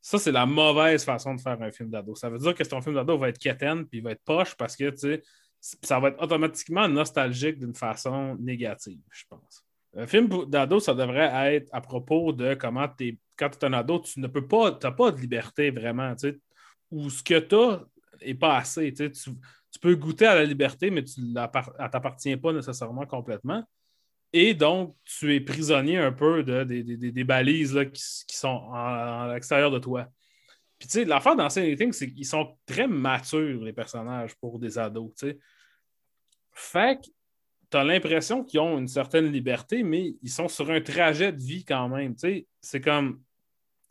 ça, 0.00 0.18
c'est 0.18 0.32
la 0.32 0.44
mauvaise 0.44 1.02
façon 1.02 1.34
de 1.34 1.40
faire 1.40 1.60
un 1.62 1.72
film 1.72 1.88
d'ado. 1.88 2.14
Ça 2.14 2.28
veut 2.28 2.38
dire 2.38 2.54
que 2.54 2.62
ton 2.62 2.82
film 2.82 2.94
d'ado 2.94 3.16
va 3.16 3.30
être 3.30 3.38
quétaine 3.38 3.86
puis 3.86 3.98
il 3.98 4.04
va 4.04 4.10
être 4.10 4.22
poche 4.22 4.54
parce 4.54 4.76
que 4.76 4.94
ça 5.82 5.98
va 5.98 6.08
être 6.08 6.22
automatiquement 6.22 6.86
nostalgique 6.86 7.58
d'une 7.58 7.74
façon 7.74 8.36
négative, 8.36 9.00
je 9.10 9.24
pense. 9.26 9.64
Un 9.96 10.06
film 10.06 10.28
d'ado, 10.46 10.80
ça 10.80 10.94
devrait 10.94 11.54
être 11.54 11.68
à 11.72 11.80
propos 11.80 12.32
de 12.32 12.54
comment 12.54 12.88
es, 13.00 13.18
quand 13.36 13.50
tu 13.50 13.58
es 13.58 13.64
un 13.64 13.72
ado, 13.72 14.00
tu 14.00 14.20
ne 14.20 14.26
peux 14.26 14.46
pas, 14.46 14.72
tu 14.72 14.86
n'as 14.86 14.92
pas 14.92 15.12
de 15.12 15.20
liberté 15.20 15.70
vraiment, 15.70 16.14
ou 16.90 17.10
ce 17.10 17.22
que 17.22 17.38
tu 17.38 17.54
as 17.54 17.84
n'est 18.24 18.34
pas 18.34 18.56
assez. 18.56 18.92
Tu, 18.92 19.10
tu, 19.10 19.78
peux 19.80 19.94
goûter 19.94 20.26
à 20.26 20.34
la 20.34 20.44
liberté, 20.44 20.90
mais 20.90 21.04
tu 21.04 21.20
ne 21.20 21.34
t'appartient 21.34 22.36
pas 22.36 22.52
nécessairement 22.52 23.06
complètement. 23.06 23.64
Et 24.32 24.52
donc, 24.52 24.96
tu 25.04 25.32
es 25.32 25.40
prisonnier 25.40 25.98
un 25.98 26.10
peu 26.10 26.42
de, 26.42 26.64
des 26.64 27.24
balises 27.24 27.72
là, 27.72 27.84
qui, 27.84 28.36
sont 28.36 28.72
à 28.72 29.30
l'extérieur 29.32 29.70
de 29.70 29.78
toi. 29.78 30.08
Puis, 30.76 30.88
tu 30.88 30.92
sais, 30.94 31.04
l'affaire 31.04 31.36
dans 31.36 31.46
Anything, 31.56 31.92
c'est 31.92 32.12
qu'ils 32.12 32.26
sont 32.26 32.58
très 32.66 32.88
matures, 32.88 33.62
les 33.62 33.72
personnages, 33.72 34.34
pour 34.34 34.58
des 34.58 34.76
ados, 34.76 35.12
tu 35.16 35.28
sais. 35.28 35.38
Fait 36.52 37.00
que 37.00 37.10
tu 37.74 37.78
as 37.78 37.82
l'impression 37.82 38.44
qu'ils 38.44 38.60
ont 38.60 38.78
une 38.78 38.86
certaine 38.86 39.32
liberté, 39.32 39.82
mais 39.82 40.14
ils 40.22 40.30
sont 40.30 40.46
sur 40.46 40.70
un 40.70 40.80
trajet 40.80 41.32
de 41.32 41.42
vie 41.42 41.64
quand 41.64 41.88
même, 41.88 42.14
tu 42.14 42.20
sais. 42.20 42.46
C'est 42.60 42.80
comme... 42.80 43.20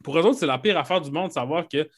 Pour 0.01 0.17
eux 0.17 0.21
autres, 0.21 0.39
c'est 0.39 0.45
la 0.45 0.57
pire 0.57 0.77
affaire 0.77 1.01
du 1.01 1.11
monde 1.11 1.27
de 1.27 1.33
savoir 1.33 1.67
que 1.67 1.89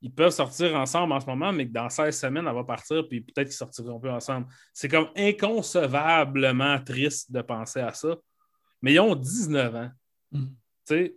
ils 0.00 0.12
peuvent 0.12 0.32
sortir 0.32 0.76
ensemble 0.76 1.12
en 1.12 1.18
ce 1.18 1.26
moment, 1.26 1.52
mais 1.52 1.66
que 1.66 1.72
dans 1.72 1.88
16 1.88 2.16
semaines, 2.16 2.46
elle 2.46 2.54
va 2.54 2.62
partir, 2.62 3.08
puis 3.08 3.22
peut-être 3.22 3.48
qu'ils 3.48 3.56
sortiront 3.56 3.98
plus 3.98 4.10
ensemble. 4.10 4.46
C'est 4.72 4.88
comme 4.88 5.08
inconcevablement 5.16 6.80
triste 6.80 7.32
de 7.32 7.42
penser 7.42 7.80
à 7.80 7.92
ça. 7.92 8.16
Mais 8.80 8.94
ils 8.94 9.00
ont 9.00 9.14
19 9.16 9.74
ans. 9.74 9.90
Mm. 10.30 10.46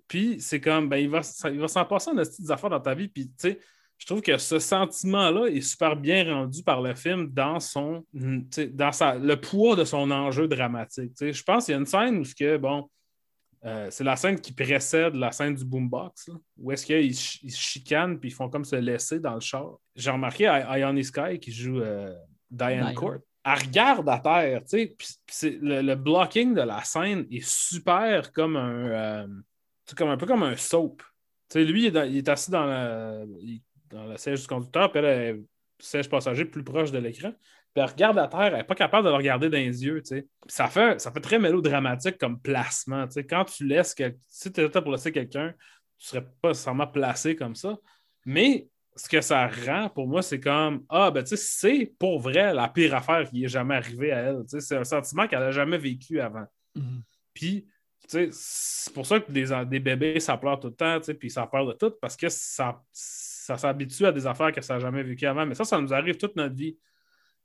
Puis 0.07 0.39
c'est 0.39 0.61
comme, 0.61 0.89
ben, 0.89 0.97
il 0.97 1.09
va, 1.09 1.21
va 1.21 1.67
s'en 1.67 1.85
passer 1.85 2.15
des 2.15 2.21
petites 2.21 2.49
affaires 2.49 2.69
dans 2.69 2.79
ta 2.79 2.95
vie. 2.95 3.07
Puis 3.07 3.31
je 3.97 4.05
trouve 4.05 4.21
que 4.21 4.37
ce 4.37 4.59
sentiment-là 4.59 5.47
est 5.47 5.61
super 5.61 5.95
bien 5.95 6.33
rendu 6.33 6.63
par 6.63 6.81
le 6.81 6.93
film 6.95 7.29
dans 7.31 7.59
son 7.59 8.05
dans 8.13 8.91
sa, 8.91 9.15
le 9.15 9.39
poids 9.39 9.75
de 9.75 9.83
son 9.83 10.11
enjeu 10.11 10.47
dramatique. 10.47 11.13
Je 11.19 11.43
pense 11.43 11.65
qu'il 11.65 11.73
y 11.73 11.75
a 11.75 11.79
une 11.79 11.85
scène 11.85 12.17
où 12.19 12.23
que, 12.37 12.57
bon, 12.57 12.89
euh, 13.65 13.87
c'est 13.89 14.03
la 14.03 14.15
scène 14.15 14.39
qui 14.39 14.53
précède 14.53 15.15
la 15.15 15.31
scène 15.31 15.55
du 15.55 15.65
boombox, 15.65 16.29
où 16.57 16.71
est-ce 16.71 16.85
qu'ils 16.85 17.15
se 17.15 17.57
chicanent 17.57 18.19
puis 18.19 18.29
ils 18.29 18.33
font 18.33 18.49
comme 18.49 18.65
se 18.65 18.75
laisser 18.75 19.19
dans 19.19 19.33
le 19.33 19.39
char. 19.39 19.77
J'ai 19.95 20.11
remarqué 20.11 20.43
Ione 20.43 21.01
Sky 21.01 21.39
qui 21.39 21.51
joue 21.51 21.79
euh, 21.79 22.13
Diane, 22.51 22.93
Court. 22.93 23.17
Elle 23.43 23.59
regarde 23.59 24.09
à 24.09 24.19
terre, 24.19 24.61
tu 24.67 24.95
sais, 25.29 25.59
le, 25.61 25.95
blocking 25.95 26.53
de 26.53 26.61
la 26.61 26.83
scène 26.83 27.25
est 27.31 27.47
super 27.47 28.31
comme 28.31 28.55
un, 28.55 28.87
euh, 28.87 29.27
comme 29.95 30.09
un 30.09 30.17
peu 30.17 30.25
comme 30.25 30.43
un 30.43 30.55
soap. 30.55 31.01
Lui, 31.53 31.87
il 31.87 31.95
est, 31.95 32.27
assis 32.27 32.51
dans, 32.51 33.25
dans 33.95 34.05
le 34.05 34.17
siège 34.17 34.41
du 34.41 34.47
conducteur, 34.47 34.91
puis 34.91 35.01
elle, 35.01 35.35
le 35.37 35.45
siège 35.79 36.09
passager 36.09 36.45
plus 36.45 36.63
proche 36.63 36.91
de 36.91 36.99
l'écran 36.99 37.31
puis 37.75 37.83
elle 37.83 37.91
regarde 37.91 38.17
à 38.17 38.27
terre, 38.29 38.45
elle 38.45 38.55
n'est 38.55 38.63
pas 38.63 38.73
capable 38.73 39.03
de 39.03 39.09
le 39.09 39.17
regarder 39.17 39.49
dans 39.49 39.57
les 39.57 39.83
yeux. 39.83 40.01
Ça 40.47 40.67
fait, 40.67 41.01
ça 41.01 41.11
fait 41.11 41.19
très 41.19 41.37
mélodramatique 41.37 42.17
comme 42.17 42.39
placement. 42.39 43.05
Quand 43.29 43.43
tu 43.43 43.67
laisses, 43.67 43.93
si 44.29 44.53
tu 44.53 44.61
étais 44.61 44.81
pour 44.81 44.93
laisser 44.93 45.11
quelqu'un, 45.11 45.53
tu 45.97 46.05
ne 46.05 46.21
serais 46.21 46.25
pas 46.41 46.49
nécessairement 46.49 46.87
placé 46.87 47.35
comme 47.35 47.53
ça. 47.53 47.77
Mais 48.25 48.69
ce 48.95 49.09
que 49.09 49.19
ça 49.19 49.45
rend 49.47 49.89
pour 49.89 50.07
moi, 50.07 50.21
c'est 50.21 50.39
comme 50.39 50.85
Ah, 50.87 51.11
ben 51.11 51.21
tu 51.21 51.35
sais, 51.35 51.35
c'est 51.35 51.93
pour 51.99 52.21
vrai 52.21 52.53
la 52.53 52.69
pire 52.69 52.95
affaire 52.95 53.29
qui 53.29 53.43
est 53.43 53.49
jamais 53.49 53.75
arrivée 53.75 54.13
à 54.13 54.19
elle. 54.19 54.43
C'est 54.47 54.77
un 54.77 54.85
sentiment 54.85 55.27
qu'elle 55.27 55.39
n'a 55.39 55.51
jamais 55.51 55.77
vécu 55.77 56.21
avant. 56.21 56.45
Mm-hmm. 56.77 57.01
Puis, 57.33 57.67
c'est 58.07 58.93
pour 58.93 59.05
ça 59.05 59.19
que 59.19 59.29
des, 59.33 59.47
des, 59.65 59.79
bébés, 59.81 60.21
ça 60.21 60.37
pleure 60.37 60.61
tout 60.61 60.67
le 60.67 60.75
temps, 60.75 61.01
puis 61.19 61.29
ça 61.29 61.45
pleure 61.45 61.65
de 61.65 61.73
tout, 61.73 61.91
parce 61.99 62.15
que 62.15 62.29
ça, 62.29 62.81
ça 63.45 63.57
s'habitue 63.57 64.05
à 64.05 64.11
des 64.11 64.25
affaires 64.27 64.51
que 64.51 64.61
ça 64.61 64.75
n'a 64.75 64.79
jamais 64.79 65.03
vécues 65.03 65.25
avant. 65.25 65.45
Mais 65.45 65.55
ça, 65.55 65.63
ça 65.63 65.79
nous 65.79 65.93
arrive 65.93 66.17
toute 66.17 66.35
notre 66.35 66.55
vie 66.55 66.77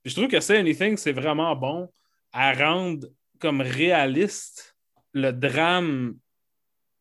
je 0.05 0.15
trouve 0.15 0.29
que 0.29 0.41
Say 0.41 0.59
Anything, 0.59 0.97
c'est 0.97 1.13
vraiment 1.13 1.55
bon 1.57 1.91
à 2.33 2.53
rendre 2.53 3.09
comme 3.39 3.61
réaliste 3.61 4.77
le 5.13 5.33
drame 5.33 6.17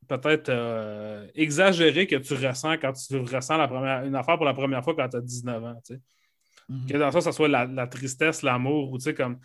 peut-être 0.08 0.50
euh, 0.50 1.28
exagéré 1.36 2.08
que 2.08 2.16
tu 2.16 2.34
ressens 2.34 2.78
quand 2.78 2.94
tu 2.94 3.18
ressens 3.18 3.58
la 3.58 3.68
première, 3.68 4.04
une 4.06 4.16
affaire 4.16 4.38
pour 4.38 4.46
la 4.46 4.56
première 4.56 4.84
fois 4.84 4.96
quand 4.96 5.08
tu 5.08 5.18
as 5.18 5.22
19 5.22 5.64
ans. 5.64 5.82
Mhm. 6.68 6.88
Que 6.88 6.98
dans 6.98 7.12
ça, 7.12 7.22
ça 7.22 7.32
soit 7.32 7.48
la, 7.48 7.88
tristesse, 7.88 8.42
l'amour, 8.42 8.92
ou 8.92 8.98
comme 9.16 9.40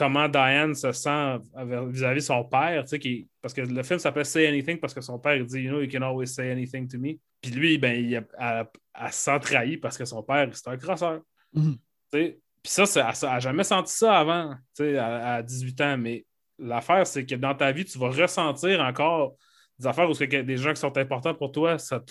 comment 0.00 0.28
Diane 0.28 0.74
se 0.74 0.92
sent 0.92 1.36
vis-à-vis 1.54 2.20
de 2.20 2.24
son 2.24 2.42
père, 2.42 2.84
qui, 2.84 3.28
parce 3.42 3.52
que 3.52 3.60
le 3.60 3.82
film 3.82 3.98
s'appelle 3.98 4.24
Say 4.24 4.46
Anything 4.46 4.78
parce 4.78 4.94
que 4.94 5.02
son 5.02 5.18
père 5.18 5.44
dit 5.44 5.60
You 5.60 5.70
know, 5.72 5.82
you 5.82 5.90
can 5.92 6.00
always 6.00 6.28
say 6.28 6.50
anything 6.50 6.88
to 6.88 6.98
me. 6.98 7.18
Puis 7.42 7.50
lui, 7.50 7.76
ben, 7.76 8.02
il 8.02 8.16
a, 8.38 8.66
a, 8.94 9.12
sent 9.12 9.38
trahi 9.40 9.76
parce 9.76 9.98
que 9.98 10.06
son 10.06 10.22
père, 10.22 10.48
c'est 10.54 10.68
un 10.68 10.78
crosseur. 10.78 11.20
Mhm. 11.52 11.76
Puis 12.10 12.32
ça, 12.64 12.86
ça 12.86 13.12
n'a 13.22 13.40
jamais 13.40 13.62
senti 13.62 13.92
ça 13.92 14.18
avant, 14.18 14.54
à, 14.80 15.34
à 15.34 15.42
18 15.42 15.80
ans. 15.82 15.98
Mais 15.98 16.24
l'affaire, 16.58 17.06
c'est 17.06 17.26
que 17.26 17.34
dans 17.34 17.54
ta 17.54 17.70
vie, 17.70 17.84
tu 17.84 17.98
vas 17.98 18.08
ressentir 18.08 18.80
encore 18.80 19.34
des 19.78 19.86
affaires 19.86 20.08
où 20.08 20.14
des 20.14 20.56
gens 20.56 20.72
qui 20.72 20.80
sont 20.80 20.96
importants 20.96 21.34
pour 21.34 21.52
toi, 21.52 21.76
ça 21.78 22.02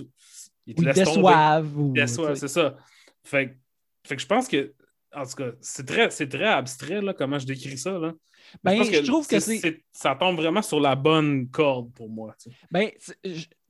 ils 0.67 0.75
te 0.75 0.81
laissent 0.83 0.95
déçoivent. 0.95 1.91
Déçoivent, 1.91 2.35
c'est 2.35 2.47
ça. 2.47 2.77
Fait, 3.23 3.57
fait, 4.05 4.15
que 4.15 4.21
je 4.21 4.27
pense 4.27 4.47
que, 4.47 4.75
en 5.15 5.25
tout 5.25 5.35
cas, 5.35 5.51
c'est 5.61 5.85
très, 5.85 6.07
très 6.09 6.45
abstrait, 6.45 7.01
là, 7.01 7.13
comment 7.13 7.39
je 7.39 7.45
décris 7.45 7.77
ça. 7.77 7.97
Là. 7.97 8.13
Ben, 8.63 8.83
je, 8.83 9.05
trouve 9.05 9.27
que 9.27 9.39
c'est... 9.39 9.83
Ça 9.91 10.15
tombe 10.15 10.37
vraiment 10.37 10.61
sur 10.61 10.79
la 10.79 10.95
bonne 10.95 11.49
corde 11.49 11.91
pour 11.93 12.09
moi. 12.09 12.35
Ben, 12.71 12.89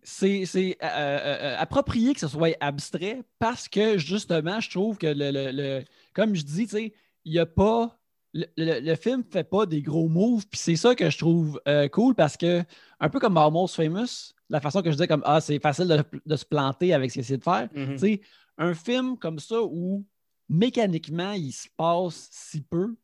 c'est 0.01 0.43
euh, 0.43 0.73
euh, 0.83 1.37
euh, 1.41 1.55
approprié 1.57 2.13
que 2.13 2.19
ce 2.19 2.27
soit 2.27 2.55
abstrait 2.59 3.23
parce 3.39 3.67
que, 3.67 3.97
justement, 3.97 4.59
je 4.59 4.69
trouve 4.69 4.97
que 4.97 5.07
le 5.07 5.83
comme 6.13 6.35
je 6.35 6.43
dis, 6.43 6.67
il 7.25 7.31
n'y 7.31 7.39
a 7.39 7.45
pas. 7.45 7.95
Le, 8.33 8.95
film 8.95 9.19
ne 9.19 9.31
fait 9.31 9.43
pas 9.43 9.65
des 9.65 9.81
gros 9.81 10.07
moves, 10.07 10.45
puis 10.47 10.59
c'est 10.59 10.75
ça 10.75 10.93
que 10.93 11.09
je 11.09 11.17
trouve 11.17 11.59
euh, 11.67 11.87
cool 11.87 12.13
parce 12.13 12.37
que, 12.37 12.63
un 12.99 13.09
peu 13.09 13.19
comme 13.19 13.37
Almost 13.37 13.75
Famous, 13.75 14.33
la 14.49 14.61
façon 14.61 14.83
que 14.83 14.91
je 14.91 14.95
disais, 14.95 15.07
comme 15.07 15.23
Ah, 15.25 15.41
c'est 15.41 15.59
facile 15.59 16.03
de, 16.25 16.35
se 16.35 16.45
planter 16.45 16.93
avec 16.93 17.09
ce 17.09 17.13
qu'il 17.13 17.21
essaie 17.21 17.37
de 17.37 17.43
faire, 17.43 17.67
mm-hmm. 17.73 18.21
un 18.59 18.73
film 18.75 19.17
comme 19.17 19.39
ça 19.39 19.63
où 19.63 20.05
mécaniquement 20.49 21.33
il 21.33 21.51
se 21.51 21.67
passe 21.77 22.27
si 22.31 22.61
peu, 22.61 22.95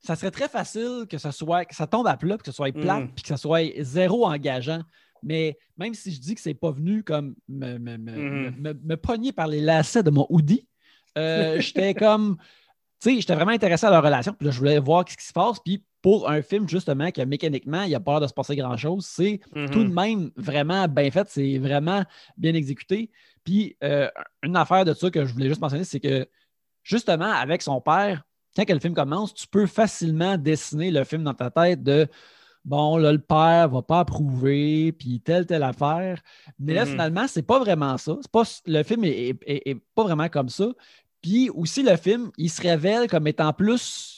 ça 0.00 0.16
serait 0.16 0.30
très 0.30 0.48
facile 0.48 1.06
que 1.08 1.18
ça 1.18 1.30
soit 1.30 1.64
que 1.66 1.74
ça 1.74 1.86
tombe 1.86 2.06
à 2.06 2.16
plat, 2.16 2.38
que 2.38 2.46
ce 2.46 2.52
soit 2.52 2.72
plat, 2.72 3.00
mm. 3.00 3.12
puis 3.14 3.22
que 3.22 3.28
ça 3.28 3.36
soit 3.36 3.82
zéro 3.82 4.26
engageant. 4.26 4.82
Mais 5.22 5.58
même 5.76 5.92
si 5.92 6.12
je 6.12 6.20
dis 6.20 6.34
que 6.34 6.40
c'est 6.40 6.54
pas 6.54 6.70
venu 6.70 7.02
comme 7.02 7.34
me, 7.48 7.76
me, 7.76 7.96
mm-hmm. 7.96 8.96
pogner 8.96 9.32
par 9.32 9.48
les 9.48 9.60
lacets 9.60 10.02
de 10.02 10.10
mon 10.10 10.26
hoodie, 10.30 10.66
euh, 11.18 11.60
j'étais 11.60 11.92
comme, 11.92 12.38
tu 13.02 13.10
sais, 13.10 13.20
j'étais 13.20 13.34
vraiment 13.34 13.50
intéressé 13.50 13.86
à 13.86 13.90
leur 13.90 14.02
relation. 14.02 14.32
Puis 14.32 14.46
là, 14.46 14.52
je 14.52 14.58
voulais 14.58 14.78
voir 14.78 15.04
ce 15.06 15.16
qui 15.16 15.24
se 15.24 15.32
passe. 15.34 15.58
Puis 15.62 15.84
pour 16.00 16.30
un 16.30 16.40
film, 16.40 16.66
justement, 16.66 17.10
que 17.10 17.20
mécaniquement, 17.20 17.82
il 17.82 17.88
n'y 17.88 17.94
a 17.94 18.00
pas 18.00 18.12
l'air 18.12 18.20
de 18.22 18.26
se 18.26 18.32
passer 18.32 18.56
grand-chose, 18.56 19.04
c'est 19.04 19.40
mm-hmm. 19.54 19.70
tout 19.70 19.84
de 19.84 19.92
même 19.92 20.30
vraiment 20.36 20.88
bien 20.88 21.10
fait. 21.10 21.28
C'est 21.28 21.58
vraiment 21.58 22.04
bien 22.38 22.54
exécuté. 22.54 23.10
Puis 23.44 23.76
euh, 23.84 24.08
une 24.42 24.56
affaire 24.56 24.86
de 24.86 24.94
ça 24.94 25.10
que 25.10 25.26
je 25.26 25.32
voulais 25.34 25.48
juste 25.48 25.60
mentionner, 25.60 25.84
c'est 25.84 26.00
que 26.00 26.26
justement, 26.90 27.30
avec 27.32 27.62
son 27.62 27.80
père, 27.80 28.22
quand 28.56 28.68
le 28.68 28.80
film 28.80 28.94
commence, 28.94 29.32
tu 29.32 29.46
peux 29.46 29.66
facilement 29.66 30.36
dessiner 30.36 30.90
le 30.90 31.04
film 31.04 31.22
dans 31.24 31.34
ta 31.34 31.50
tête 31.50 31.82
de 31.82 32.08
bon, 32.64 32.96
là, 32.98 33.12
le 33.12 33.20
père 33.20 33.68
va 33.70 33.80
pas 33.82 34.00
approuver, 34.00 34.92
puis 34.92 35.20
telle, 35.20 35.46
telle 35.46 35.62
affaire. 35.62 36.20
Mais 36.58 36.74
là, 36.74 36.84
Mhm. 36.84 36.90
finalement, 36.90 37.26
c'est 37.28 37.42
pas 37.42 37.58
vraiment 37.58 37.96
ça. 37.96 38.16
Pas, 38.30 38.42
le 38.66 38.82
film 38.82 39.04
est, 39.04 39.10
est- 39.30 39.38
est- 39.46 39.68
est 39.70 39.76
pas 39.94 40.02
vraiment 40.02 40.28
comme 40.28 40.48
ça. 40.48 40.66
Puis 41.22 41.48
aussi, 41.50 41.82
le 41.82 41.96
film, 41.96 42.30
il 42.36 42.50
se 42.50 42.60
révèle 42.60 43.08
comme 43.08 43.26
étant 43.26 43.52
plus. 43.52 44.16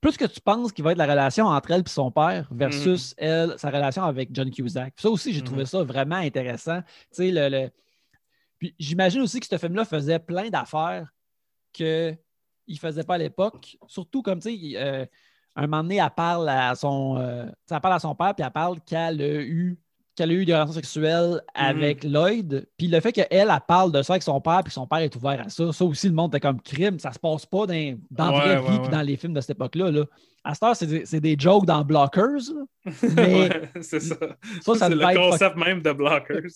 Plus 0.00 0.16
que 0.16 0.26
tu 0.26 0.40
penses 0.40 0.70
qu'il 0.72 0.84
va 0.84 0.92
être 0.92 0.98
la 0.98 1.06
relation 1.06 1.46
entre 1.46 1.72
elle 1.72 1.80
et 1.84 1.88
son 1.88 2.12
père 2.12 2.46
versus 2.52 3.14
elle, 3.16 3.54
sa 3.58 3.68
relation 3.70 4.04
avec 4.04 4.28
John 4.32 4.48
Cusack. 4.50 4.94
Ça 4.96 5.10
aussi, 5.10 5.32
j'ai 5.32 5.42
trouvé 5.42 5.62
Mhm. 5.62 5.66
ça 5.66 5.82
vraiment 5.82 6.16
intéressant. 6.16 6.80
Tu 6.82 6.86
sais, 7.12 7.30
le, 7.32 7.48
le- 7.48 7.70
Puis 8.58 8.74
j'imagine 8.78 9.22
aussi 9.22 9.40
que 9.40 9.46
ce 9.46 9.56
film-là 9.58 9.84
faisait 9.84 10.18
plein 10.20 10.48
d'affaires 10.50 11.12
qu'il 11.72 12.18
ne 12.68 12.76
faisait 12.76 13.04
pas 13.04 13.14
à 13.14 13.18
l'époque. 13.18 13.76
Surtout 13.86 14.22
comme, 14.22 14.40
tu 14.40 14.50
sais, 14.50 14.76
euh, 14.76 15.06
un 15.58 15.66
moment 15.66 15.82
donné, 15.82 15.96
elle 15.96 16.10
parle 16.10 16.48
à 16.48 16.74
son, 16.74 17.16
euh, 17.18 17.46
elle 17.70 17.80
parle 17.80 17.94
à 17.94 17.98
son 17.98 18.14
père, 18.14 18.34
puis 18.34 18.44
elle 18.44 18.52
parle 18.52 18.80
qu'elle 18.80 19.20
a 19.20 19.40
eu 19.40 19.78
qu'elle 20.14 20.30
a 20.30 20.34
eu 20.34 20.44
des 20.44 20.52
relations 20.52 20.74
sexuelles 20.74 21.40
avec 21.54 22.02
Lloyd. 22.02 22.68
Puis 22.76 22.88
le 22.88 22.98
fait 22.98 23.12
qu'elle, 23.12 23.28
elle 23.30 23.60
parle 23.68 23.92
de 23.92 24.02
ça 24.02 24.14
avec 24.14 24.24
son 24.24 24.40
père, 24.40 24.62
puis 24.64 24.72
son 24.72 24.84
père 24.84 24.98
est 24.98 25.14
ouvert 25.14 25.46
à 25.46 25.48
ça, 25.48 25.72
ça 25.72 25.84
aussi, 25.84 26.08
le 26.08 26.14
monde 26.14 26.34
était 26.34 26.40
comme 26.40 26.60
crime. 26.60 26.98
Ça 26.98 27.12
se 27.12 27.20
passe 27.20 27.46
pas 27.46 27.66
dans, 27.66 27.98
dans 28.10 28.32
la 28.32 28.38
vraie 28.40 28.58
ouais, 28.58 28.70
vie 28.70 28.78
puis 28.80 28.88
dans 28.88 29.02
les 29.02 29.16
films 29.16 29.32
de 29.32 29.40
cette 29.40 29.50
époque-là. 29.50 29.92
Là. 29.92 30.04
À 30.42 30.54
cette 30.54 30.62
heure, 30.64 30.74
c'est 30.76 31.20
des, 31.20 31.36
jokes 31.38 31.66
dans 31.66 31.84
Blockers. 31.84 32.52
là. 32.52 32.92
Mais 33.14 33.34
Ouais, 33.34 33.70
c'est 33.80 34.00
ça. 34.00 34.16
ça, 34.62 34.74
ça 34.74 34.88
c'est 34.88 34.94
le 34.96 35.30
concept 35.30 35.56
même 35.56 35.82
de 35.82 35.92
Blockers. 35.92 36.50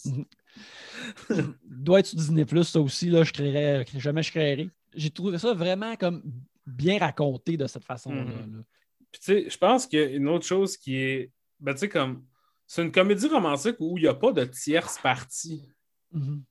doit 1.64 2.00
être 2.00 2.06
sur 2.06 2.18
Disney 2.18 2.44
Plus, 2.44 2.64
ça 2.64 2.80
aussi, 2.80 3.10
là, 3.10 3.22
je 3.22 3.32
créerais, 3.32 3.84
jamais 3.96 4.24
je 4.24 4.30
créerais. 4.32 4.68
J'ai 4.94 5.10
trouvé 5.10 5.38
ça 5.38 5.54
vraiment 5.54 5.96
comme 5.96 6.22
bien 6.66 6.98
raconté 6.98 7.56
de 7.56 7.66
cette 7.66 7.84
façon-là. 7.84 8.24
Mhm. 8.24 8.56
là. 8.58 8.62
Puis 9.10 9.20
tu 9.20 9.24
sais, 9.26 9.50
je 9.50 9.58
pense 9.58 9.86
qu'il 9.86 9.98
y 9.98 10.02
a 10.02 10.06
une 10.06 10.28
autre 10.28 10.46
chose 10.46 10.76
qui 10.76 10.96
est. 10.96 11.30
Ben, 11.60 11.72
tu 11.74 11.80
sais, 11.80 11.88
comme. 11.88 12.24
C'est 12.66 12.82
une 12.82 12.92
comédie 12.92 13.28
romantique 13.28 13.76
où 13.80 13.98
il 13.98 14.02
n'y 14.02 14.08
a 14.08 14.14
pas 14.14 14.32
de 14.32 14.44
tierce 14.44 14.98
partie. 14.98 15.68
Mhm. 16.12 16.42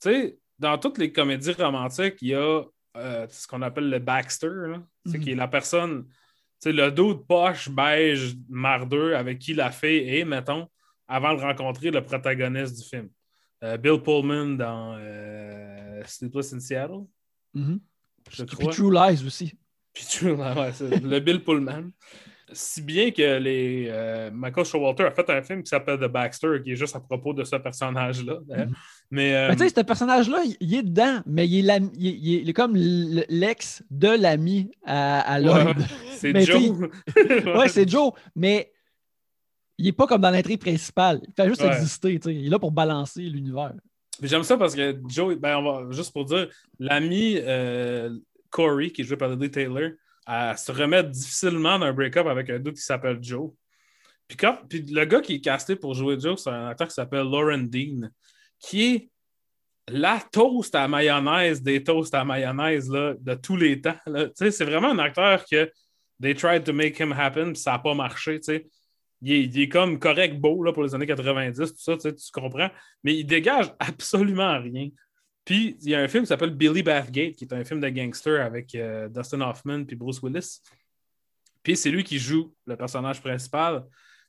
Tu 0.00 0.10
sais, 0.10 0.38
dans 0.58 0.76
toutes 0.78 0.98
les 0.98 1.12
comédies 1.12 1.52
romantiques, 1.52 2.16
il 2.22 2.28
y 2.28 2.34
a 2.34 2.64
euh, 2.96 3.26
ce 3.30 3.46
qu'on 3.46 3.62
appelle 3.62 3.88
le 3.90 3.98
Baxter, 4.00 4.48
là. 4.48 4.82
Tu 5.04 5.12
sais, 5.12 5.18
Mhm. 5.18 5.24
qui 5.24 5.30
est 5.32 5.36
la 5.36 5.46
personne, 5.46 6.06
tu 6.06 6.14
sais, 6.60 6.72
le 6.72 6.90
dos 6.90 7.14
de 7.14 7.20
poche 7.20 7.68
beige 7.68 8.36
mardeux 8.48 9.14
avec 9.16 9.38
qui 9.38 9.54
la 9.54 9.70
fille 9.70 10.08
est, 10.08 10.24
mettons, 10.24 10.66
avant 11.06 11.34
de 11.34 11.40
rencontrer 11.40 11.90
le 11.92 12.02
protagoniste 12.02 12.76
du 12.76 12.82
film. 12.88 13.08
Euh, 13.62 13.76
Bill 13.76 14.02
Pullman 14.02 14.56
dans 14.56 14.96
euh, 14.98 16.02
Sleepless 16.06 16.52
in 16.54 16.60
Seattle, 16.60 17.04
Je 17.54 18.44
Puis. 18.44 18.66
True 18.68 18.92
Lies 18.92 19.24
aussi. 19.26 19.52
Puis 19.92 20.04
tu- 20.08 20.30
ouais, 20.30 20.54
le 21.02 21.18
Bill 21.20 21.42
Pullman. 21.42 21.90
Si 22.50 22.80
bien 22.80 23.10
que 23.10 23.36
les, 23.38 23.88
euh, 23.90 24.30
Michael 24.32 24.64
Showalter 24.64 25.02
a 25.04 25.10
fait 25.10 25.28
un 25.28 25.42
film 25.42 25.62
qui 25.62 25.68
s'appelle 25.68 25.98
The 25.98 26.04
Baxter, 26.10 26.60
qui 26.64 26.72
est 26.72 26.76
juste 26.76 26.96
à 26.96 27.00
propos 27.00 27.34
de 27.34 27.44
ce 27.44 27.56
personnage-là. 27.56 28.38
Mhm. 28.48 28.74
Mais 29.10 29.34
euh, 29.34 29.48
Ben, 29.48 29.56
tu 29.56 29.64
sais, 29.68 29.74
ce 29.74 29.80
personnage-là, 29.84 30.42
il, 30.60 30.74
est 30.74 30.82
dedans, 30.82 31.20
mais 31.26 31.46
il 31.46 31.58
est, 31.58 31.62
l'ami- 31.62 31.90
il 31.94 32.06
est- 32.06 32.10
il 32.18 32.34
est- 32.36 32.40
il 32.42 32.48
est 32.48 32.52
comme 32.54 32.74
l'ex 32.74 33.82
de 33.90 34.08
l'ami 34.08 34.70
à, 34.86 35.20
à 35.20 35.38
Lloyd. 35.40 35.76
ouais, 35.78 35.84
c'est 36.16 36.32
Mais 36.32 36.44
Joe. 36.46 36.88
Ouais, 37.54 37.68
c'est 37.68 37.86
Joe, 37.88 38.12
mais 38.34 38.72
il 39.76 39.84
n'est 39.84 39.92
pas 39.92 40.06
comme 40.06 40.22
dans 40.22 40.30
l'intrigue 40.30 40.60
principale. 40.60 41.20
Il 41.28 41.34
fait 41.34 41.48
juste 41.48 41.60
Ouais. 41.62 41.68
exister. 41.76 42.18
tu 42.18 42.30
sais. 42.30 42.34
Il 42.34 42.46
est 42.46 42.50
là 42.50 42.58
pour 42.58 42.72
balancer 42.72 43.22
l'univers. 43.22 43.74
J'aime 44.22 44.42
ça 44.42 44.56
parce 44.56 44.74
que 44.74 44.98
Joe, 45.08 45.36
ben, 45.36 45.90
juste 45.90 46.12
pour 46.12 46.24
dire, 46.24 46.48
l'ami 46.78 47.36
euh, 47.38 48.10
Corey, 48.50 48.90
qui 48.90 49.02
est 49.02 49.04
joué 49.04 49.16
par 49.16 49.28
Lily 49.28 49.50
Taylor, 49.50 49.90
se 50.56 50.72
remet 50.72 51.04
difficilement 51.04 51.78
d'un 51.78 51.92
break-up 51.92 52.26
avec 52.26 52.50
un 52.50 52.58
doute 52.58 52.76
qui 52.76 52.82
s'appelle 52.82 53.18
Joe. 53.22 53.50
Puis, 54.26 54.36
quand, 54.36 54.58
puis 54.68 54.82
le 54.82 55.04
gars 55.04 55.20
qui 55.20 55.36
est 55.36 55.40
casté 55.40 55.76
pour 55.76 55.94
jouer 55.94 56.18
Joe, 56.20 56.40
c'est 56.40 56.50
un 56.50 56.68
acteur 56.68 56.88
qui 56.88 56.94
s'appelle 56.94 57.26
Lauren 57.30 57.62
Dean, 57.62 58.08
qui 58.58 58.94
est 58.94 59.10
la 59.90 60.20
toast 60.30 60.74
à 60.74 60.86
mayonnaise 60.86 61.62
des 61.62 61.82
toasts 61.82 62.14
à 62.14 62.24
mayonnaise 62.24 62.90
là, 62.90 63.14
de 63.18 63.34
tous 63.34 63.56
les 63.56 63.80
temps. 63.80 63.96
C'est 64.34 64.64
vraiment 64.64 64.90
un 64.90 64.98
acteur 64.98 65.44
que 65.50 65.70
they 66.20 66.34
tried 66.34 66.64
to 66.64 66.72
make 66.72 66.98
him 67.00 67.12
happen, 67.12 67.52
puis 67.52 67.62
ça 67.62 67.72
n'a 67.72 67.78
pas 67.78 67.94
marché. 67.94 68.40
Il 69.22 69.32
est, 69.32 69.44
il 69.44 69.60
est 69.60 69.68
comme 69.68 69.98
correct 69.98 70.38
beau 70.38 70.62
là, 70.62 70.72
pour 70.72 70.84
les 70.84 70.94
années 70.94 71.06
90, 71.06 71.56
tout 71.58 71.76
ça, 71.76 71.96
tu 71.96 72.12
comprends. 72.32 72.70
Mais 73.02 73.16
il 73.16 73.24
dégage 73.24 73.72
absolument 73.78 74.60
rien. 74.60 74.88
Puis 75.44 75.76
il 75.80 75.90
y 75.90 75.94
a 75.94 76.00
un 76.00 76.08
film 76.08 76.24
qui 76.24 76.28
s'appelle 76.28 76.54
Billy 76.54 76.82
Bathgate, 76.82 77.36
qui 77.36 77.44
est 77.44 77.54
un 77.54 77.64
film 77.64 77.80
de 77.80 77.88
gangster 77.88 78.44
avec 78.44 78.74
euh, 78.74 79.08
Dustin 79.08 79.40
Hoffman 79.40 79.84
puis 79.84 79.96
Bruce 79.96 80.20
Willis. 80.22 80.60
Puis 81.62 81.76
c'est 81.76 81.90
lui 81.90 82.04
qui 82.04 82.18
joue 82.18 82.54
le 82.66 82.76
personnage 82.76 83.20
principal. 83.20 83.84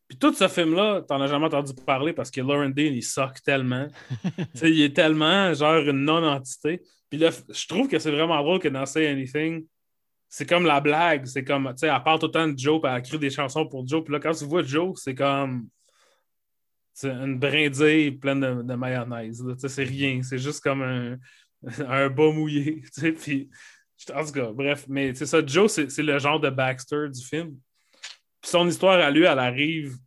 Puis 0.08 0.18
tout 0.18 0.34
ce 0.34 0.48
film-là, 0.48 1.04
t'en 1.08 1.22
as 1.22 1.28
jamais 1.28 1.46
entendu 1.46 1.74
parler 1.86 2.14
parce 2.14 2.32
que 2.32 2.42
Lauren 2.42 2.70
Dean, 2.70 2.94
il 2.94 3.04
soque 3.04 3.42
tellement. 3.44 3.88
Il 4.64 4.82
est 4.82 4.96
tellement 4.96 5.54
genre 5.54 5.88
une 5.88 6.04
non-entité. 6.04 6.82
Puis 7.10 7.20
là, 7.20 7.30
je 7.32 7.68
trouve 7.68 7.88
que 7.88 8.00
c'est 8.00 8.12
vraiment 8.12 8.42
drôle 8.42 8.60
que 8.60 8.70
dans 8.70 8.86
Say 8.86 9.08
Anything, 9.08 9.66
c'est 10.30 10.48
comme 10.48 10.66
la 10.66 10.80
blague. 10.80 11.26
C'est 11.26 11.44
comme, 11.44 11.68
tu 11.72 11.80
sais, 11.80 11.88
elle 11.88 12.04
parle 12.04 12.20
tout 12.20 12.28
le 12.28 12.32
temps 12.32 12.48
de 12.48 12.58
Joe, 12.58 12.80
puis 12.80 12.92
elle 12.92 13.00
écrit 13.00 13.18
des 13.18 13.32
chansons 13.32 13.68
pour 13.68 13.86
Joe. 13.88 14.04
Puis 14.04 14.14
là, 14.14 14.20
quand 14.20 14.32
tu 14.32 14.46
vois 14.46 14.62
Joe, 14.62 14.98
c'est 15.02 15.16
comme 15.16 15.68
une 17.04 17.40
brindille 17.40 18.12
pleine 18.12 18.40
de, 18.40 18.62
de 18.62 18.76
mayonnaise. 18.76 19.44
C'est 19.58 19.84
rien. 19.84 20.22
C'est 20.22 20.38
juste 20.38 20.62
comme 20.62 20.84
un, 20.84 21.18
un 21.88 22.10
bas 22.10 22.32
mouillé. 22.32 22.84
Puis, 23.22 23.50
en 24.14 24.24
tout 24.24 24.32
cas, 24.32 24.52
bref. 24.52 24.86
Mais 24.88 25.16
c'est 25.16 25.26
ça, 25.26 25.44
Joe, 25.44 25.72
c'est 25.72 26.04
le 26.04 26.20
genre 26.20 26.40
de 26.40 26.50
Baxter 26.50 27.08
du 27.10 27.26
film. 27.26 27.58
Puis 28.42 28.52
son 28.52 28.68
histoire 28.68 29.00
à 29.00 29.12
lui, 29.12 29.26
elle 29.26 29.40
arrive 29.40 29.98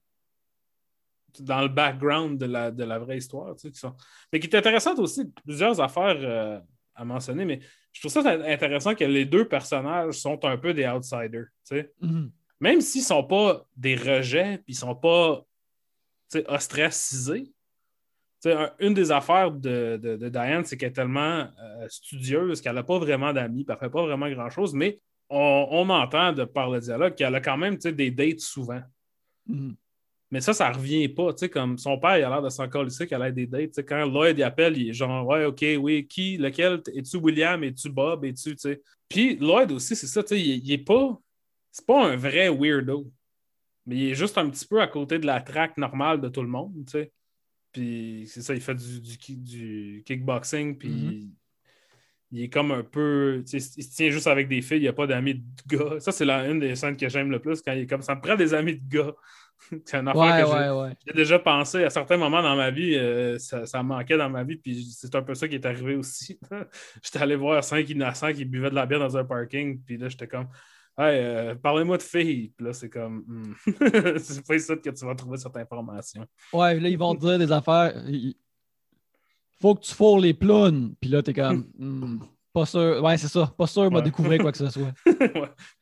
dans 1.40 1.62
le 1.62 1.68
background 1.68 2.38
de 2.38 2.46
la, 2.46 2.70
de 2.70 2.84
la 2.84 2.98
vraie 2.98 3.18
histoire. 3.18 3.56
Qui 3.56 3.74
sont... 3.74 3.94
Mais 4.32 4.38
qui 4.38 4.46
est 4.46 4.56
intéressante 4.56 4.98
aussi, 4.98 5.30
plusieurs 5.44 5.80
affaires 5.80 6.16
euh, 6.18 6.60
à 6.94 7.04
mentionner, 7.04 7.44
mais 7.44 7.60
je 7.92 8.00
trouve 8.00 8.12
ça 8.22 8.30
intéressant 8.30 8.94
que 8.94 9.04
les 9.04 9.24
deux 9.24 9.46
personnages 9.46 10.14
sont 10.14 10.44
un 10.44 10.56
peu 10.56 10.72
des 10.74 10.86
outsiders. 10.86 11.46
Mhm. 12.00 12.30
Même 12.60 12.80
s'ils 12.80 13.02
ne 13.02 13.06
sont 13.06 13.24
pas 13.24 13.66
des 13.76 13.96
rejets, 13.96 14.58
puis 14.58 14.68
ils 14.68 14.72
ne 14.74 14.78
sont 14.78 14.94
pas 14.94 15.44
ostracisés. 16.48 17.52
Un- 18.44 18.72
une 18.80 18.94
des 18.94 19.12
affaires 19.12 19.50
de, 19.52 19.98
de- 20.02 20.16
de 20.16 20.28
Diane, 20.28 20.64
c'est 20.64 20.76
qu'elle 20.76 20.88
est 20.88 20.92
tellement 20.92 21.48
euh, 21.60 21.86
studieuse 21.88 22.60
qu'elle 22.60 22.74
n'a 22.74 22.82
pas 22.82 22.98
vraiment 22.98 23.32
d'amis, 23.32 23.64
elle 23.68 23.74
ne 23.74 23.78
fait 23.78 23.90
pas 23.90 24.02
vraiment 24.04 24.28
grand-chose, 24.30 24.74
mais 24.74 25.00
on, 25.28 25.68
on 25.70 25.88
entend 25.90 26.32
de 26.32 26.44
par 26.44 26.68
le 26.70 26.80
dialogue 26.80 27.14
qu'elle 27.14 27.34
a 27.34 27.40
quand 27.40 27.56
même 27.56 27.76
des 27.76 28.10
dates 28.10 28.40
souvent. 28.40 28.82
Mhm. 29.46 29.76
Mais 30.32 30.40
ça, 30.40 30.52
ça 30.54 30.72
revient 30.72 31.08
pas. 31.08 31.32
Tu 31.34 31.40
sais, 31.40 31.48
comme 31.50 31.76
son 31.78 31.98
père, 31.98 32.16
il 32.18 32.24
a 32.24 32.28
l'air 32.30 32.42
de 32.42 32.48
s'en 32.48 32.66
colisser 32.68 33.06
qu'elle 33.06 33.20
a 33.22 33.30
des 33.30 33.46
dates. 33.46 33.68
Tu 33.68 33.74
sais, 33.74 33.84
quand 33.84 34.04
Lloyd 34.06 34.36
il 34.38 34.42
appelle, 34.42 34.76
il 34.78 34.88
est 34.88 34.92
genre, 34.94 35.26
ouais, 35.26 35.44
OK, 35.44 35.62
oui, 35.78 36.06
qui, 36.08 36.38
lequel, 36.38 36.80
es-tu 36.94 37.18
William, 37.18 37.62
es-tu 37.62 37.90
Bob, 37.90 38.24
es-tu, 38.24 38.52
tu 38.56 38.58
sais. 38.58 38.82
Puis 39.08 39.36
Lloyd 39.36 39.70
aussi, 39.72 39.94
c'est 39.94 40.06
ça, 40.06 40.22
tu 40.22 40.30
sais, 40.30 40.40
il, 40.40 40.64
il 40.64 40.72
est 40.72 40.78
pas, 40.78 41.20
c'est 41.70 41.84
pas 41.86 42.06
un 42.10 42.16
vrai 42.16 42.48
weirdo. 42.48 43.08
Mais 43.84 43.96
il 43.96 44.10
est 44.10 44.14
juste 44.14 44.38
un 44.38 44.48
petit 44.48 44.66
peu 44.66 44.80
à 44.80 44.86
côté 44.86 45.18
de 45.18 45.26
la 45.26 45.40
traque 45.42 45.76
normale 45.76 46.20
de 46.20 46.28
tout 46.28 46.42
le 46.42 46.48
monde, 46.48 46.72
tu 46.86 46.92
sais. 46.92 47.12
Puis 47.70 48.24
c'est 48.26 48.40
ça, 48.42 48.54
il 48.54 48.60
fait 48.62 48.74
du, 48.74 49.00
du, 49.00 49.18
ki- 49.18 49.36
du 49.36 50.02
kickboxing, 50.06 50.78
puis 50.78 50.88
Mhm. 50.90 51.30
il 52.30 52.42
est 52.44 52.48
comme 52.48 52.70
un 52.72 52.82
peu. 52.84 53.42
tu 53.46 53.60
sais, 53.60 53.72
Il 53.76 53.84
se 53.84 53.94
tient 53.94 54.10
juste 54.10 54.26
avec 54.28 54.48
des 54.48 54.62
filles, 54.62 54.78
il 54.78 54.82
n'y 54.82 54.88
a 54.88 54.92
pas 54.94 55.06
d'amis 55.06 55.34
de 55.34 55.42
gars. 55.76 56.00
Ça, 56.00 56.10
c'est 56.12 56.28
une 56.28 56.58
des 56.60 56.74
scènes 56.76 56.96
que 56.96 57.08
j'aime 57.08 57.30
le 57.30 57.38
plus 57.38 57.60
quand 57.60 57.72
il 57.72 57.80
est 57.80 57.86
comme 57.86 58.02
ça 58.02 58.14
me 58.14 58.20
prend 58.22 58.36
des 58.36 58.54
amis 58.54 58.76
de 58.76 58.88
gars. 58.88 59.12
c'est 59.84 59.96
une 59.98 60.08
affaire 60.08 60.20
Ouais, 60.22 60.42
que 60.42 60.46
j'ai- 60.48 60.70
ouais, 60.70 60.82
ouais. 60.82 60.96
j'ai 61.06 61.12
déjà 61.14 61.38
pensé 61.38 61.84
à 61.84 61.90
certains 61.90 62.16
moments 62.16 62.42
dans 62.42 62.56
ma 62.56 62.70
vie, 62.70 62.94
euh, 62.96 63.38
ça, 63.38 63.66
ça 63.66 63.82
manquait 63.82 64.16
dans 64.18 64.30
ma 64.30 64.44
vie, 64.44 64.56
puis 64.56 64.84
c'est 64.84 65.14
un 65.14 65.22
peu 65.22 65.34
ça 65.34 65.48
qui 65.48 65.54
est 65.56 65.66
arrivé 65.66 65.94
aussi. 65.96 66.38
j'étais 67.02 67.18
allé 67.20 67.36
voir 67.36 67.62
cinq 67.64 67.88
innocents 67.90 68.32
qui 68.32 68.44
buvaient 68.44 68.70
de 68.70 68.74
la 68.74 68.86
bière 68.86 69.00
dans 69.00 69.16
un 69.16 69.24
parking, 69.24 69.80
puis 69.82 69.96
là, 69.96 70.08
j'étais 70.08 70.26
comme, 70.28 70.48
hey, 70.98 71.18
euh, 71.24 71.54
parlez-moi 71.54 71.96
de 71.96 72.02
filles. 72.02 72.52
Puis 72.56 72.66
là, 72.66 72.72
c'est 72.72 72.90
comme, 72.90 73.24
Hmm. 73.26 73.54
c'est 74.18 74.46
pas 74.46 74.54
ici 74.56 74.72
que 74.82 74.90
tu 74.90 75.04
vas 75.06 75.14
trouver 75.14 75.38
cette 75.38 75.56
information. 75.56 76.26
Ouais, 76.52 76.78
là, 76.78 76.88
ils 76.88 76.98
vont 76.98 77.14
te 77.14 77.20
dire 77.20 77.38
des 77.38 77.50
affaires. 77.52 77.92
Il- 78.08 78.34
Faut 79.60 79.74
que 79.76 79.82
tu 79.82 79.94
fourres 79.94 80.18
les 80.20 80.34
plounes. 80.34 80.94
Puis 81.00 81.08
là, 81.08 81.22
t'es 81.22 81.32
comme, 81.32 81.66
Hmm, 81.78 82.18
pas 82.52 82.66
sûr. 82.66 83.00
Ouais, 83.02 83.16
c'est 83.16 83.28
ça. 83.28 83.46
Pas 83.56 83.66
sûr, 83.68 83.90
m'a 83.90 83.98
Ouais. 83.98 84.02
découvrir 84.02 84.40
quoi 84.42 84.50
que 84.52 84.58
ce 84.58 84.68
soit. 84.70 84.92
ouais, 85.06 85.30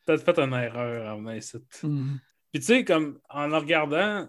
peut-être 0.05 0.23
fait 0.23 0.39
une 0.39 0.53
erreur 0.53 1.13
en 1.13 1.17
venant 1.17 1.31
ici. 1.33 1.57
Mhm. 1.83 2.19
Puis 2.51 2.59
tu 2.59 2.65
sais, 2.65 2.85
comme 2.85 3.19
en 3.29 3.47
le 3.47 3.57
regardant, 3.57 4.27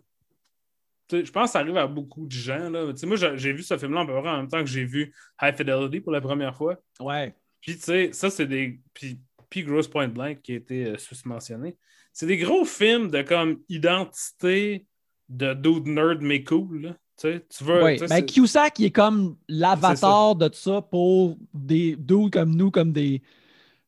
je 1.11 1.31
pense 1.31 1.49
que 1.49 1.53
ça 1.53 1.59
arrive 1.61 1.77
à 1.77 1.87
beaucoup 1.87 2.27
de 2.27 2.33
gens. 2.33 2.71
Là. 2.71 2.93
Moi, 3.05 3.17
j'ai 3.17 3.53
vu 3.53 3.63
ce 3.63 3.77
film-là 3.77 4.05
près 4.05 4.17
en 4.17 4.37
même 4.39 4.49
temps 4.49 4.61
que 4.61 4.71
j'ai 4.71 4.85
vu 4.85 5.13
High 5.41 5.57
Fidelity 5.57 6.01
pour 6.01 6.13
la 6.13 6.21
première 6.21 6.57
fois. 6.57 6.77
Ouais. 7.01 7.35
Puis, 7.61 7.77
tu 7.77 7.83
sais, 7.83 8.11
ça, 8.13 8.31
c'est 8.31 8.47
des. 8.47 8.81
Puis, 8.95 9.21
puis 9.51 9.63
Gross 9.65 9.89
Point 9.89 10.09
Blank 10.09 10.41
qui 10.43 10.53
a 10.53 10.57
été 10.57 10.87
euh, 10.87 10.99
sous-mentionné. 10.99 11.77
C'est 12.13 12.27
des 12.27 12.39
gros 12.39 12.65
films 12.65 13.11
de 13.11 13.23
comme 13.23 13.61
identité 13.69 14.87
de 15.29 15.55
dude 15.55 15.87
nerd 15.87 16.21
mais 16.21 16.45
cool. 16.45 16.83
là. 16.83 16.97
Tu 17.17 17.41
veux. 17.61 17.97
Sais, 17.99 18.07
Ben, 18.09 18.27
Cusack, 18.27 18.79
il 18.79 18.87
est 18.87 18.91
comme 18.91 19.37
l'avatar 19.49 20.35
de 20.35 20.51
ça 20.53 20.83
pour 20.83 21.37
des 21.55 21.97
dudes 21.97 22.33
comme 22.33 22.57
nous, 22.57 22.71
comme 22.71 22.93
des. 22.93 23.23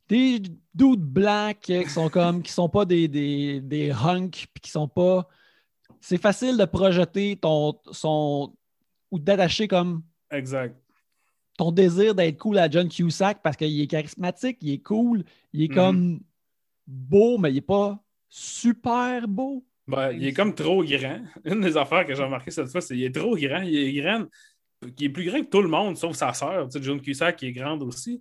Des 0.08 0.40
dudes 0.74 1.00
blancs 1.00 1.58
qui 1.60 1.88
sont 1.88 2.08
comme 2.10 2.42
qui 2.42 2.52
sont 2.52 2.68
pas 2.68 2.84
des, 2.84 3.08
des, 3.08 3.60
des 3.60 3.90
hunks 3.90 4.46
puis 4.52 4.60
qui 4.62 4.70
sont 4.70 4.88
pas 4.88 5.26
c'est 6.00 6.20
facile 6.20 6.58
de 6.58 6.64
projeter 6.66 7.36
ton 7.36 7.78
son 7.90 8.54
ou 9.10 9.18
d'attacher 9.18 9.66
comme 9.68 10.02
Exact. 10.30 10.76
ton 11.56 11.72
désir 11.72 12.14
d'être 12.14 12.36
cool 12.38 12.58
à 12.58 12.68
John 12.70 12.88
Cusack 12.88 13.40
parce 13.42 13.56
qu'il 13.56 13.80
est 13.80 13.86
charismatique, 13.86 14.58
il 14.60 14.72
est 14.72 14.82
cool, 14.82 15.24
il 15.54 15.62
est 15.62 15.68
Mhm. 15.68 15.74
comme 15.74 16.20
beau, 16.86 17.38
mais 17.38 17.50
il 17.50 17.54
n'est 17.54 17.60
pas 17.62 17.98
super 18.28 19.26
beau. 19.26 19.64
Ben, 19.86 20.12
il 20.12 20.26
est 20.26 20.32
comme 20.34 20.54
trop 20.54 20.82
grand. 20.84 21.20
Une 21.44 21.60
des 21.62 21.76
affaires 21.76 22.04
que 22.06 22.14
j'ai 22.14 22.22
remarqué 22.24 22.50
cette 22.50 22.68
fois, 22.70 22.80
c'est 22.82 22.94
qu'il 22.94 23.04
est 23.04 23.14
trop 23.14 23.36
grand. 23.36 23.62
Il 23.62 23.74
est 23.76 23.92
grand. 24.02 24.24
Il 24.98 25.04
est 25.04 25.08
plus 25.10 25.24
grand 25.30 25.40
que 25.40 25.48
tout 25.48 25.62
le 25.62 25.68
monde, 25.68 25.96
sauf 25.96 26.14
sa 26.16 26.32
sœur, 26.34 26.68
tu 26.68 26.78
sais, 26.78 26.84
John 26.84 27.00
Cusack, 27.00 27.36
qui 27.36 27.46
est 27.46 27.52
grande 27.52 27.82
aussi. 27.82 28.20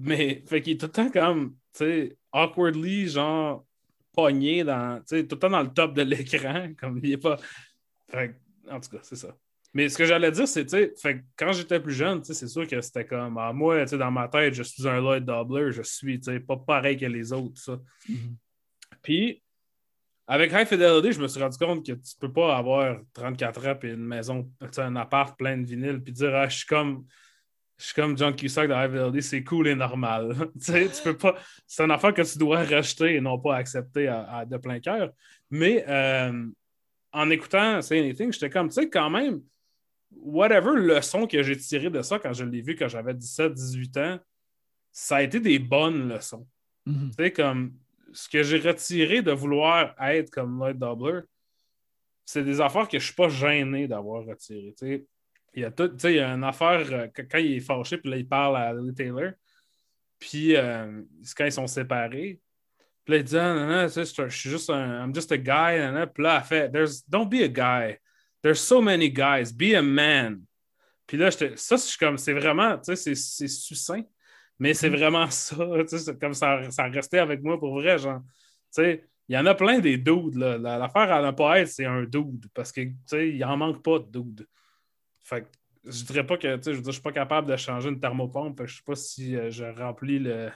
Mais, 0.00 0.42
fait 0.46 0.62
qu'il 0.62 0.74
est 0.74 0.76
tout 0.78 0.86
le 0.86 0.92
temps 0.92 1.10
comme, 1.10 1.56
tu 1.72 1.84
sais, 1.84 2.18
awkwardly, 2.32 3.08
genre, 3.08 3.64
pogné 4.12 4.64
dans, 4.64 4.98
tu 5.00 5.16
sais, 5.16 5.26
tout 5.26 5.36
le 5.36 5.40
temps 5.40 5.50
dans 5.50 5.62
le 5.62 5.72
top 5.72 5.94
de 5.94 6.02
l'écran, 6.02 6.68
comme 6.78 7.00
il 7.02 7.12
est 7.12 7.18
pas. 7.18 7.38
Fait 8.08 8.34
en 8.70 8.80
tout 8.80 8.90
cas, 8.90 8.98
c'est 9.02 9.16
ça. 9.16 9.34
Mais 9.74 9.88
ce 9.88 9.98
que 9.98 10.04
j'allais 10.04 10.30
dire, 10.30 10.48
c'est, 10.48 10.64
tu 10.64 10.90
sais, 10.96 11.24
quand 11.36 11.52
j'étais 11.52 11.80
plus 11.80 11.92
jeune, 11.92 12.20
tu 12.20 12.26
sais, 12.26 12.34
c'est 12.34 12.48
sûr 12.48 12.66
que 12.66 12.80
c'était 12.80 13.04
comme, 13.04 13.38
ah, 13.38 13.52
moi, 13.52 13.82
tu 13.82 13.90
sais, 13.90 13.98
dans 13.98 14.10
ma 14.10 14.28
tête, 14.28 14.54
je 14.54 14.62
suis 14.62 14.86
un 14.88 15.00
Lloyd 15.00 15.24
Doubler, 15.24 15.72
je 15.72 15.82
suis, 15.82 16.18
tu 16.18 16.32
sais, 16.32 16.40
pas 16.40 16.56
pareil 16.56 16.96
que 16.96 17.06
les 17.06 17.32
autres, 17.32 17.60
ça. 17.60 17.78
Puis, 19.02 19.42
avec 20.26 20.52
High 20.52 20.66
Fidelity, 20.66 21.12
je 21.12 21.20
me 21.20 21.28
suis 21.28 21.40
rendu 21.40 21.56
compte 21.58 21.86
que 21.86 21.92
tu 21.92 22.16
peux 22.18 22.32
pas 22.32 22.56
avoir 22.56 22.98
34 23.14 23.66
ans 23.66 23.78
et 23.82 23.88
une 23.88 24.04
maison, 24.04 24.50
tu 24.60 24.68
sais, 24.72 24.82
un 24.82 24.96
appart 24.96 25.36
plein 25.38 25.56
de 25.56 25.66
vinyles, 25.66 26.02
puis 26.02 26.12
dire, 26.12 26.34
ah, 26.34 26.48
je 26.48 26.58
suis 26.58 26.66
comme. 26.66 27.06
Je 27.78 27.84
suis 27.86 27.94
comme 27.94 28.18
John 28.18 28.34
Cusack 28.34 28.70
High 28.70 28.90
Fidelity, 28.90 29.22
c'est 29.22 29.44
cool 29.44 29.68
et 29.68 29.74
normal. 29.74 30.34
tu 30.58 30.64
sais, 30.64 30.88
tu 30.88 31.02
peux 31.02 31.16
pas. 31.16 31.36
C'est 31.66 31.84
une 31.84 31.90
affaire 31.92 32.12
que 32.12 32.22
tu 32.22 32.36
dois 32.38 32.64
rejeter 32.64 33.14
et 33.14 33.20
non 33.20 33.38
pas 33.38 33.56
accepter 33.56 34.08
à- 34.08 34.38
à- 34.38 34.44
de 34.44 34.56
plein 34.56 34.80
cœur. 34.80 35.12
Mais 35.50 35.84
euh, 35.88 36.46
en 37.12 37.30
écoutant 37.30 37.80
Say 37.80 38.00
Anything, 38.00 38.32
j'étais 38.32 38.50
comme, 38.50 38.68
tu 38.68 38.74
sais, 38.74 38.90
quand 38.90 39.08
même, 39.10 39.42
whatever 40.10 40.72
leçon 40.74 41.26
que 41.26 41.42
j'ai 41.42 41.56
tiré 41.56 41.88
de 41.88 42.02
ça 42.02 42.18
quand 42.18 42.32
je 42.32 42.44
l'ai 42.44 42.62
vu 42.62 42.74
quand 42.74 42.88
j'avais 42.88 43.14
17, 43.14 43.52
18 43.54 43.96
ans, 43.98 44.18
ça 44.90 45.16
a 45.16 45.22
été 45.22 45.38
des 45.38 45.58
bonnes 45.60 46.08
leçons. 46.08 46.46
Mhm. 46.84 47.10
Tu 47.16 47.24
sais, 47.24 47.32
comme 47.32 47.74
ce 48.12 48.28
que 48.28 48.42
j'ai 48.42 48.58
retiré 48.58 49.22
de 49.22 49.30
vouloir 49.32 49.94
être 50.02 50.30
comme 50.30 50.58
Lloyd 50.58 50.78
Doubler, 50.78 51.20
c'est 52.24 52.42
des 52.42 52.60
affaires 52.60 52.88
que 52.88 52.98
je 52.98 53.04
suis 53.04 53.14
pas 53.14 53.28
gêné 53.28 53.86
d'avoir 53.86 54.24
retiré. 54.24 54.74
Tu 54.76 54.86
sais, 54.86 55.06
il 55.54 55.62
y 55.62 55.64
a 55.64 55.70
tout, 55.70 55.88
tu 55.88 55.94
sais, 55.98 56.12
il 56.12 56.16
y 56.16 56.20
a 56.20 56.32
une 56.32 56.44
affaire 56.44 56.86
euh, 56.92 57.06
quand 57.30 57.38
il 57.38 57.54
est 57.54 57.60
fâché, 57.60 57.98
puis 57.98 58.10
là, 58.10 58.16
il 58.16 58.28
parle 58.28 58.56
à 58.56 58.72
Lily 58.72 58.94
Taylor, 58.94 59.32
puis 60.18 60.56
euh, 60.56 61.02
c'est 61.22 61.36
quand 61.36 61.44
ils 61.44 61.52
sont 61.52 61.66
séparés. 61.66 62.40
Puis 63.04 63.14
là, 63.14 63.16
il 63.20 63.24
dit, 63.24 63.38
ah, 63.38 63.54
non, 63.54 63.66
non, 63.66 63.88
je 63.88 64.02
suis- 64.04 64.50
juste 64.50 64.68
un, 64.70 65.04
I'm 65.04 65.14
just 65.14 65.32
a 65.32 65.38
guy, 65.38 65.78
nan. 65.78 66.06
Puis 66.12 66.22
là, 66.22 66.38
elle 66.38 66.44
fait, 66.44 66.70
There's, 66.70 67.02
don't 67.08 67.28
be 67.28 67.42
a 67.42 67.48
guy. 67.48 67.96
There's 68.42 68.60
so 68.60 68.82
many 68.82 69.10
guys. 69.10 69.52
Be 69.52 69.74
a 69.74 69.82
man. 69.82 70.42
Puis 71.06 71.16
là, 71.16 71.30
ça, 71.30 71.46
je 71.48 71.76
suis 71.76 71.98
comme, 71.98 72.18
c'est 72.18 72.34
vraiment, 72.34 72.76
tu 72.78 72.94
sais, 72.94 73.14
c'est- 73.14 73.48
succinct, 73.48 74.04
mais 74.58 74.74
c'est 74.74 74.90
vraiment 74.90 75.26
ça, 75.30 75.56
tu 75.88 75.98
sais, 75.98 76.16
comme 76.18 76.34
ça, 76.34 76.70
ça 76.70 76.84
restait 76.84 77.18
avec 77.18 77.42
moi 77.42 77.58
pour 77.58 77.74
vrai, 77.80 77.96
genre, 77.98 78.20
tu 78.20 78.82
sais, 78.82 79.04
il 79.26 79.34
y 79.34 79.38
en 79.38 79.46
a 79.46 79.54
plein 79.54 79.78
des 79.78 79.96
dudes, 79.96 80.34
L'affaire 80.36 81.10
à 81.12 81.22
ne 81.22 81.30
pas 81.30 81.60
être, 81.60 81.68
c'est 81.68 81.86
un 81.86 82.02
dude, 82.04 82.46
parce 82.52 82.72
que, 82.72 82.82
tu 82.82 82.94
sais, 83.06 83.28
il 83.30 83.44
en 83.44 83.56
manque 83.56 83.82
pas 83.82 83.98
de 83.98 84.06
dude. 84.20 84.46
Fait 85.28 85.42
que, 85.42 85.46
je 85.90 86.04
dirais 86.04 86.24
pas 86.26 86.38
que, 86.38 86.56
tu 86.56 86.62
sais, 86.62 86.72
je 86.72 86.76
veux 86.76 86.82
dire, 86.82 86.92
je 86.92 86.96
suis 86.96 87.02
pas 87.02 87.12
capable 87.12 87.50
de 87.50 87.56
changer 87.56 87.90
une 87.90 88.00
thermopompe, 88.00 88.62
je 88.64 88.76
sais 88.76 88.82
pas 88.84 88.94
si 88.94 89.36
euh, 89.36 89.50
je 89.50 89.64
remplis 89.64 90.18
le, 90.18 90.50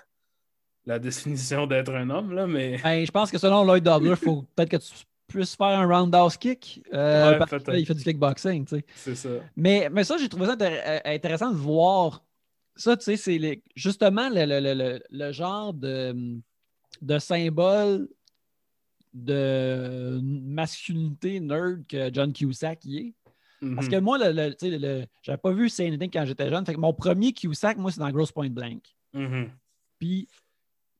la 0.86 0.98
définition 0.98 1.66
d'être 1.66 1.92
un 1.94 2.08
homme, 2.08 2.32
là, 2.32 2.46
mais... 2.46 2.80
Ben, 2.82 3.04
je 3.04 3.10
pense 3.10 3.30
que 3.30 3.36
selon 3.38 3.64
Lloyd 3.64 3.84
Doubler, 3.84 4.10
il 4.10 4.16
faut 4.16 4.42
peut-être 4.56 4.70
que 4.70 4.76
tu 4.78 4.92
puisses 5.28 5.54
faire 5.54 5.66
un 5.78 5.86
roundhouse 5.86 6.36
kick. 6.38 6.82
euh, 6.92 7.32
Ouais, 7.32 7.38
parce 7.38 7.50
fait 7.64 7.94
du 7.94 8.02
kickboxing, 8.02 8.64
tu 8.64 8.76
sais. 8.76 8.84
C'est 8.94 9.14
ça. 9.14 9.28
Mais, 9.56 9.88
mais 9.92 10.04
ça, 10.04 10.16
j'ai 10.16 10.28
trouvé 10.28 10.46
ça 10.46 10.56
euh, 10.58 11.00
intéressant 11.04 11.50
de 11.50 11.56
voir. 11.56 12.24
Ça, 12.74 12.96
tu 12.96 13.04
sais, 13.04 13.16
c'est 13.18 13.36
les- 13.38 13.62
justement 13.76 14.30
le, 14.30 14.46
le- 14.46 14.60
le- 14.60 14.74
le- 14.74 15.02
le 15.10 15.32
genre 15.32 15.74
de, 15.74 16.40
de 17.02 17.18
symbole 17.18 18.08
de 19.12 20.18
masculinité 20.22 21.38
nerd 21.40 21.86
que 21.86 22.10
John 22.12 22.32
Cusack 22.32 22.84
y 22.86 22.96
est. 22.98 23.14
Parce 23.76 23.88
que 23.88 23.96
Mhm. 23.96 24.02
moi, 24.04 24.18
le, 24.18 24.32
le- 24.32 24.54
tu 24.54 24.68
sais, 24.70 24.78
le- 24.78 25.04
j'avais 25.22 25.38
pas 25.38 25.52
vu 25.52 25.68
Say 25.68 25.86
Anything 25.86 26.10
quand 26.10 26.24
j'étais 26.26 26.48
jeune. 26.50 26.66
Fait 26.66 26.74
que 26.74 26.80
mon 26.80 26.92
premier 26.92 27.32
Cusack, 27.32 27.76
moi, 27.78 27.90
c'est 27.92 28.00
dans 28.00 28.10
Gross 28.10 28.32
Point 28.32 28.50
Blank. 28.50 28.82
Mhm. 29.14 29.50
Puis, 29.98 30.26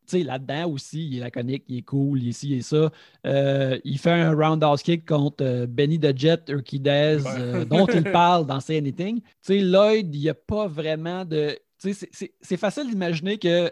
tu 0.06 0.18
sais, 0.18 0.22
là-dedans 0.22 0.68
aussi, 0.70 1.08
il 1.08 1.16
est 1.16 1.20
laconique, 1.20 1.64
il 1.68 1.78
est 1.78 1.82
cool, 1.82 2.22
il 2.22 2.28
est 2.28 2.32
ci, 2.32 2.50
il 2.50 2.58
est 2.58 2.62
ça. 2.62 2.90
Euh, 3.26 3.78
il 3.84 3.98
fait 3.98 4.10
un 4.12 4.32
roundhouse 4.34 4.82
kick 4.82 5.06
contre 5.08 5.44
euh, 5.44 5.66
Benny 5.66 5.98
the 5.98 6.16
Jet 6.16 6.48
Urquidez, 6.48 7.18
Ouais. 7.24 7.30
euh, 7.38 7.64
dont 7.64 7.86
il 7.86 8.02
parle 8.12 8.46
dans 8.46 8.60
Say 8.60 8.78
Anything. 8.78 9.20
Tu 9.20 9.26
sais, 9.42 9.58
Lloyd, 9.60 10.14
il 10.14 10.20
n'y 10.20 10.28
a 10.28 10.34
pas 10.34 10.66
vraiment 10.68 11.24
de. 11.24 11.56
Tu 11.80 11.94
sais, 11.94 12.08
c'est 12.40 12.56
facile 12.56 12.88
d'imaginer 12.88 13.38
que. 13.38 13.70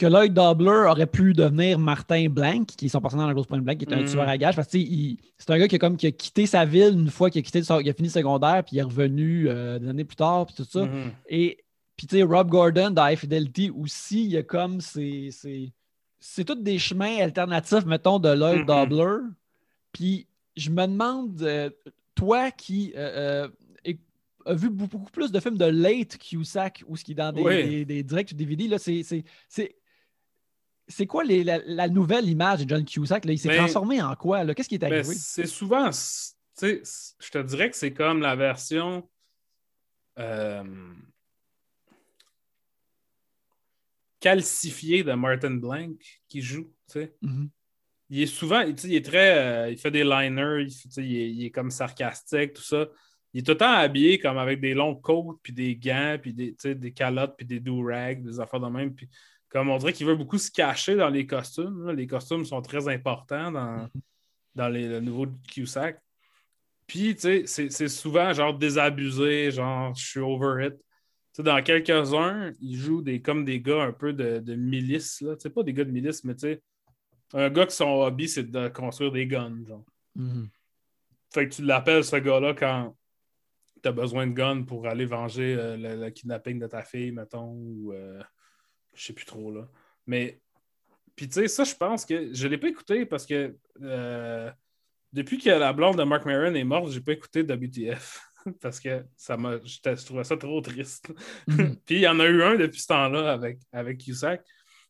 Que 0.00 0.06
Lloyd 0.06 0.32
Dobler 0.32 0.86
aurait 0.88 1.06
pu 1.06 1.34
devenir 1.34 1.78
Martin 1.78 2.28
Blank, 2.30 2.68
qui 2.68 2.86
est 2.86 2.88
son 2.88 3.00
personnage 3.02 3.26
dans 3.28 3.34
Grosse 3.34 3.46
Point 3.46 3.58
Blank, 3.60 3.78
qui 3.78 3.84
est 3.84 3.92
un 3.92 4.00
Mhm. 4.00 4.06
tueur 4.08 4.28
à 4.28 4.38
gages, 4.38 4.56
parce 4.56 4.68
que 4.68 4.78
c'est 4.78 5.50
un 5.50 5.58
gars 5.58 5.68
qui 5.68 5.74
a, 5.74 5.78
comme, 5.78 5.96
qui 5.98 6.06
a 6.06 6.10
quitté 6.10 6.46
sa 6.46 6.64
ville 6.64 6.94
une 6.94 7.10
fois 7.10 7.28
qu'il 7.28 7.40
a, 7.40 7.42
quitté, 7.42 7.58
il 7.60 7.88
a 7.90 7.92
fini 7.92 8.08
le 8.08 8.12
secondaire, 8.12 8.64
puis 8.64 8.76
il 8.76 8.78
est 8.78 8.82
revenu 8.82 9.48
euh, 9.48 9.78
des 9.78 9.88
années 9.88 10.04
plus 10.04 10.16
tard, 10.16 10.46
puis 10.46 10.54
tout 10.54 10.64
ça. 10.64 10.86
Mhm. 10.86 11.12
Et 11.28 11.58
puis, 11.96 12.06
tu 12.06 12.16
sais, 12.16 12.22
Rob 12.22 12.48
Gordon 12.48 12.90
dans 12.90 13.06
High 13.06 13.18
Fidelity 13.18 13.70
aussi, 13.70 14.24
il 14.24 14.30
y 14.30 14.36
a 14.38 14.42
comme 14.42 14.80
c'est. 14.80 15.28
C'est 15.32 15.70
c'est 16.18 16.44
tous 16.44 16.54
des 16.54 16.78
chemins 16.78 17.16
alternatifs, 17.18 17.84
mettons, 17.86 18.18
de 18.18 18.28
Lloyd 18.30 18.60
Mhm. 18.60 18.66
Dobler. 18.66 19.18
Puis, 19.92 20.26
je 20.56 20.70
me 20.70 20.86
demande, 20.86 21.40
euh, 21.42 21.68
toi 22.14 22.50
qui 22.50 22.92
euh, 22.96 23.46
euh, 23.46 23.48
é- 23.84 23.98
a 24.46 24.54
vu 24.54 24.70
beaucoup 24.70 24.98
plus 25.10 25.30
de 25.32 25.40
films 25.40 25.56
de 25.58 25.64
late 25.66 26.16
Cusack 26.18 26.84
ou 26.86 26.96
ce 26.96 27.04
qui 27.04 27.12
est 27.12 27.14
dans 27.14 27.32
des, 27.32 27.42
Oui. 27.42 27.68
des, 27.68 27.84
des 27.84 28.02
directs 28.02 28.32
ou 28.32 28.34
DVD, 28.34 28.66
là, 28.68 28.78
c'est. 28.78 29.02
C'est- 30.90 31.06
quoi 31.06 31.24
les- 31.24 31.44
la, 31.44 31.58
la 31.64 31.88
nouvelle 31.88 32.28
image 32.28 32.64
de 32.64 32.68
John 32.68 32.84
Cusack? 32.84 33.24
Là? 33.24 33.32
Il 33.32 33.38
s'est 33.38 33.48
Ben, 33.48 33.56
transformé 33.58 34.02
en 34.02 34.14
quoi? 34.16 34.44
Qu'est-ce 34.54 34.68
qui 34.68 34.74
est 34.74 34.78
Ben, 34.78 34.92
arrivé? 34.92 35.14
c'est 35.14 35.46
souvent, 35.46 35.90
je 35.90 37.30
te 37.30 37.42
dirais 37.42 37.70
que 37.70 37.76
c'est 37.76 37.92
comme 37.92 38.20
la 38.20 38.36
version 38.36 39.08
euh, 40.18 40.62
calcifiée 44.20 45.02
de 45.02 45.12
Martin 45.12 45.52
Blank 45.52 45.96
qui 46.28 46.42
joue. 46.42 46.70
Mhm. 47.22 47.48
Il 48.10 48.22
est 48.22 48.26
souvent, 48.26 48.60
il 48.62 48.94
est 48.94 49.04
très, 49.04 49.38
euh, 49.38 49.70
il 49.70 49.78
fait 49.78 49.90
des 49.92 50.02
liners, 50.04 50.66
il, 50.96 51.16
est, 51.16 51.30
il 51.30 51.44
est 51.44 51.50
comme 51.50 51.70
sarcastique, 51.70 52.54
tout 52.54 52.62
ça. 52.62 52.88
Il 53.32 53.40
est 53.40 53.42
tout 53.44 53.52
le 53.52 53.58
temps 53.58 53.72
habillé 53.72 54.18
comme 54.18 54.38
avec 54.38 54.60
des 54.60 54.74
longs 54.74 54.96
coats, 54.96 55.38
puis 55.42 55.52
des 55.52 55.76
gants, 55.76 56.18
puis 56.20 56.34
des, 56.34 56.56
des 56.74 56.92
calottes, 56.92 57.34
puis 57.36 57.46
des 57.46 57.60
do-rags, 57.60 58.24
des 58.24 58.40
affaires 58.40 58.58
de 58.58 58.66
même. 58.68 58.92
Puis 58.92 59.08
comme 59.50 59.68
on 59.68 59.76
dirait 59.76 59.92
qu'il 59.92 60.06
veut 60.06 60.14
beaucoup 60.16 60.38
se 60.38 60.50
cacher 60.50 60.96
dans 60.96 61.08
les 61.10 61.26
costumes. 61.26 61.86
là. 61.86 61.92
Les 61.92 62.06
costumes 62.06 62.44
sont 62.44 62.62
très 62.62 62.88
importants 62.88 63.52
dans, 63.52 63.88
dans 64.54 64.68
les, 64.68 64.88
le 64.88 65.00
nouveau 65.00 65.26
Cusack. 65.52 66.00
Puis, 66.86 67.14
tu 67.14 67.46
sais, 67.46 67.68
c'est- 67.70 67.88
souvent 67.88 68.32
genre 68.32 68.56
désabusé, 68.56 69.50
genre 69.50 69.94
je 69.94 70.04
suis 70.06 70.20
over 70.20 70.66
it. 70.66 70.74
Tu 70.74 70.82
sais, 71.34 71.42
dans 71.42 71.62
quelques-uns, 71.62 72.52
il 72.60 72.76
joue 72.76 73.02
des, 73.02 73.20
comme 73.20 73.44
des 73.44 73.60
gars 73.60 73.82
un 73.82 73.92
peu 73.92 74.12
de, 74.12 74.38
de 74.38 74.54
milice. 74.54 75.20
Là. 75.20 75.36
Tu 75.36 75.42
sais, 75.42 75.50
pas 75.50 75.62
des 75.62 75.72
gars 75.72 75.84
de 75.84 75.90
milice, 75.92 76.24
mais 76.24 76.34
tu 76.34 76.40
sais, 76.40 76.62
un 77.32 77.50
gars 77.50 77.66
qui 77.66 77.76
son 77.76 77.88
hobby, 78.02 78.28
c'est 78.28 78.50
de 78.50 78.68
construire 78.68 79.12
des 79.12 79.26
guns. 79.26 79.64
Genre. 79.68 79.84
Mhm. 80.16 80.48
Fait 81.32 81.48
que 81.48 81.54
tu 81.54 81.62
l'appelles 81.62 82.02
ce 82.02 82.16
gars-là 82.16 82.54
quand 82.54 82.96
tu 83.82 83.88
as 83.88 83.92
besoin 83.92 84.26
de 84.26 84.32
guns 84.32 84.62
pour 84.64 84.86
aller 84.88 85.06
venger 85.06 85.54
euh, 85.56 85.76
le, 85.76 86.04
le 86.04 86.10
kidnapping 86.10 86.58
de 86.58 86.66
ta 86.66 86.82
fille, 86.82 87.12
mettons, 87.12 87.52
ou 87.52 87.92
euh, 87.92 88.20
je 88.94 89.04
sais 89.04 89.12
plus 89.12 89.26
trop 89.26 89.52
là. 89.52 89.68
Mais 90.06 90.40
puis 91.16 91.28
tu 91.28 91.34
sais, 91.34 91.48
ça, 91.48 91.64
je 91.64 91.74
pense 91.74 92.06
que 92.06 92.32
je 92.32 92.48
l'ai 92.48 92.58
pas 92.58 92.68
écouté 92.68 93.04
parce 93.04 93.26
que 93.26 93.56
euh, 93.82 94.50
depuis 95.12 95.38
que 95.38 95.50
la 95.50 95.72
blonde 95.72 95.98
de 95.98 96.04
Mark 96.04 96.24
Maron 96.24 96.54
est 96.54 96.64
morte, 96.64 96.92
j'ai 96.92 97.00
pas 97.00 97.12
écouté 97.12 97.42
WTF. 97.42 98.30
parce 98.60 98.80
que 98.80 99.04
ça 99.16 99.36
m'a. 99.36 99.58
Je 99.64 100.04
trouvais 100.04 100.24
ça 100.24 100.36
trop 100.36 100.60
triste. 100.60 101.12
Mhm. 101.46 101.76
Puis 101.86 101.96
il 101.96 102.00
y 102.02 102.08
en 102.08 102.20
a 102.20 102.26
eu 102.26 102.42
un 102.42 102.56
depuis 102.56 102.80
ce 102.80 102.86
temps-là 102.88 103.32
avec, 103.32 103.58
avec 103.72 103.98
Cusack, 103.98 104.42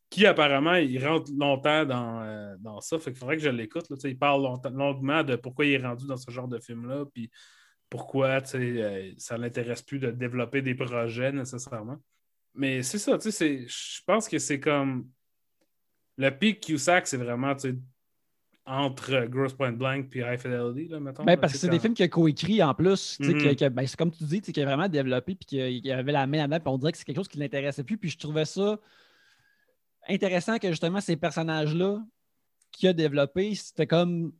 qui 0.09 0.25
apparemment, 0.25 0.75
il 0.75 1.05
rentre 1.05 1.31
longtemps 1.37 1.85
dans, 1.85 2.21
euh, 2.23 2.55
dans 2.59 2.81
ça. 2.81 2.99
Fait 2.99 3.11
qu'il 3.11 3.19
faudrait 3.19 3.37
que 3.37 3.43
je 3.43 3.49
l'écoute. 3.49 3.89
là. 3.89 3.97
Il 4.03 4.17
parle 4.17 4.43
longuement 4.73 5.23
de 5.23 5.35
pourquoi 5.35 5.65
il 5.65 5.73
est 5.73 5.85
rendu 5.85 6.05
dans 6.05 6.17
ce 6.17 6.29
genre 6.31 6.47
de 6.47 6.59
film-là, 6.59 7.05
puis 7.13 7.29
pourquoi 7.89 8.41
tu 8.41 8.51
sais, 8.51 8.57
euh, 8.57 9.11
ça 9.17 9.37
ne 9.37 9.43
l'intéresse 9.43 9.81
plus 9.81 9.99
de 9.99 10.11
développer 10.11 10.61
des 10.61 10.75
projets 10.75 11.31
nécessairement. 11.31 11.97
Mais 12.53 12.83
c'est 12.83 12.97
ça, 12.97 13.17
tu 13.17 13.31
sais, 13.31 13.65
je 13.67 14.01
pense 14.05 14.27
que 14.27 14.37
c'est 14.39 14.59
comme. 14.59 15.07
Le 16.17 16.29
pic 16.29 16.59
Cusack, 16.61 17.07
c'est 17.07 17.17
vraiment 17.17 17.55
tu 17.55 17.69
sais, 17.71 17.75
entre 18.65 19.25
Gross 19.25 19.53
Point 19.53 19.71
Blank 19.71 20.15
et 20.15 20.19
High 20.19 20.37
Fidelity, 20.39 20.87
là, 20.89 20.99
mettons. 20.99 21.23
Ben, 21.23 21.35
parce 21.37 21.53
que 21.53 21.57
c'est 21.59 21.67
des 21.69 21.79
films 21.79 21.93
qu'il 21.93 22.05
a 22.05 22.09
coécrit 22.09 22.61
en 22.61 22.73
plus. 22.75 23.17
tu 23.17 23.25
sais, 23.25 23.33
que- 23.33 23.53
que- 23.65 23.69
ben, 23.69 23.87
c'est 23.87 23.97
comme 23.97 24.11
tu 24.11 24.23
dis, 24.25 24.41
qu'il 24.41 24.61
a 24.61 24.65
vraiment 24.65 24.87
développé 24.89 25.35
puis 25.35 25.45
qu'il 25.45 25.91
avait 25.91 26.11
la 26.11 26.27
main 26.27 26.37
là-dedans. 26.39 26.59
Puis 26.59 26.67
on 26.73 26.77
dirait 26.77 26.91
que 26.91 26.97
c'est 26.97 27.05
quelque 27.05 27.15
chose 27.15 27.27
qui 27.27 27.37
ne 27.39 27.43
l'intéressait 27.43 27.83
plus. 27.83 27.97
Puis 27.97 28.09
je 28.09 28.17
trouvais 28.19 28.45
ça 28.45 28.77
intéressant 30.07 30.57
que 30.59 30.67
justement 30.69 31.01
ces 31.01 31.15
personnages-là 31.15 32.03
qu'il 32.71 32.89
a 32.89 32.93
développé, 32.93 33.55
c'était 33.55 33.87
comme 33.87 34.33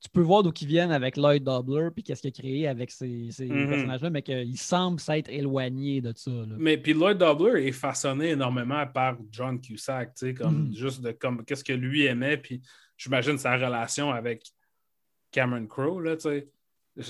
tu 0.00 0.08
peux 0.10 0.20
voir 0.20 0.42
d'où 0.44 0.52
ils 0.60 0.66
viennent 0.68 0.92
avec 0.92 1.16
Lloyd 1.16 1.42
Dobler 1.42 1.88
puis 1.92 2.04
qu'est-ce 2.04 2.22
qu'il 2.22 2.28
a 2.28 2.32
créé 2.32 2.68
avec 2.68 2.90
ces, 2.90 3.30
ces 3.32 3.46
Mhm. 3.48 3.68
personnages-là, 3.68 4.10
mais 4.10 4.22
qu'il 4.22 4.56
semble 4.56 5.00
s'être 5.00 5.28
éloigné 5.28 6.00
de 6.00 6.12
ça. 6.14 6.30
là. 6.30 6.54
Mais 6.56 6.78
puis 6.78 6.92
Lloyd 6.94 7.18
Dobler 7.18 7.66
est 7.66 7.72
façonné 7.72 8.30
énormément 8.30 8.86
par 8.86 9.16
John 9.32 9.60
Cusack, 9.60 10.14
tu 10.14 10.26
sais, 10.26 10.34
comme 10.34 10.68
Mhm. 10.68 10.74
juste 10.76 11.00
de 11.02 11.10
comme 11.12 11.44
qu'est-ce 11.44 11.64
que 11.64 11.72
lui 11.72 12.04
aimait, 12.04 12.36
puis 12.36 12.60
j'imagine 12.96 13.38
sa 13.38 13.56
relation 13.56 14.10
avec 14.10 14.44
Cameron 15.30 15.66
Crowe, 15.66 16.00
là, 16.02 16.16
tu 16.16 16.22
sais. 16.22 16.48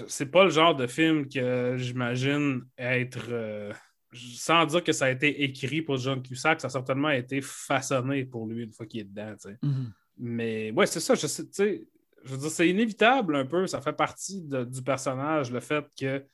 C'est 0.06 0.30
pas 0.30 0.44
le 0.44 0.50
genre 0.50 0.74
de 0.76 0.86
film 0.86 1.28
que 1.28 1.76
j'imagine 1.78 2.62
être. 2.76 3.26
euh, 3.30 3.72
sans 4.14 4.64
dire 4.64 4.82
que 4.82 4.92
ça 4.92 5.04
a 5.04 5.10
été 5.10 5.42
écrit 5.44 5.82
pour 5.82 5.98
John 5.98 6.22
Cusack, 6.22 6.62
ça 6.62 6.68
a 6.68 6.70
certainement 6.70 7.10
été 7.10 7.42
façonné 7.42 8.24
pour 8.24 8.46
lui 8.46 8.64
une 8.64 8.72
fois 8.72 8.86
qu'il 8.86 9.00
est 9.00 9.04
dedans, 9.04 9.34
tu 9.34 9.50
sais. 9.50 9.58
Mhm. 9.62 9.92
Mais 10.16 10.70
ouais, 10.70 10.86
c'est 10.86 11.00
ça, 11.00 11.14
je 11.14 11.26
sais, 11.26 11.44
tu 11.44 11.52
sais, 11.52 11.86
je 12.24 12.32
veux 12.32 12.38
dire, 12.38 12.50
c'est 12.50 12.68
inévitable 12.68 13.36
un 13.36 13.46
peu, 13.46 13.66
ça 13.66 13.80
fait 13.80 13.92
partie 13.92 14.42
de- 14.42 14.64
du 14.64 14.82
personnage, 14.82 15.50
le 15.52 15.60
fait 15.60 15.84
que, 15.98 16.24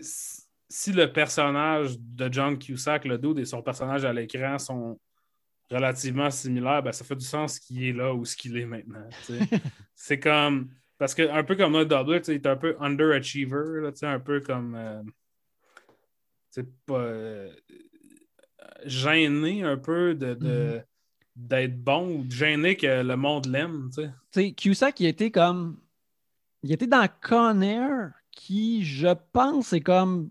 si- 0.00 0.92
le 0.92 1.06
personnage 1.12 1.96
de 1.98 2.32
John 2.32 2.58
Cusack, 2.58 3.04
le 3.04 3.18
dude 3.18 3.38
et 3.38 3.44
son 3.44 3.62
personnage 3.62 4.04
à 4.04 4.12
l'écran 4.12 4.58
sont 4.58 5.00
relativement 5.70 6.30
similaires, 6.30 6.82
ben, 6.82 6.92
ça 6.92 7.04
fait 7.04 7.16
du 7.16 7.24
sens 7.24 7.58
qu'il 7.58 7.82
est 7.84 7.92
là 7.92 8.12
ou 8.14 8.24
ce 8.24 8.36
qu'il 8.36 8.56
est 8.56 8.66
maintenant. 8.66 9.08
c'est 9.94 10.18
comme, 10.20 10.70
parce 10.98 11.14
que 11.14 11.28
un 11.28 11.44
peu 11.44 11.56
comme 11.56 11.72
notre 11.72 11.88
double, 12.04 12.20
il 12.28 12.34
est 12.34 12.46
un 12.46 12.56
peu 12.56 12.76
underachiever, 12.80 13.80
là, 13.82 13.90
un 14.08 14.20
peu 14.20 14.40
comme, 14.40 14.74
euh, 14.74 15.02
tu 16.52 16.62
sais, 16.62 16.66
pas, 16.86 16.98
euh, 17.00 17.52
gêné 18.84 19.62
un 19.62 19.76
peu 19.76 20.14
de, 20.14 20.34
de- 20.34 20.82
d'être 21.36 21.78
bon 21.82 22.08
ou 22.20 22.26
gêné 22.30 22.76
que 22.76 23.02
le 23.02 23.16
monde 23.16 23.46
l'aime, 23.46 23.90
tu 23.94 24.02
sais. 24.02 24.10
Tu 24.32 24.40
sais, 24.40 24.52
Cusack, 24.52 25.00
il 25.00 25.06
était 25.06 25.30
comme. 25.30 25.78
Il 26.62 26.72
était 26.72 26.86
dans 26.86 27.06
Con 27.22 27.60
Air, 27.60 28.12
qui, 28.32 28.84
je 28.84 29.08
pense, 29.32 29.68
c'est 29.68 29.80
comme 29.80 30.30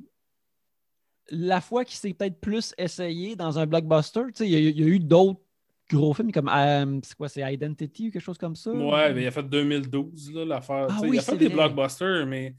la 1.29 1.61
fois 1.61 1.85
qu'il 1.85 1.97
s'est 1.97 2.13
peut-être 2.13 2.39
plus 2.39 2.73
essayé 2.77 3.35
dans 3.35 3.57
un 3.57 3.65
blockbuster. 3.65 4.21
Tu 4.27 4.31
sais, 4.35 4.47
il 4.47 4.51
y 4.51 4.55
a, 4.55 4.59
il 4.59 4.79
y 4.79 4.83
a 4.83 4.87
eu 4.87 4.99
d'autres 4.99 5.41
gros 5.89 6.13
films 6.13 6.31
comme. 6.31 6.49
euh, 6.49 6.99
c'est 7.03 7.15
quoi, 7.15 7.29
c'est 7.29 7.53
Identity 7.53 8.07
ou 8.07 8.11
quelque 8.11 8.21
chose 8.21 8.37
comme 8.37 8.55
ça? 8.55 8.71
Ouais, 8.71 9.13
mais 9.13 9.23
il 9.23 9.27
a 9.27 9.31
fait 9.31 9.43
2012, 9.43 10.33
là, 10.33 10.45
l'affaire. 10.45 10.87
Ah 10.89 10.99
oui, 11.03 11.11
il 11.13 11.19
a 11.19 11.21
fait 11.21 11.37
des 11.37 11.47
vrai. 11.47 11.55
blockbusters, 11.55 12.25
mais 12.25 12.55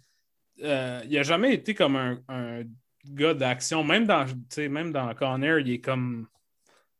euh, 0.63 1.03
il 1.09 1.19
a 1.19 1.23
jamais 1.23 1.55
été 1.55 1.75
comme 1.75 1.97
un, 1.97 2.19
un 2.29 2.63
gars 3.05 3.35
d'action. 3.35 3.85
Même 3.85 4.07
dans, 4.07 4.25
même 4.57 4.93
dans 4.93 5.15
Con 5.15 5.43
Air, 5.43 5.59
il 5.59 5.71
est 5.71 5.81
comme. 5.81 6.27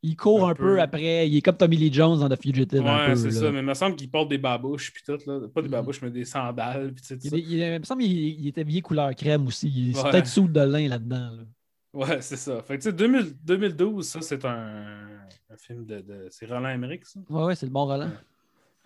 Il 0.03 0.15
court 0.15 0.47
Un 0.47 0.51
un, 0.51 0.53
peu. 0.55 0.63
peu. 0.75 0.81
après. 0.81 1.27
Il 1.27 1.35
est 1.37 1.41
comme 1.41 1.57
Tommy 1.57 1.75
Lee 1.75 1.91
Jones 1.91 2.19
dans 2.19 2.29
The 2.29 2.39
Fugitive. 2.41 2.81
Ouais, 2.83 3.15
c'est 3.15 3.31
ça. 3.31 3.51
Mais 3.51 3.59
il 3.59 3.65
me 3.65 3.73
semble 3.73 3.95
qu'il 3.95 4.09
porte 4.11 4.29
des 4.29 4.37
babouches, 4.37 4.93
puis 4.93 5.01
tout, 5.05 5.17
là. 5.25 5.39
Pas 5.53 5.61
des 5.61 5.67
Mhm. 5.67 5.71
babouches, 5.71 6.01
mais 6.03 6.11
des 6.11 6.23
sandales, 6.25 6.93
puis 6.93 7.03
tout 7.03 7.13
Il, 7.23 7.29
ça. 7.29 7.35
est- 7.37 7.39
il 7.41 7.61
est- 7.61 7.75
il 7.75 7.79
me 7.79 7.83
semble 7.85 8.01
qu'il 8.03 8.11
il 8.13 8.47
était 8.47 8.61
habillé 8.61 8.81
couleur 8.81 9.13
crème 9.15 9.47
aussi. 9.47 9.67
Il 9.69 9.95
Ouais. 9.97 10.11
peut-être 10.11 10.27
sous 10.27 10.47
de 10.47 10.59
lin 10.61 10.87
là-dedans. 10.87 11.31
là. 11.31 11.43
Ouais, 11.93 12.21
c'est 12.21 12.35
ça. 12.37 12.61
Fait 12.61 12.77
que, 12.77 12.83
tu 12.83 12.89
sais, 12.89 12.93
2000 12.93 13.33
2012, 13.43 14.07
ça, 14.07 14.21
c'est 14.21 14.45
un, 14.45 15.07
un 15.49 15.57
film 15.57 15.83
de. 15.85 16.01
de- 16.01 16.27
C'est 16.29 16.45
Roland 16.45 16.69
Emmerich, 16.69 17.05
ça? 17.05 17.19
Ouais, 17.29 17.43
ouais, 17.45 17.55
c'est 17.55 17.65
le 17.65 17.71
bon 17.71 17.85
Roland. 17.85 18.11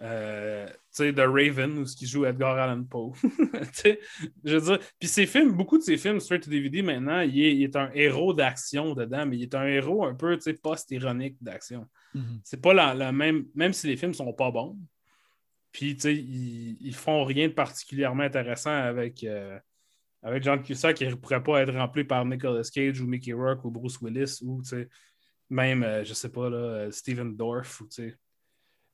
Euh, 0.02 0.68
tu 0.68 0.74
sais, 0.89 1.14
The 1.14 1.20
Raven, 1.20 1.78
où 1.78 1.86
ce 1.86 1.95
qui 1.95 2.08
joue 2.08 2.26
Edgar 2.26 2.58
Allan 2.58 2.84
Poe. 2.84 3.14
Je 4.43 4.58
veux 4.58 4.62
dire, 4.62 4.80
puis 4.99 5.08
ces 5.08 5.28
films, 5.28 5.52
beaucoup 5.52 5.78
de 5.78 5.84
ces 5.84 5.97
films 5.97 6.20
straight 6.20 6.43
to 6.43 6.49
DVD 6.49 6.82
maintenant, 6.82 7.22
il 7.22 7.39
est, 7.39 7.56
il 7.56 7.64
est 7.64 7.76
un 7.76 7.91
héros 7.93 8.34
d'action 8.34 8.95
dedans, 8.95 9.26
mais 9.28 9.38
il 9.38 9.43
est 9.43 9.56
un 9.56 9.68
héros 9.68 10.04
un 10.04 10.16
peu, 10.16 10.36
tu 10.38 10.43
sais, 10.43 10.54
post-ironique 10.54 11.38
d'action. 11.39 11.88
Mhm. 12.16 12.41
C'est 12.43 12.62
pas 12.62 12.74
la, 12.74 12.95
la 12.95 13.12
même, 13.12 13.45
même 13.54 13.74
si 13.74 13.88
les 13.88 13.95
films 13.95 14.16
sont 14.16 14.34
pas 14.34 14.49
bons, 14.49 14.76
puis 15.72 15.95
tu 15.95 16.02
sais, 16.02 16.16
ils, 16.16 16.78
ils 16.82 16.95
font 16.95 17.24
rien 17.24 17.47
de 17.47 17.54
particulièrement 17.54 18.24
intéressant 18.24 18.72
avec, 18.72 19.24
euh, 19.24 19.58
avec 20.24 20.43
John 20.43 20.64
Cusack 20.64 20.97
qui 20.97 21.06
pourrait 21.16 21.43
pas 21.43 21.62
être 21.62 21.74
rempli 21.74 22.04
par 22.04 22.26
Nicolas 22.26 22.68
Cage 22.74 23.02
ou 23.02 23.08
Mickey 23.08 23.34
Rourke 23.34 23.64
ou 23.66 23.72
Bruce 23.72 24.02
Willis 24.02 24.39
ou, 24.41 24.62
tu 24.64 24.70
sais, 24.70 24.89
même, 25.49 25.84
euh, 25.84 26.04
je 26.04 26.14
sais 26.14 26.30
pas, 26.30 26.49
là, 26.49 26.58
euh, 26.58 26.91
Steven 26.91 27.36
Dorff 27.36 27.82
ou, 27.82 27.88
tu 27.88 28.10
sais, 28.10 28.18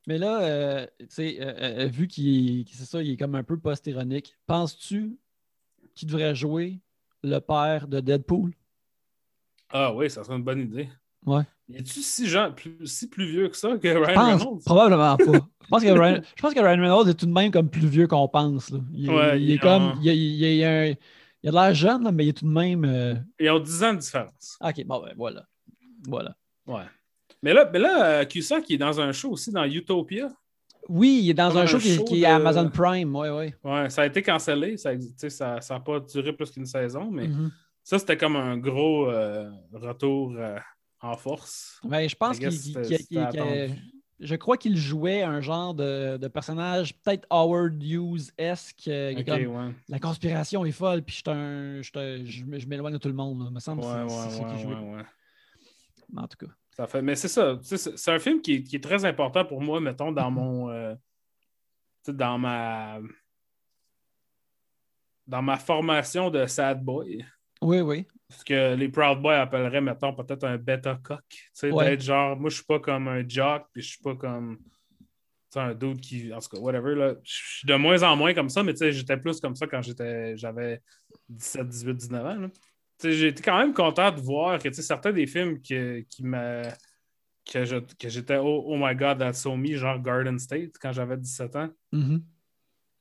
Mais 0.08 0.18
là, 0.18 0.42
euh, 0.42 0.88
tu 1.00 1.06
sais, 1.10 1.38
euh, 1.42 1.54
euh, 1.84 1.86
vu 1.88 2.08
qu'il 2.08 2.62
est- 2.62 2.74
c'est 2.74 2.86
ça, 2.86 3.04
il 3.04 3.12
est 3.12 3.18
comme 3.18 3.36
un 3.36 3.44
peu 3.44 3.58
post-ironique, 3.60 4.36
penses-tu 4.48 5.18
qu'il 5.94 6.08
devrait 6.08 6.34
jouer 6.34 6.80
le 7.24 7.40
père 7.40 7.88
de 7.90 8.00
Deadpool? 8.00 8.52
Ah 9.70 9.94
oui, 9.94 10.10
ça 10.10 10.24
serait 10.24 10.38
une 10.38 10.44
bonne 10.44 10.62
idée. 10.62 10.88
Ouais. 11.26 11.44
Es-tu 11.74 12.02
si, 12.02 12.26
plus, 12.56 12.88
si 12.88 13.10
plus 13.10 13.30
vieux 13.30 13.50
que 13.50 13.58
ça 13.58 13.78
que 13.78 13.88
Ryan 13.90 14.14
pense 14.16 14.42
Reynolds? 14.42 14.64
probablement 14.64 15.18
pas. 15.18 15.26
Je 15.62 15.68
pense, 15.70 15.84
que 15.84 15.90
Ryan, 15.90 16.22
je 16.38 16.42
pense 16.42 16.54
que 16.54 16.60
Ryan 16.62 16.80
Reynolds 16.82 17.10
est 17.10 17.14
tout 17.16 17.26
de 17.26 17.34
même 17.34 17.52
comme 17.52 17.70
plus 17.70 17.86
vieux 17.88 18.08
qu'on 18.08 18.30
pense. 18.30 18.70
là. 18.70 18.80
Il, 18.94 19.10
est- 19.10 19.14
Ouais, 19.14 19.42
il 19.42 19.52
est 19.52 19.54
il- 19.56 19.60
comme. 19.60 19.92
ah. 19.96 20.00
Il, 20.02 20.10
a- 20.10 20.14
il 20.14 20.64
a- 20.64 20.94
de 20.94 21.52
l'air 21.52 21.74
jeune, 21.74 22.06
là, 22.06 22.12
mais 22.14 22.26
il 22.26 22.30
est 22.30 22.38
tout 22.38 22.46
de 22.46 22.50
même. 22.52 22.86
euh, 22.86 23.16
Ils 23.38 23.50
ont 23.50 23.60
10 23.60 23.84
ans 23.84 23.94
de 23.94 24.00
différence. 24.00 24.58
Ok, 24.62 24.86
bon, 24.86 25.02
ben 25.04 25.14
voilà. 25.18 25.46
Voilà. 26.08 26.38
Ouais. 26.66 26.84
Mais 27.44 27.54
là, 27.54 27.70
mais 27.72 27.80
là 27.80 28.06
euh, 28.22 28.26
Cusack 28.26 28.70
il 28.70 28.76
est 28.76 28.78
dans 28.78 29.00
un 29.00 29.12
show 29.12 29.32
aussi 29.32 29.52
dans 29.52 29.64
Utopia. 29.66 30.30
Oui, 30.90 31.20
il 31.24 31.30
est 31.30 31.34
dans 31.34 31.58
un 31.58 31.62
un 31.62 31.66
show 31.66 31.78
qui, 31.80 31.96
show 31.96 32.04
qui 32.06 32.24
est 32.24 32.26
Amazon 32.26 32.70
Prime. 32.70 33.14
Ouais, 33.16 33.30
ouais. 33.30 33.54
Ouais, 33.64 33.90
ça 33.90 34.04
a 34.04 34.06
été 34.06 34.22
cancellé. 34.22 34.78
Ça 34.78 34.96
n'a 34.96 35.30
ça, 35.30 35.60
ça 35.62 35.76
a 35.76 35.80
pas 35.80 36.00
duré 36.00 36.32
plus 36.34 36.50
qu'une 36.50 36.66
saison, 36.66 37.12
mais 37.12 37.28
Mhm. 37.28 37.52
ça, 37.84 38.00
c'était 38.00 38.16
comme 38.18 38.36
un 38.38 38.58
gros 38.58 39.10
euh, 39.10 39.50
retour 39.74 40.34
euh, 40.38 40.58
en 41.02 41.16
force. 41.18 41.80
Ben, 41.84 42.08
je 42.08 42.16
pense 42.16 42.40
qu'il. 42.40 42.50
je 44.20 44.36
crois 44.36 44.58
qu'il 44.58 44.76
jouait 44.78 45.22
un 45.22 45.42
genre 45.42 45.74
de, 45.76 46.18
de 46.18 46.28
personnage, 46.28 46.96
peut-être 47.04 47.28
Howard 47.30 47.84
Hughes-esque. 47.84 48.76
qui 48.78 48.90
ouais. 48.90 49.76
la 49.90 50.00
conspiration 50.00 50.66
est 50.66 50.72
folle, 50.72 51.04
puis 51.04 51.22
je, 51.24 51.30
un- 51.30 52.66
m'éloigne 52.68 52.94
de 52.94 52.98
tout 52.98 53.10
le 53.10 53.14
monde. 53.14 53.44
là. 53.44 53.52
me 53.52 53.60
semble 53.60 53.82
Ouais, 53.84 54.04
ouais, 54.04 54.10
ça 54.10 54.42
En 56.16 56.28
tout 56.28 56.38
cas. 56.46 56.52
Ça 56.78 56.88
fait... 56.88 57.02
Mais 57.02 57.16
c'est 57.16 57.28
ça. 57.28 57.58
C'est 57.64 58.12
un 58.12 58.20
film 58.20 58.42
qui 58.42 58.56
est, 58.56 58.64
qui 58.64 58.76
est 58.76 58.84
très 58.84 59.04
important 59.06 59.44
pour 59.46 59.62
moi, 59.62 59.80
mettons, 59.82 60.12
dans 60.12 60.30
mon. 60.32 60.70
euh, 60.70 60.94
tu 62.04 62.12
sais, 62.12 62.14
dans 62.14 62.38
ma. 62.38 63.00
Dans 65.26 65.42
ma 65.42 65.58
formation 65.58 66.30
de 66.30 66.46
sad 66.46 66.82
boy. 66.84 67.26
Oui, 67.62 67.82
oui. 67.82 68.08
Ce 68.30 68.44
que 68.46 68.76
les 68.76 68.90
Proud 68.90 69.22
Boys 69.22 69.40
appelleraient, 69.42 69.82
mettons, 69.82 70.14
peut-être 70.14 70.44
un 70.46 70.58
bêta 70.58 71.00
coq. 71.02 71.20
Tu 71.30 71.50
sais, 71.54 71.72
Ouais. 71.72 71.90
d'être 71.90 72.02
genre, 72.02 72.38
moi, 72.38 72.50
je 72.50 72.56
suis 72.58 72.66
pas 72.66 72.80
comme 72.80 73.08
un 73.08 73.28
jock, 73.28 73.66
puis 73.74 73.82
je 73.82 73.90
suis 73.90 74.02
pas 74.02 74.16
comme. 74.16 74.58
Tu 74.60 75.06
sais, 75.52 75.60
un 75.60 75.74
dude 75.74 76.00
qui. 76.00 76.32
En 76.34 76.40
tout 76.40 76.50
cas, 76.50 76.60
whatever, 76.60 76.96
là. 76.96 77.16
Je 77.24 77.34
suis 77.58 77.68
de 77.68 77.76
moins 77.76 78.04
en 78.04 78.16
moins 78.16 78.34
comme 78.34 78.50
ça, 78.50 78.64
mais 78.64 78.74
tu 78.74 78.80
sais, 78.80 78.92
j'étais 78.92 79.18
plus 79.18 79.40
comme 79.42 79.56
ça 79.56 79.66
quand 79.68 79.82
j'étais 79.82 80.38
j'avais 80.38 80.82
17, 81.30 81.68
18, 81.68 81.94
19 81.96 82.26
ans, 82.26 82.36
là. 82.42 82.48
J'ai 83.04 83.28
été 83.28 83.44
quand 83.44 83.58
même 83.58 83.74
content 83.74 84.12
de 84.12 84.20
voir 84.20 84.60
que 84.60 84.72
certains 84.72 85.12
des 85.12 85.28
films 85.28 85.62
que, 85.62 86.00
qui 86.02 86.24
m'a. 86.24 86.64
Que, 87.50 87.64
je- 87.64 87.78
que 87.98 88.10
j'étais 88.10 88.38
oh, 88.38 88.64
oh 88.68 88.76
my 88.78 88.94
god, 88.96 89.20
that's 89.20 89.42
so 89.42 89.56
me, 89.56 89.74
genre 89.76 90.00
Garden 90.02 90.38
State, 90.38 90.74
quand 90.82 90.92
j'avais 90.92 91.16
17 91.16 91.56
ans. 91.56 91.70
Mhm. 91.94 92.22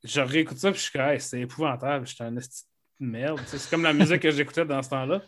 Je 0.03 0.21
réécoute 0.21 0.57
ça, 0.57 0.71
puis 0.71 0.77
je 0.79 0.83
suis 0.83 0.91
comme, 0.93 1.01
Hey, 1.09 1.19
c'est 1.19 1.41
épouvantable, 1.41 2.07
j'étais 2.07 2.23
un 2.23 2.37
esti 2.37 2.63
de 2.99 3.05
merde. 3.07 3.41
C'est 3.47 3.69
comme 3.69 3.83
la 3.83 3.91
musique 3.93 4.21
que 4.21 4.31
j'écoutais 4.31 4.63
dans 4.65 4.81
ce 4.81 4.89
temps-là. 4.89 5.21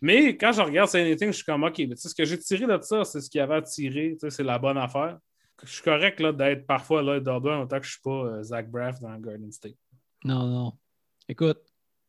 Mais 0.00 0.36
quand 0.38 0.52
je 0.52 0.62
regarde 0.62 0.88
Say 0.88 1.02
Anything, 1.02 1.28
je 1.28 1.36
suis 1.36 1.44
comme, 1.44 1.64
OK, 1.64 1.78
mais 1.86 1.96
ce 1.96 2.14
que 2.14 2.24
j'ai 2.24 2.38
tiré 2.38 2.66
de 2.66 2.82
ça, 2.82 3.04
c'est 3.04 3.20
ce 3.20 3.28
qu'il 3.28 3.40
y 3.40 3.42
avait 3.42 3.56
à 3.56 3.62
tirer, 3.62 4.16
c'est 4.30 4.42
la 4.42 4.58
bonne 4.58 4.78
affaire. 4.78 5.18
Je 5.62 5.68
suis 5.70 5.82
correct 5.82 6.18
là, 6.20 6.32
d'être 6.32 6.66
parfois 6.66 7.02
là, 7.02 7.20
Dublin, 7.20 7.60
autant 7.60 7.78
que 7.78 7.84
je 7.86 7.92
suis 7.92 8.00
pas 8.00 8.10
euh, 8.24 8.42
Zach 8.42 8.68
Braff 8.70 8.98
dans 9.00 9.16
Garden 9.18 9.52
State. 9.52 9.76
Non, 10.24 10.46
non. 10.46 10.72
Écoute, 11.28 11.60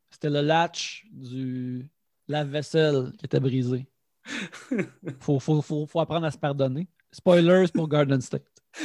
c'était 0.10 0.30
le 0.30 0.42
latch 0.42 1.06
du 1.12 1.88
lave-vaisselle 2.28 3.12
qui 3.18 3.26
était 3.26 3.40
brisé. 3.40 3.88
Faut, 5.20 5.40
faut, 5.40 5.62
faut, 5.62 5.86
faut 5.86 6.00
apprendre 6.00 6.26
à 6.26 6.32
se 6.32 6.38
pardonner. 6.38 6.88
Spoilers 7.12 7.68
pour 7.74 7.88
Garden 7.90 8.22
State. 8.22 8.48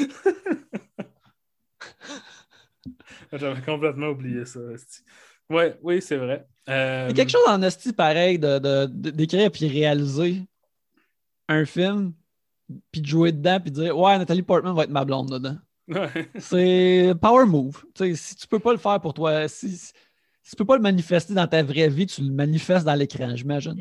J'avais 3.33 3.61
complètement 3.63 4.09
oublié 4.09 4.45
ça. 4.45 4.61
Ouais, 5.51 5.79
oui, 5.83 6.03
c'est 6.03 6.17
vrai. 6.17 6.47
Euh, 6.69 7.07
Il 7.11 7.17
y 7.17 7.21
a 7.21 7.25
quelque 7.25 7.31
chose 7.31 7.47
en 7.49 7.63
esti 7.63 7.93
pareil 7.93 8.39
de, 8.39 8.59
de- 8.59 8.87
de- 8.87 9.11
d'écrire 9.11 9.51
puis 9.51 9.67
réaliser 9.69 10.43
un 11.49 11.65
film, 11.65 12.13
puis 12.91 13.01
de 13.01 13.07
jouer 13.07 13.33
dedans, 13.33 13.61
puis 13.61 13.71
de 13.71 13.83
dire 13.83 13.99
Ouais, 13.99 14.19
Nathalie 14.19 14.43
Portman 14.43 14.75
va 14.75 14.85
être 14.85 14.91
ma 14.91 15.05
blonde 15.05 15.31
dedans. 15.31 15.57
ouais. 15.89 16.31
C'est 16.39 17.15
power 17.21 17.47
move. 17.47 17.83
Tu 17.95 18.05
sais, 18.05 18.15
si 18.15 18.37
tu 18.37 18.47
peux 18.47 18.59
pas 18.59 18.73
le 18.73 18.79
faire 18.79 19.01
pour 19.01 19.15
toi, 19.15 19.49
si, 19.49 19.71
si 19.77 19.93
tu 20.49 20.57
peux 20.57 20.65
pas 20.65 20.77
le 20.77 20.83
manifester 20.83 21.35
dans 21.35 21.47
ta 21.47 21.63
vraie 21.63 21.89
vie, 21.89 22.07
tu 22.07 22.23
le 22.23 22.33
manifestes 22.33 22.85
dans 22.87 22.95
l'écran, 22.95 23.35
j'imagine. 23.37 23.77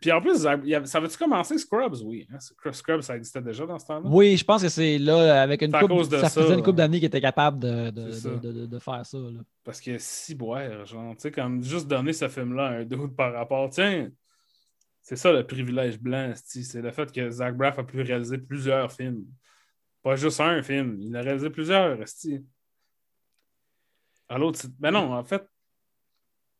Puis 0.00 0.10
en 0.12 0.20
plus, 0.20 0.46
avait- 0.46 0.86
ça 0.86 0.98
avait-tu 0.98 1.18
commencé 1.18 1.58
Scrubs? 1.58 1.96
Oui. 2.04 2.26
hein? 2.32 2.38
Scrubs, 2.72 3.02
ça 3.02 3.16
existait 3.16 3.42
déjà 3.42 3.66
dans 3.66 3.78
ce 3.78 3.86
temps-là? 3.86 4.08
Oui, 4.08 4.36
je 4.36 4.44
pense 4.44 4.62
que 4.62 4.68
c'est 4.70 4.96
là, 4.98 5.42
avec 5.42 5.60
une 5.62 5.70
de 5.70 6.16
ça, 6.18 6.28
ça, 6.28 6.42
faisait 6.42 6.54
une 6.54 6.62
couple 6.62 6.78
d'années 6.78 6.98
qu'il 6.98 7.06
était 7.06 7.20
capable 7.20 7.58
de, 7.58 7.90
de, 7.90 8.06
de, 8.06 8.10
ça. 8.12 8.30
de- 8.30 8.78
faire 8.78 9.04
ça. 9.04 9.18
là. 9.18 9.40
Parce 9.62 9.80
que 9.80 9.96
si 9.98 10.34
boire, 10.34 10.86
genre, 10.86 11.14
tu 11.16 11.22
sais, 11.22 11.30
comme 11.30 11.62
juste 11.62 11.86
donner 11.86 12.14
ce 12.14 12.28
film-là 12.28 12.64
à 12.66 12.70
un 12.76 12.84
dude 12.84 13.14
par 13.14 13.32
rapport, 13.34 13.68
tiens, 13.68 14.10
c'est 15.02 15.16
ça 15.16 15.32
le 15.32 15.46
privilège 15.46 15.98
blanc, 15.98 16.32
c'est 16.34 16.80
le 16.80 16.90
fait 16.92 17.12
que 17.12 17.28
Zach 17.30 17.54
Braff 17.54 17.78
a 17.78 17.84
pu 17.84 18.00
réaliser 18.00 18.38
plusieurs 18.38 18.90
films. 18.90 19.26
Pas 20.02 20.16
juste 20.16 20.40
un 20.40 20.62
film. 20.62 20.96
Il 21.00 21.14
a 21.14 21.20
réalisé 21.20 21.50
plusieurs, 21.50 21.98
Resti. 21.98 22.42
À 24.30 24.38
l'autre, 24.38 24.60
ben 24.78 24.92
non, 24.92 25.12
en 25.12 25.24
fait, 25.24 25.44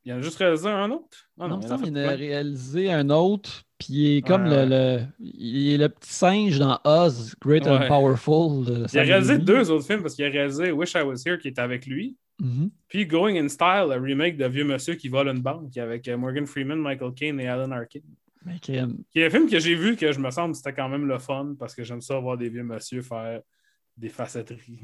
il 0.05 0.13
a 0.13 0.21
juste 0.21 0.37
réalisé 0.37 0.69
un 0.69 0.91
autre? 0.91 1.29
Ah 1.39 1.49
non, 1.49 1.61
il, 1.85 1.99
a, 1.99 2.11
réalisé 2.11 2.91
un 2.91 3.11
autre, 3.11 3.65
puis 3.79 3.89
il 3.91 4.17
est 4.17 4.23
comme 4.23 4.45
le, 4.45 5.01
il 5.19 5.73
est 5.73 5.79
le 5.79 5.89
petit 5.89 6.13
singe 6.13 6.59
dans 6.59 6.79
Oz, 6.85 7.35
Great 7.41 7.67
and 7.67 7.87
Powerful. 7.87 8.87
il 8.93 8.99
a 8.99 9.03
réalisé 9.03 9.39
deux 9.39 9.71
autres 9.71 9.87
films 9.87 10.03
parce 10.03 10.15
qu'il 10.15 10.25
a 10.25 10.31
réalisé 10.31 10.73
Wish 10.73 10.95
I 10.95 11.03
Was 11.03 11.23
Here 11.27 11.39
qui 11.39 11.49
est 11.49 11.59
avec 11.59 11.87
lui. 11.87 12.17
Mm-hmm. 12.41 12.71
Puis 12.89 13.07
Going 13.07 13.37
in 13.37 13.49
Style, 13.49 13.89
le 13.91 14.01
remake 14.01 14.39
de 14.39 14.47
Vieux 14.47 14.65
Monsieur 14.65 14.95
qui 14.95 15.09
vole 15.09 15.29
une 15.29 15.43
banque 15.43 15.77
avec 15.77 16.09
euh, 16.09 16.17
Morgan 16.17 16.47
Freeman, 16.47 16.79
Michael 16.79 17.13
Caine 17.13 17.39
et 17.39 17.49
Alan 17.49 17.71
Arkin. 17.71 18.01
Qui 18.63 18.77
est 18.77 19.27
un 19.27 19.31
film 19.31 19.51
que 19.51 19.59
j'ai 19.59 19.75
vu 19.75 19.97
que 19.97 20.13
je 20.13 20.19
me 20.19 20.31
semble 20.31 20.55
c'était 20.55 20.73
quand 20.73 20.89
même 20.89 21.07
le 21.07 21.19
fun 21.19 21.55
parce 21.59 21.75
que 21.75 21.85
j'aime 21.85 22.01
ça 22.01 22.19
voir 22.19 22.39
des 22.39 22.49
vieux 22.49 22.63
monsieur 22.63 23.03
faire 23.03 23.43
des 23.99 24.09
facetteries. 24.09 24.81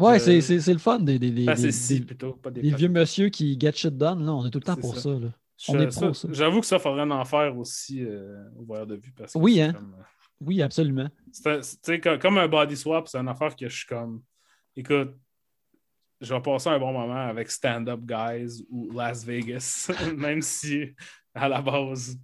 Ouais, 0.00 0.18
c'est 0.18 0.72
le 0.72 0.78
fun 0.78 0.98
des, 0.98 1.18
des, 1.18 1.30
des, 1.30 2.00
plutôt, 2.00 2.32
pas 2.34 2.50
des, 2.50 2.62
vieux 2.74 2.88
monsieur 2.88 3.28
qui 3.28 3.58
get 3.58 3.72
shit 3.72 3.96
done. 3.96 4.24
Là. 4.24 4.32
On 4.32 4.46
est 4.46 4.50
tout 4.50 4.58
le 4.58 4.64
temps 4.64 4.76
pour 4.76 4.96
ça. 4.96 5.10
là. 5.10 5.28
On 5.68 5.78
est 5.78 5.90
ça. 5.90 6.10
J'avoue 6.30 6.60
que 6.60 6.66
ça, 6.66 6.78
faudrait 6.78 7.02
en 7.02 7.24
faire 7.24 7.56
aussi 7.58 8.02
euh, 8.04 8.48
au 8.58 8.64
voyeur 8.64 8.86
de 8.86 8.96
vue. 8.96 9.12
Parce 9.16 9.34
que 9.34 9.38
oui, 9.38 9.60
hein? 9.60 9.72
Comme, 9.74 9.94
euh, 9.98 10.02
oui, 10.40 10.62
absolument. 10.62 11.08
C'est 11.32 12.00
comme 12.00 12.38
un 12.38 12.48
body 12.48 12.76
swap, 12.76 13.08
c'est 13.08 13.18
une 13.18 13.28
affaire 13.28 13.54
que 13.54 13.68
je 13.68 13.76
suis 13.76 13.86
comme. 13.86 14.22
Écoute, 14.74 15.14
je 16.20 16.34
vais 16.34 16.40
passer 16.40 16.68
un 16.68 16.78
bon 16.78 16.92
moment 16.92 17.28
avec 17.28 17.50
Stand 17.50 17.88
Up 17.88 18.00
Guys 18.02 18.64
ou 18.70 18.90
Las 18.92 19.24
Vegas, 19.24 19.90
même 20.16 20.40
si 20.40 20.94
à 21.34 21.48
la 21.48 21.60
base, 21.60 22.18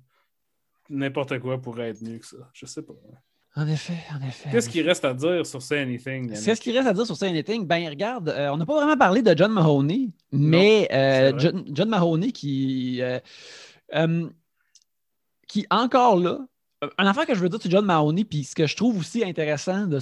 n'importe 0.88 1.38
quoi 1.38 1.60
pourrait 1.60 1.90
être 1.90 2.02
mieux 2.02 2.18
que 2.18 2.26
ça. 2.26 2.50
Je 2.52 2.66
sais 2.66 2.82
pas. 2.82 2.94
En 3.56 3.66
effet, 3.66 3.96
en 4.14 4.26
effet. 4.26 4.50
Qu'est-ce 4.52 4.68
qu'il 4.68 4.86
reste 4.86 5.04
à 5.06 5.14
dire 5.14 5.46
sur 5.46 5.62
Say 5.62 5.80
Anything? 5.80 6.28
Qu'est-ce 6.28 6.60
qu'il 6.60 6.76
reste 6.76 6.88
à 6.88 6.92
dire 6.92 7.06
sur 7.06 7.16
Say 7.16 7.28
Anything? 7.28 7.66
Ben, 7.66 7.88
regarde, 7.88 8.28
euh, 8.28 8.50
on 8.50 8.58
n'a 8.58 8.66
pas 8.66 8.74
vraiment 8.74 8.98
parlé 8.98 9.22
de 9.22 9.34
John 9.34 9.50
Mahoney, 9.50 10.10
mais 10.30 10.86
euh, 10.92 11.32
John, 11.38 11.88
Mahoney 11.88 12.32
qui, 12.32 13.00
euh, 13.00 14.28
qui 15.48 15.66
encore 15.70 16.16
là, 16.16 16.40
une 16.98 17.06
affaire 17.06 17.24
que 17.24 17.34
je 17.34 17.40
veux 17.40 17.48
dire 17.48 17.60
sur 17.60 17.70
John 17.70 17.86
Mahoney, 17.86 18.24
puis 18.24 18.44
ce 18.44 18.54
que 18.54 18.66
je 18.66 18.76
trouve 18.76 18.98
aussi 18.98 19.24
intéressant 19.24 19.86
de 19.86 19.98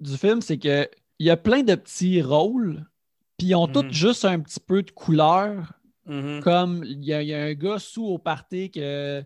du 0.00 0.16
film, 0.18 0.42
c'est 0.42 0.58
qu'il 0.58 0.88
y 1.20 1.30
a 1.30 1.36
plein 1.38 1.62
de 1.62 1.74
petits 1.74 2.20
rôles, 2.20 2.84
puis 3.38 3.48
ils 3.48 3.54
ont 3.54 3.66
tous 3.66 3.84
mhm. 3.84 3.92
juste 3.92 4.24
un 4.26 4.40
petit 4.40 4.60
peu 4.60 4.82
de 4.82 4.90
couleur. 4.90 5.72
Mhm. 6.06 6.40
Comme 6.42 6.84
il 6.84 7.04
y, 7.04 7.12
a 7.12 7.44
un 7.44 7.54
gars 7.54 7.78
sous 7.78 8.04
au 8.04 8.18
party 8.18 8.70
que 8.70 9.22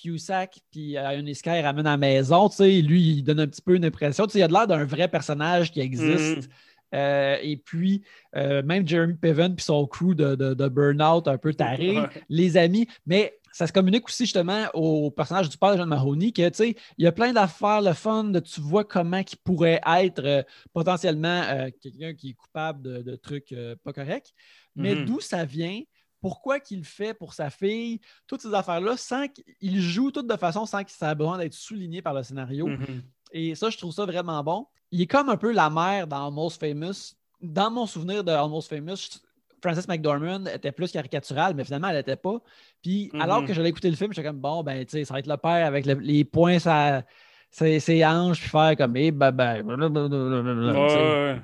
Cusack 0.00 0.58
puis 0.70 0.96
euh, 0.96 1.34
Sky 1.34 1.60
ramène 1.60 1.86
à 1.86 1.92
la 1.92 1.96
maison, 1.96 2.48
tu 2.48 2.56
sais, 2.56 2.80
lui, 2.80 3.16
il 3.18 3.22
donne 3.22 3.40
un 3.40 3.46
petit 3.46 3.62
peu 3.62 3.74
une 3.74 3.84
impression. 3.84 4.26
Tu 4.26 4.32
sais, 4.32 4.38
il 4.38 4.42
a 4.42 4.48
l'air 4.48 4.66
d'un 4.66 4.84
vrai 4.84 5.08
personnage 5.08 5.72
qui 5.72 5.80
existe. 5.80 6.42
Mm-hmm. 6.42 6.94
Euh, 6.94 7.36
et 7.42 7.56
puis, 7.56 8.02
euh, 8.36 8.62
même 8.62 8.86
Jeremy 8.86 9.14
Piven 9.14 9.54
puis 9.54 9.64
son 9.64 9.86
crew 9.86 10.14
de, 10.14 10.34
de, 10.34 10.68
Burnout 10.68 11.28
un 11.28 11.36
peu 11.36 11.52
taré, 11.52 11.98
les 12.28 12.56
amis. 12.56 12.88
Mais 13.06 13.34
ça 13.52 13.66
se 13.66 13.72
communique 13.72 14.06
aussi 14.06 14.24
justement 14.24 14.66
au 14.72 15.10
personnage 15.10 15.48
du 15.48 15.58
père 15.58 15.72
de 15.72 15.78
John 15.78 15.88
Mahoney 15.88 16.32
que, 16.32 16.48
tu 16.48 16.54
sais, 16.54 16.76
il 16.96 17.04
y 17.04 17.06
a 17.06 17.12
plein 17.12 17.32
d'affaires, 17.32 17.82
le 17.82 17.92
fun, 17.92 18.24
de, 18.24 18.40
tu 18.40 18.60
vois 18.60 18.84
comment 18.84 19.18
il 19.18 19.36
pourrait 19.44 19.80
être 19.86 20.46
potentiellement 20.72 21.42
quelqu'un 21.82 22.14
qui 22.14 22.30
est 22.30 22.34
coupable 22.34 23.02
de, 23.04 23.16
trucs 23.16 23.54
pas 23.84 23.92
corrects. 23.92 24.32
Mais 24.74 24.94
mm-hmm. 24.94 25.04
d'où 25.04 25.20
ça 25.20 25.44
vient? 25.44 25.82
Pourquoi 26.20 26.60
qu'il 26.60 26.84
fait 26.84 27.14
pour 27.14 27.34
sa 27.34 27.50
fille, 27.50 28.00
toutes 28.26 28.42
ces 28.42 28.54
affaires-là, 28.54 28.96
sans 28.96 29.26
qu'il 29.28 29.80
joue 29.80 30.10
tout 30.10 30.22
de 30.22 30.36
façon 30.36 30.66
sans 30.66 30.84
qu'il 30.84 31.06
ait 31.06 31.14
besoin 31.14 31.38
d'être 31.38 31.54
souligné 31.54 32.02
par 32.02 32.14
le 32.14 32.22
scénario. 32.22 32.68
Mm-hmm. 32.68 33.02
Et 33.32 33.54
ça, 33.54 33.70
je 33.70 33.78
trouve 33.78 33.92
ça 33.92 34.04
vraiment 34.04 34.42
bon. 34.42 34.66
Il 34.90 35.00
est 35.00 35.06
comme 35.06 35.28
un 35.28 35.36
peu 35.36 35.52
la 35.52 35.70
mère 35.70 36.06
dans 36.06 36.26
Almost 36.26 36.60
Famous. 36.60 37.14
Dans 37.40 37.70
mon 37.70 37.86
souvenir 37.86 38.24
de 38.24 38.32
Almost 38.32 38.68
Famous, 38.68 39.20
Frances 39.62 39.86
McDormand 39.86 40.46
était 40.46 40.72
plus 40.72 40.90
caricaturale, 40.90 41.54
mais 41.54 41.64
finalement, 41.64 41.88
elle 41.88 41.96
n'était 41.96 42.16
pas. 42.16 42.40
Puis, 42.82 43.10
mm-hmm. 43.12 43.20
alors 43.20 43.44
que 43.44 43.52
j'allais 43.52 43.68
écouter 43.68 43.90
le 43.90 43.96
film, 43.96 44.12
j'étais 44.12 44.26
comme, 44.26 44.40
bon, 44.40 44.62
ben, 44.62 44.84
tu 44.84 44.92
sais, 44.92 45.04
ça 45.04 45.14
va 45.14 45.20
être 45.20 45.28
le 45.28 45.36
père 45.36 45.66
avec 45.66 45.86
les 45.86 46.24
points, 46.24 46.58
ça, 46.58 47.02
ses, 47.50 48.04
hanches, 48.04 48.40
puis 48.40 48.50
faire 48.50 48.76
comme, 48.76 48.96
eh, 48.96 49.10
ben, 49.10 49.30
ben, 49.30 49.62
ouais, 49.64 51.40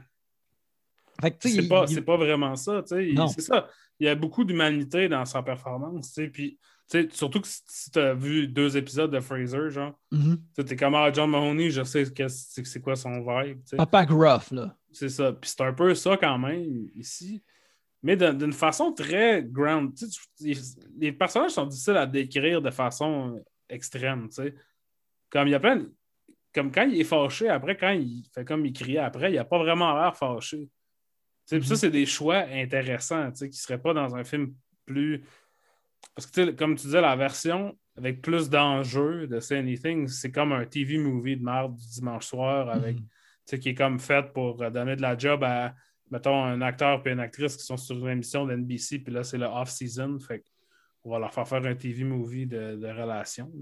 c'est 1.41 1.69
pas, 1.69 1.87
pas, 1.87 2.17
vraiment 2.17 2.57
ça, 2.57 2.83
tu 2.83 2.97
sais. 2.97 3.15
C'est 3.35 3.41
ça 3.43 3.69
il 3.99 4.07
y 4.07 4.09
a 4.09 4.15
beaucoup 4.15 4.45
d'humanité 4.45 5.09
dans 5.09 5.25
sa 5.25 5.43
performance. 5.43 6.19
Puis, 6.33 6.59
surtout 7.12 7.41
que 7.41 7.49
si 7.49 7.91
tu 7.91 7.99
as 7.99 8.15
vu 8.15 8.49
deux 8.49 8.77
épisodes 8.77 9.11
de 9.11 9.21
Fraser, 9.21 9.71
genre, 9.71 9.99
tu 10.11 10.62
es 10.62 10.77
comme 10.77 10.95
ah, 10.95 11.12
John 11.12 11.31
Mahoney, 11.31 11.71
je 11.71 11.83
sais 11.85 12.05
c'est 12.29 12.81
quoi 12.81 12.97
son 12.97 13.21
vibe. 13.21 13.61
Papa 13.77 14.05
Gruff, 14.05 14.51
là. 14.51 14.77
C'est 14.93 15.09
ça. 15.09 15.33
Puis 15.33 15.51
c'est 15.51 15.62
un 15.62 15.73
peu 15.73 15.95
ça 15.95 16.17
quand 16.17 16.39
même 16.39 16.89
ici. 16.95 17.43
Mais 18.03 18.17
d'une 18.17 18.53
façon 18.53 18.93
très 18.93 19.43
ground. 19.43 19.93
Les 20.99 21.12
personnages 21.12 21.53
sont 21.53 21.67
difficiles 21.67 21.97
à 21.97 22.07
décrire 22.07 22.61
de 22.61 22.71
façon 22.71 23.43
extrême. 23.69 24.31
sais 24.31 24.55
Comme 25.31 25.49
il 25.49 25.53
y 25.53 25.55
a 25.55 25.61
plein. 25.61 25.87
Comme 26.55 26.71
quand 26.71 26.85
il 26.85 27.01
est 27.01 27.05
fâché, 27.05 27.49
après, 27.49 27.77
quand 27.77 27.91
il 27.91 28.25
fait 28.33 28.45
comme 28.45 28.65
il 28.67 28.73
criait 28.73 28.99
après, 28.99 29.33
il 29.33 29.37
n'a 29.37 29.45
pas 29.45 29.59
vraiment 29.59 29.99
l'air 29.99 30.15
fâché. 30.17 30.69
Ça, 31.47 31.57
mhm. 31.57 31.62
c'est 31.62 31.90
des 31.90 32.07
choix 32.07 32.45
intéressants 32.51 33.30
qui 33.32 33.45
ne 33.45 33.53
seraient 33.53 33.80
pas 33.80 33.92
dans 33.92 34.16
un 34.16 34.24
film 34.24 34.55
plus. 34.86 35.24
Parce 36.14 36.26
que, 36.26 36.51
comme 36.53 36.76
tu 36.76 36.86
disais, 36.86 37.01
la 37.01 37.16
version 37.16 37.76
avec 37.97 38.22
plus 38.22 38.51
d'enjeux 38.51 39.26
de 39.26 39.40
Say 39.40 39.59
Anything, 39.59 40.09
c'est 40.09 40.32
comme 40.32 40.53
un 40.53 40.64
TV 40.64 40.99
movie 40.99 41.36
de 41.36 41.45
merde 41.45 41.76
du 41.76 41.86
dimanche 41.86 42.26
soir 42.26 42.68
avec, 42.68 42.97
mhm. 42.97 43.59
qui 43.61 43.68
est 43.68 43.74
comme 43.74 44.01
fait 44.01 44.32
pour 44.32 44.57
donner 44.70 44.97
de 44.97 45.03
la 45.03 45.16
job 45.16 45.45
à, 45.45 45.74
mettons, 46.11 46.42
un 46.42 46.61
acteur 46.61 47.07
et 47.07 47.11
une 47.11 47.20
actrice 47.20 47.57
qui 47.57 47.64
sont 47.64 47.76
sur 47.76 47.97
une 47.97 48.12
émission 48.12 48.47
d'NBC, 48.47 49.01
puis 49.01 49.12
là, 49.12 49.22
c'est 49.22 49.38
le 49.38 49.47
off-season. 49.47 50.18
Fait 50.18 50.42
on 51.05 51.11
va 51.11 51.18
leur 51.18 51.32
faire 51.32 51.47
faire 51.47 51.64
un 51.66 51.74
TV 51.74 52.03
movie 52.03 52.47
de, 52.47 52.76
de 52.76 52.86
relation. 52.86 53.53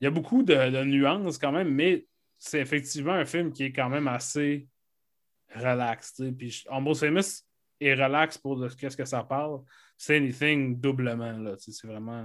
Il 0.00 0.04
y 0.04 0.06
a 0.06 0.10
beaucoup 0.10 0.42
de, 0.42 0.84
nuances 0.84 1.38
quand 1.38 1.52
même, 1.52 1.72
mais 1.72 2.06
c'est 2.38 2.60
effectivement 2.60 3.12
un 3.12 3.24
film 3.24 3.52
qui 3.52 3.64
est 3.64 3.72
quand 3.72 3.90
même 3.90 4.08
assez 4.08 4.66
relax. 5.54 6.20
Puis 6.36 6.64
Almost 6.68 7.00
Famous 7.00 7.44
est 7.80 7.94
relax 7.94 8.38
pour 8.38 8.66
qu'est-ce 8.76 8.96
que 8.96 9.04
ça 9.04 9.22
parle. 9.22 9.60
C'est 9.96 10.16
anything 10.16 10.80
doublement. 10.80 11.54
C'est 11.58 11.86
vraiment. 11.86 12.22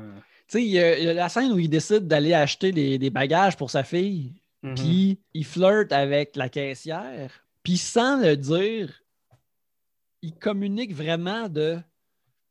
Tu 0.47 0.59
sais, 0.59 0.63
il 0.63 0.69
y, 0.69 0.79
a 0.79 1.13
la 1.13 1.29
scène 1.29 1.51
où 1.51 1.59
il 1.59 1.69
décide 1.69 2.07
d'aller 2.07 2.33
acheter 2.33 2.71
des, 2.71 3.09
bagages 3.09 3.57
pour 3.57 3.69
sa 3.69 3.83
fille. 3.83 4.33
Mhm. 4.61 4.75
Puis 4.75 5.19
il 5.33 5.45
flirte 5.45 5.91
avec 5.91 6.35
la 6.35 6.49
caissière. 6.49 7.31
Puis 7.63 7.77
sans 7.77 8.21
le 8.21 8.35
dire, 8.35 9.01
il 10.21 10.33
communique 10.35 10.93
vraiment 10.93 11.49
de 11.49 11.79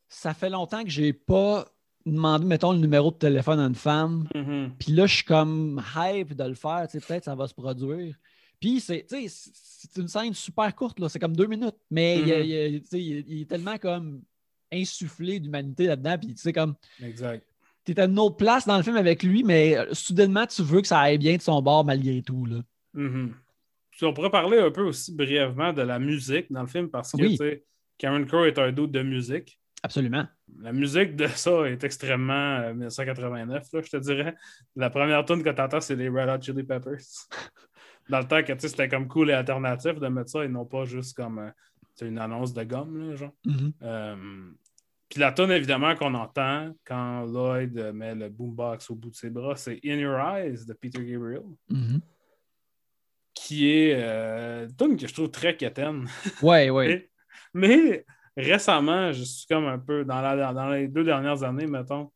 ça 0.09 0.35
fait 0.35 0.51
longtemps 0.51 0.85
que 0.85 0.91
j'ai 0.91 1.13
pas 1.13 1.67
demandé, 2.05 2.45
mettons, 2.45 2.73
le 2.73 2.79
numéro 2.79 3.11
de 3.11 3.17
téléphone 3.17 3.61
à 3.61 3.65
une 3.65 3.75
femme. 3.75 4.29
Mhm. 4.35 4.75
Puis 4.79 4.93
là, 4.93 5.07
je 5.07 5.17
suis 5.17 5.25
comme 5.25 5.83
hype 5.97 6.35
de 6.35 6.45
le 6.45 6.55
faire. 6.55 6.87
Peut-être 6.91 7.25
ça 7.25 7.35
va 7.35 7.47
se 7.47 7.55
produire. 7.55 8.15
Puis 8.63 8.81
c'est 8.81 9.05
une 9.97 10.07
scène 10.07 10.33
super 10.35 10.73
courte, 10.77 11.01
là. 11.01 11.09
c'est 11.09 11.19
comme 11.19 11.35
deux 11.35 11.49
minutes, 11.49 11.75
mais 11.91 12.21
il, 12.21 13.43
est 13.43 13.49
tellement 13.49 13.77
comme 13.77 14.23
insufflé 14.73 15.41
d'humanité 15.41 15.87
là-dedans. 15.87 16.17
Puis 16.17 16.35
tu 16.35 16.41
sais, 16.41 16.53
comme. 16.53 16.77
Exact. 17.03 17.45
Tu 17.85 17.91
es 17.91 18.01
à 18.01 18.05
une 18.05 18.19
autre 18.21 18.37
place 18.37 18.65
dans 18.65 18.77
le 18.77 18.85
film 18.85 18.97
avec 18.97 19.25
lui, 19.25 19.43
mais 19.43 19.77
euh, 19.77 19.93
soudainement, 19.93 20.47
tu 20.47 20.63
veux 20.63 20.81
que 20.81 20.87
ça 20.87 21.01
aille 21.01 21.19
bien 21.19 21.37
de 21.37 21.43
son 21.43 21.61
bord 21.61 21.85
malgré 21.85 22.23
tout. 22.23 22.47
Là. 22.47 22.61
Mm-hmm. 22.95 23.33
On 24.03 24.13
pourrait 24.13 24.31
parler 24.31 24.59
un 24.59 24.71
peu 24.71 24.83
aussi 24.83 25.13
brièvement 25.13 25.73
de 25.73 25.83
la 25.83 25.99
musique 25.99 26.47
dans 26.53 26.61
le 26.61 26.69
film 26.69 26.89
parce 26.89 27.11
que 27.11 27.37
sais, 27.37 27.65
Cameron 27.99 28.25
Crowe 28.25 28.47
est 28.47 28.59
un 28.59 28.71
doute 28.71 28.93
de 28.93 29.03
musique. 29.03 29.59
Absolument. 29.83 30.25
La 30.61 30.73
musique 30.73 31.17
de 31.17 31.27
ça 31.27 31.69
est 31.69 31.83
extrêmement 31.83 32.73
1989, 32.73 33.63
euh, 33.75 33.77
là, 33.77 33.83
je 33.85 33.91
te 33.91 33.97
dirais. 33.97 34.37
La 34.77 34.91
première 34.91 35.25
tune 35.25 35.43
que 35.43 35.51
tu 35.51 35.61
entends, 35.61 35.81
c'est 35.81 35.97
les 35.97 36.09
Red 36.09 36.29
Hot 36.29 36.41
Chili 36.41 36.63
Peppers. 36.63 37.01
dans 38.13 38.19
le 38.19 38.29
temps 38.29 38.43
que 38.43 38.69
c'était 38.69 38.89
comme 38.89 39.09
cool 39.09 39.31
et 39.31 39.33
alternatif 39.33 39.99
de 39.99 40.07
mettre 40.09 40.29
ça 40.29 40.45
et 40.45 40.49
non 40.49 40.67
pas 40.67 40.85
juste 40.85 41.17
comme 41.17 41.39
euh, 41.39 42.07
une 42.07 42.19
annonce 42.19 42.53
de 42.53 42.63
gomme, 42.63 42.99
là, 42.99 43.17
genre. 43.17 43.33
Mm-hmm. 43.47 43.73
Euh, 43.83 44.51
puis 45.09 45.19
la 45.19 45.33
tonne, 45.33 45.51
évidemment, 45.51 45.95
qu'on 45.95 46.13
entend 46.13 46.75
quand 46.85 47.25
Lloyd 47.25 47.75
met 47.95 48.15
le 48.15 48.29
boombox 48.29 48.91
au 48.91 48.97
bout 48.97 49.09
de 49.09 49.15
ses 49.15 49.31
bras, 49.31 49.57
c'est 49.57 49.81
In 49.85 49.97
Your 49.97 50.21
Eyes 50.21 50.67
de 50.67 50.75
Peter 50.75 51.03
Gabriel. 51.03 51.43
Mm-hmm. 51.71 52.01
Qui 53.33 53.71
est 53.71 53.95
euh, 53.97 54.67
une 54.67 54.77
tonne 54.77 54.97
que 54.99 55.07
je 55.07 55.15
trouve 55.15 55.31
très 55.31 55.57
quétaine. 55.57 56.07
Ouais, 56.43 56.69
ouais. 56.69 57.11
mais, 57.55 58.05
récemment, 58.37 59.11
je 59.13 59.23
suis 59.23 59.47
comme 59.47 59.65
un 59.65 59.79
peu, 59.79 60.05
dans, 60.05 60.21
la, 60.21 60.53
dans 60.53 60.69
les 60.69 60.87
deux 60.87 61.05
dernières 61.05 61.43
années, 61.43 61.67
mettons, 61.67 62.11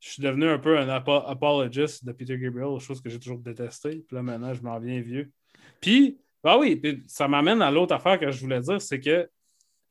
je 0.00 0.10
suis 0.10 0.22
devenu 0.22 0.48
un 0.48 0.58
peu 0.58 0.76
un 0.76 0.88
apologist 0.88 2.04
de 2.04 2.12
Peter 2.12 2.36
Gabriel, 2.36 2.80
chose 2.80 3.00
que 3.00 3.08
j'ai 3.08 3.20
toujours 3.20 3.38
détesté. 3.38 4.04
Puis 4.06 4.16
là, 4.16 4.22
maintenant, 4.22 4.54
je 4.54 4.62
m'en 4.62 4.78
viens 4.78 5.00
vieux. 5.00 5.32
Puis, 5.80 6.18
bah 6.42 6.58
oui, 6.58 6.80
ça 7.06 7.28
m'amène 7.28 7.62
à 7.62 7.70
l'autre 7.70 7.94
affaire 7.94 8.18
que 8.18 8.30
je 8.30 8.40
voulais 8.40 8.60
dire, 8.60 8.80
c'est 8.80 9.00
que 9.00 9.28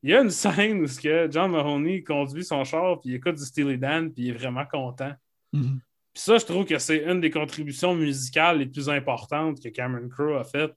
il 0.03 0.11
y 0.11 0.13
a 0.13 0.21
une 0.21 0.29
scène 0.29 0.83
où 0.83 0.85
que 0.85 1.27
John 1.31 1.51
Mahoney 1.51 2.03
conduit 2.03 2.43
son 2.43 2.63
char, 2.63 3.01
puis 3.01 3.09
il 3.09 3.15
écoute 3.15 3.35
du 3.35 3.43
Steely 3.43 3.77
Dan, 3.77 4.13
puis 4.13 4.25
il 4.25 4.29
est 4.29 4.37
vraiment 4.37 4.65
content. 4.65 5.13
Mm-hmm. 5.51 5.79
Puis 6.13 6.23
ça, 6.23 6.37
je 6.37 6.45
trouve 6.45 6.63
que 6.65 6.77
c'est 6.77 7.03
une 7.05 7.19
des 7.19 7.31
contributions 7.31 7.95
musicales 7.95 8.59
les 8.59 8.67
plus 8.67 8.87
importantes 8.87 9.59
que 9.61 9.69
Cameron 9.69 10.07
Crowe 10.07 10.37
a 10.37 10.43
faites 10.43 10.75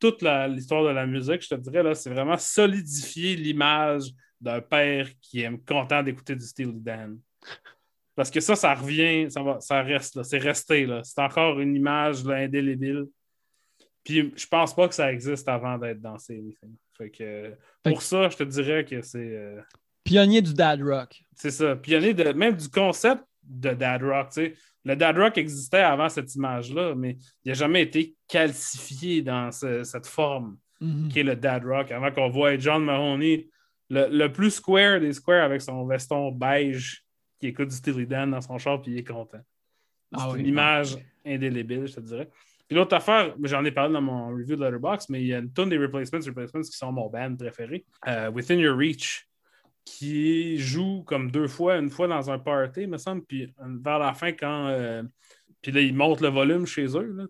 toute 0.00 0.22
l'histoire 0.22 0.82
de 0.84 0.88
la 0.88 1.06
musique, 1.06 1.42
je 1.42 1.48
te 1.48 1.54
dirais, 1.56 1.82
là, 1.82 1.94
c'est 1.94 2.10
vraiment 2.10 2.38
solidifier 2.38 3.36
l'image 3.36 4.04
d'un 4.40 4.62
père 4.62 5.08
qui 5.20 5.42
est 5.42 5.66
content 5.66 6.02
d'écouter 6.02 6.34
du 6.34 6.44
Steely 6.44 6.80
Dan. 6.80 7.18
Parce 8.16 8.30
que 8.30 8.40
ça, 8.40 8.56
ça 8.56 8.74
revient, 8.74 9.30
ça, 9.30 9.42
va, 9.42 9.60
ça 9.60 9.82
reste, 9.82 10.22
c'est 10.22 10.38
resté. 10.38 10.88
C'est 11.04 11.20
encore 11.20 11.60
une 11.60 11.76
image 11.76 12.26
indélébile. 12.26 13.06
Puis 14.04 14.32
je 14.36 14.46
pense 14.46 14.74
pas 14.74 14.88
que 14.88 14.94
ça 14.94 15.12
existe 15.12 15.48
avant 15.48 15.78
d'être 15.78 16.00
dans 16.00 16.18
ces 16.18 16.34
films. 16.34 16.76
Fait 16.96 17.10
que, 17.10 17.54
pour 17.82 18.02
ça, 18.02 18.28
je 18.28 18.36
te 18.36 18.42
dirais 18.44 18.84
que 18.84 19.02
c'est. 19.02 19.18
Euh, 19.18 19.60
pionnier 20.04 20.42
du 20.42 20.54
dad 20.54 20.82
rock. 20.82 21.22
C'est 21.34 21.50
ça. 21.50 21.76
Pionnier 21.76 22.14
de, 22.14 22.32
même 22.32 22.56
du 22.56 22.68
concept 22.68 23.22
de 23.42 23.70
dad 23.70 24.02
rock. 24.02 24.28
Le 24.84 24.96
dad 24.96 25.16
rock 25.16 25.38
existait 25.38 25.78
avant 25.78 26.08
cette 26.08 26.34
image-là, 26.34 26.94
mais 26.94 27.16
il 27.44 27.48
n'a 27.48 27.54
jamais 27.54 27.82
été 27.82 28.14
calcifié 28.28 29.22
dans 29.22 29.50
cette 29.52 30.06
forme 30.06 30.56
mhm. 30.80 31.08
qui 31.08 31.20
est 31.20 31.24
le 31.24 31.36
dad 31.36 31.64
rock. 31.64 31.90
Avant 31.90 32.10
qu'on 32.10 32.30
voit 32.30 32.56
John 32.58 32.84
Mahoney, 32.84 33.48
le, 33.90 34.28
plus 34.28 34.52
square 34.52 35.00
des 35.00 35.12
squares 35.12 35.44
avec 35.44 35.60
son 35.60 35.84
veston 35.86 36.30
beige 36.30 37.04
qui 37.40 37.48
écoute 37.48 37.68
du 37.68 38.06
Dan 38.06 38.30
dans 38.30 38.40
son 38.40 38.58
char 38.58 38.80
puis 38.80 38.92
il 38.92 38.98
est 38.98 39.04
content. 39.04 39.40
Ah 40.12 40.28
c'est 40.30 40.40
une 40.40 40.46
image 40.46 40.96
indélébile, 41.24 41.86
je 41.86 41.94
te 41.94 42.00
dirais. 42.00 42.28
Puis 42.70 42.76
l'autre 42.76 42.94
affaire, 42.94 43.34
j'en 43.42 43.64
ai 43.64 43.72
parlé 43.72 43.92
dans 43.92 44.00
mon 44.00 44.28
review 44.28 44.54
de 44.54 44.62
Letterboxd, 44.64 45.10
mais 45.10 45.20
il 45.20 45.26
y 45.26 45.34
a 45.34 45.38
une 45.38 45.52
tonne 45.52 45.70
des 45.70 45.76
replacements, 45.76 46.20
replacements 46.24 46.60
qui 46.60 46.70
sont 46.70 46.92
mon 46.92 47.10
band 47.10 47.34
préféré. 47.34 47.84
Euh, 48.06 48.30
Within 48.30 48.60
Your 48.60 48.78
Reach, 48.78 49.28
qui 49.84 50.56
joue 50.56 51.02
comme 51.02 51.32
deux 51.32 51.48
fois, 51.48 51.78
une 51.78 51.90
fois 51.90 52.06
dans 52.06 52.30
un 52.30 52.38
party, 52.38 52.86
me 52.86 52.96
semble, 52.96 53.24
puis 53.24 53.52
vers 53.58 53.98
la 53.98 54.14
fin, 54.14 54.30
quand. 54.30 54.68
Euh, 54.68 55.02
puis 55.60 55.72
là, 55.72 55.80
ils 55.80 55.92
montent 55.92 56.20
le 56.20 56.28
volume 56.28 56.64
chez 56.64 56.86
eux, 56.96 57.12
là, 57.12 57.24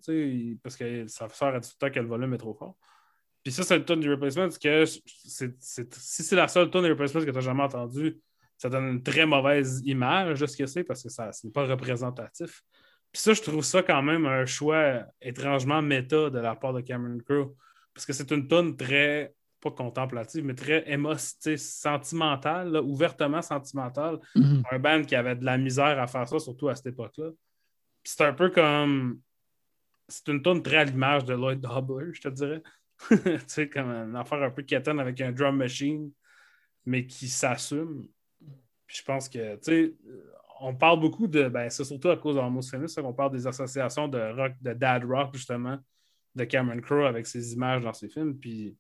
parce 0.62 0.76
que 0.76 1.07
ça 1.07 1.26
sort 1.30 1.55
à 1.55 1.61
tout 1.61 1.70
le 1.72 1.86
temps 1.86 1.91
que 1.91 2.01
le 2.01 2.07
volume 2.07 2.34
est 2.34 2.38
trop 2.38 2.53
fort. 2.53 2.76
Puis 3.43 3.51
ça, 3.51 3.62
c'est 3.62 3.78
le 3.78 3.86
tonne 3.86 4.01
des 4.01 4.11
replacements, 4.11 4.47
que 4.62 4.84
si 4.84 5.01
c'est 5.59 6.36
la 6.36 6.49
seule 6.49 6.68
tonne 6.68 6.82
des 6.82 6.91
replacements 6.91 7.22
que 7.22 7.24
tu 7.24 7.32
n'as 7.32 7.41
jamais 7.41 7.62
entendu, 7.62 8.18
ça 8.59 8.68
donne 8.68 8.88
une 8.88 9.03
très 9.03 9.24
mauvaise 9.24 9.80
image 9.86 10.41
de 10.41 10.45
ce 10.45 10.55
que 10.55 10.66
c'est 10.66 10.84
parce 10.84 11.03
que 11.03 11.09
ça 11.09 11.30
n'est 11.43 11.51
pas 11.51 11.64
représentatif. 11.64 12.62
Puis 13.12 13.22
ça, 13.22 13.32
je 13.32 13.42
trouve 13.42 13.64
ça 13.64 13.82
quand 13.82 14.02
même 14.02 14.26
un 14.26 14.46
choix 14.46 15.04
étrangement 15.20 15.82
méta 15.82 16.30
de 16.30 16.38
la 16.38 16.54
part 16.54 16.72
de 16.72 16.80
Cameron 16.80 17.18
Crowe. 17.18 17.56
Parce 17.92 18.06
que 18.06 18.12
c'est 18.12 18.30
une 18.30 18.46
tonne 18.46 18.76
très, 18.76 19.34
pas 19.61 19.72
contemplative, 19.72 20.44
mais 20.44 20.54
très 20.54 20.84
sentimentale, 21.56 22.76
ouvertement 22.76 23.42
sentimentale. 23.42 24.20
Mhm. 24.36 24.62
Un 24.70 24.78
band 24.78 25.02
qui 25.02 25.16
avait 25.16 25.34
de 25.34 25.44
la 25.44 25.58
misère 25.58 25.98
à 26.00 26.06
faire 26.06 26.28
ça, 26.28 26.38
surtout 26.38 26.68
à 26.68 26.74
cette 26.74 26.86
époque-là. 26.86 27.30
Puis 28.02 28.12
c'est 28.16 28.24
un 28.24 28.32
peu 28.32 28.50
comme. 28.50 29.20
C'est 30.08 30.28
une 30.28 30.42
tonne 30.42 30.62
très 30.62 30.78
à 30.78 30.84
l'image 30.84 31.24
de 31.24 31.34
Lloyd 31.34 31.61
Dobler, 31.61 32.12
je 32.12 32.20
te 32.20 32.28
dirais. 32.28 32.62
tu 33.08 33.18
sais, 33.46 33.68
comme 33.68 33.88
une 33.88 34.16
affaire 34.16 34.42
un 34.42 34.50
peu 34.50 34.62
quétaine 34.62 34.98
avec 34.98 35.20
un 35.20 35.30
drum 35.32 35.56
machine, 35.56 36.11
mais 36.84 37.06
qui 37.06 37.28
s'assume 37.28 38.08
je 38.92 39.02
pense 39.02 39.28
que, 39.28 39.56
tu 39.56 39.62
sais, 39.62 39.94
on 40.61 40.74
parle 40.74 41.00
beaucoup 41.00 41.26
de, 41.26 41.48
ben, 41.48 41.70
c'est 41.70 41.84
surtout 41.84 42.11
à 42.11 42.16
cause 42.16 42.36
de 42.36 42.40
Almost 42.40 42.70
Famous, 42.70 42.88
qu'on 42.94 43.12
parle 43.12 43.32
des 43.32 43.46
associations 43.46 44.08
de 44.08 44.18
rock, 44.18 44.52
de 44.61 44.72
dad 44.72 45.04
rock, 45.04 45.30
justement, 45.34 45.78
de 46.34 46.44
Cameron 46.44 46.80
Crowe 46.80 47.06
avec 47.06 47.26
ses 47.26 47.52
images 47.54 47.82
dans 47.82 47.92
ses 47.92 48.08
films. 48.08 48.36
Puis 48.38 48.76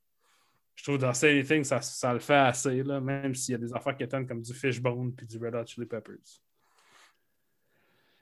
je 0.76 0.84
trouve 0.84 0.98
dans 0.98 1.12
Say 1.12 1.30
Anything, 1.30 1.64
ça, 1.64 1.80
ça 1.80 2.12
le 2.12 2.20
fait 2.20 2.34
assez, 2.34 2.82
là, 2.82 3.00
même 3.00 3.34
s'il 3.34 3.52
y 3.52 3.54
a 3.54 3.58
des 3.58 3.72
affaires 3.72 3.96
qui 3.96 4.02
étonnent 4.02 4.26
comme 4.26 4.42
du 4.42 4.54
Fishbone 4.54 5.12
puis 5.14 5.26
du 5.26 5.38
Red 5.38 5.54
Hot 5.54 5.66
Chili 5.66 5.86
Peppers. 5.86 6.16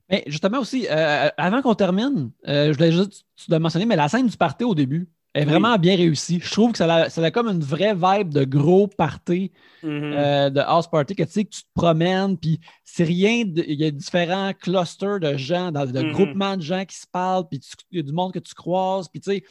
Mais 0.08 0.24
justement 0.26 0.60
aussi, 0.60 0.86
euh, 0.88 1.28
avant 1.36 1.60
qu'on 1.60 1.74
termine, 1.74 2.30
euh, 2.46 2.72
je 2.72 2.78
voulais 2.78 2.92
juste 2.92 3.26
te 3.36 3.54
mentionner, 3.54 3.84
mais 3.84 3.96
la 3.96 4.08
scène 4.08 4.26
du 4.26 4.36
party 4.36 4.64
au 4.64 4.74
début, 4.74 5.08
est 5.38 5.44
vraiment 5.44 5.76
bien 5.76 5.96
réussi. 5.96 6.40
Je 6.42 6.50
trouve 6.50 6.72
que 6.72 6.78
ça 6.78 6.92
a, 6.92 7.10
ça 7.10 7.22
a, 7.22 7.30
comme 7.30 7.48
une 7.48 7.62
vraie 7.62 7.94
vibe 7.94 8.32
de 8.32 8.44
gros 8.44 8.86
party, 8.86 9.52
mm-hmm. 9.82 10.12
euh, 10.14 10.50
de 10.50 10.60
house 10.60 10.88
party, 10.88 11.14
que 11.14 11.22
tu 11.24 11.30
sais 11.30 11.44
que 11.44 11.50
tu 11.50 11.62
te 11.62 11.68
promènes, 11.74 12.36
puis 12.36 12.60
c'est 12.84 13.04
rien, 13.04 13.44
il 13.46 13.80
y 13.80 13.84
a 13.84 13.90
différents 13.90 14.52
clusters 14.52 15.20
de 15.20 15.36
gens, 15.36 15.72
de 15.72 15.78
mm-hmm. 15.78 16.12
groupements 16.12 16.56
de 16.56 16.62
gens 16.62 16.84
qui 16.84 16.96
se 16.96 17.06
parlent, 17.06 17.48
puis 17.48 17.60
il 17.90 17.98
y 17.98 18.00
a 18.00 18.02
du 18.02 18.12
monde 18.12 18.32
que 18.32 18.38
tu 18.38 18.54
croises, 18.54 19.08
puis 19.08 19.20
tu 19.20 19.30
sais, 19.30 19.44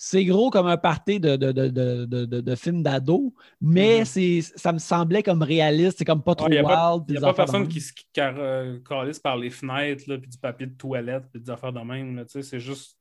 c'est 0.00 0.24
gros 0.24 0.50
comme 0.50 0.68
un 0.68 0.76
party 0.76 1.18
de, 1.18 1.34
de, 1.34 1.50
de, 1.50 2.24
de 2.24 2.54
film 2.54 2.84
d'ado, 2.84 3.34
mais 3.60 4.02
mm-hmm. 4.02 4.52
ça 4.56 4.72
me 4.72 4.78
semblait 4.78 5.24
comme 5.24 5.42
réaliste, 5.42 5.98
c'est 5.98 6.04
comme 6.04 6.22
pas 6.22 6.36
trop 6.36 6.48
wild. 6.48 7.04
Il 7.08 7.12
n'y 7.12 7.16
a 7.16 7.20
pas, 7.20 7.34
personne 7.34 7.66
qui 7.66 7.80
se 7.80 7.92
euh, 8.18 8.78
calisse 8.88 9.18
par 9.18 9.36
les 9.36 9.50
fenêtres, 9.50 10.04
puis 10.04 10.30
du 10.30 10.38
papier 10.38 10.66
de 10.66 10.76
toilette, 10.76 11.24
puis 11.32 11.40
des 11.40 11.50
affaires 11.50 11.72
de 11.72 11.80
même. 11.80 12.24
C'est 12.28 12.60
juste 12.60 12.97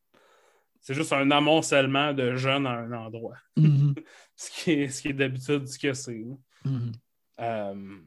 c'est 0.81 0.93
juste 0.93 1.13
un 1.13 1.29
amoncellement 1.31 2.13
de 2.13 2.35
jeunes 2.35 2.65
à 2.65 2.71
un 2.71 2.91
endroit. 2.93 3.37
Mhm. 3.55 3.95
ce 4.35 4.51
qui 4.51 4.71
est, 4.71 4.89
ce 4.89 5.01
qui 5.01 5.07
est 5.09 5.13
d'habitude 5.13 5.67
ce 5.67 5.79
que 5.79 5.93
c'est. 5.93 6.25
Mhm. 6.65 6.91
Euh, 7.39 7.97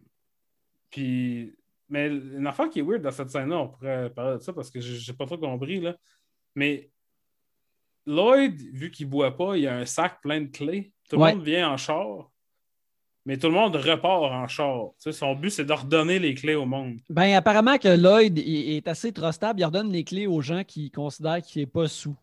puis, 0.90 1.54
mais 1.88 2.08
une 2.08 2.46
affaire 2.46 2.68
qui 2.68 2.80
est 2.80 2.82
weird 2.82 3.02
dans 3.02 3.10
cette 3.10 3.30
scène-là, 3.30 3.58
on 3.58 3.68
pourrait 3.68 4.10
parler 4.10 4.38
de 4.38 4.42
ça 4.42 4.52
parce 4.52 4.70
que 4.70 4.80
j'ai 4.80 5.12
pas 5.12 5.26
trop 5.26 5.38
compris, 5.38 5.80
là. 5.80 5.96
Mais 6.54 6.90
Lloyd, 8.06 8.60
vu 8.72 8.90
qu'il 8.90 9.08
boit 9.08 9.36
pas, 9.36 9.56
il 9.56 9.66
a 9.66 9.76
un 9.76 9.86
sac 9.86 10.20
plein 10.20 10.40
de 10.40 10.46
clés. 10.46 10.92
Tout 11.08 11.16
le 11.16 11.22
monde 11.22 11.42
vient 11.42 11.70
en 11.70 11.76
char. 11.76 12.30
Mais 13.26 13.36
tout 13.36 13.48
le 13.48 13.52
monde 13.52 13.76
repart 13.76 14.24
en 14.24 14.48
char. 14.48 14.90
son 14.98 15.34
but, 15.34 15.50
c'est 15.50 15.64
d'ordonner 15.64 16.18
les 16.18 16.34
clés 16.34 16.54
au 16.54 16.64
monde. 16.64 17.00
Ben, 17.10 17.34
apparemment 17.34 17.76
que 17.78 17.88
Lloyd 17.88 18.38
est 18.38 18.88
assez 18.88 19.12
trustable. 19.12 19.60
Il 19.60 19.64
ordonne 19.64 19.92
les 19.92 20.04
clés 20.04 20.26
aux 20.26 20.40
gens 20.40 20.64
qui 20.64 20.90
considèrent 20.90 21.42
qu'il 21.42 21.62
n'est 21.62 21.66
pas 21.66 21.86
sous. 21.86 22.16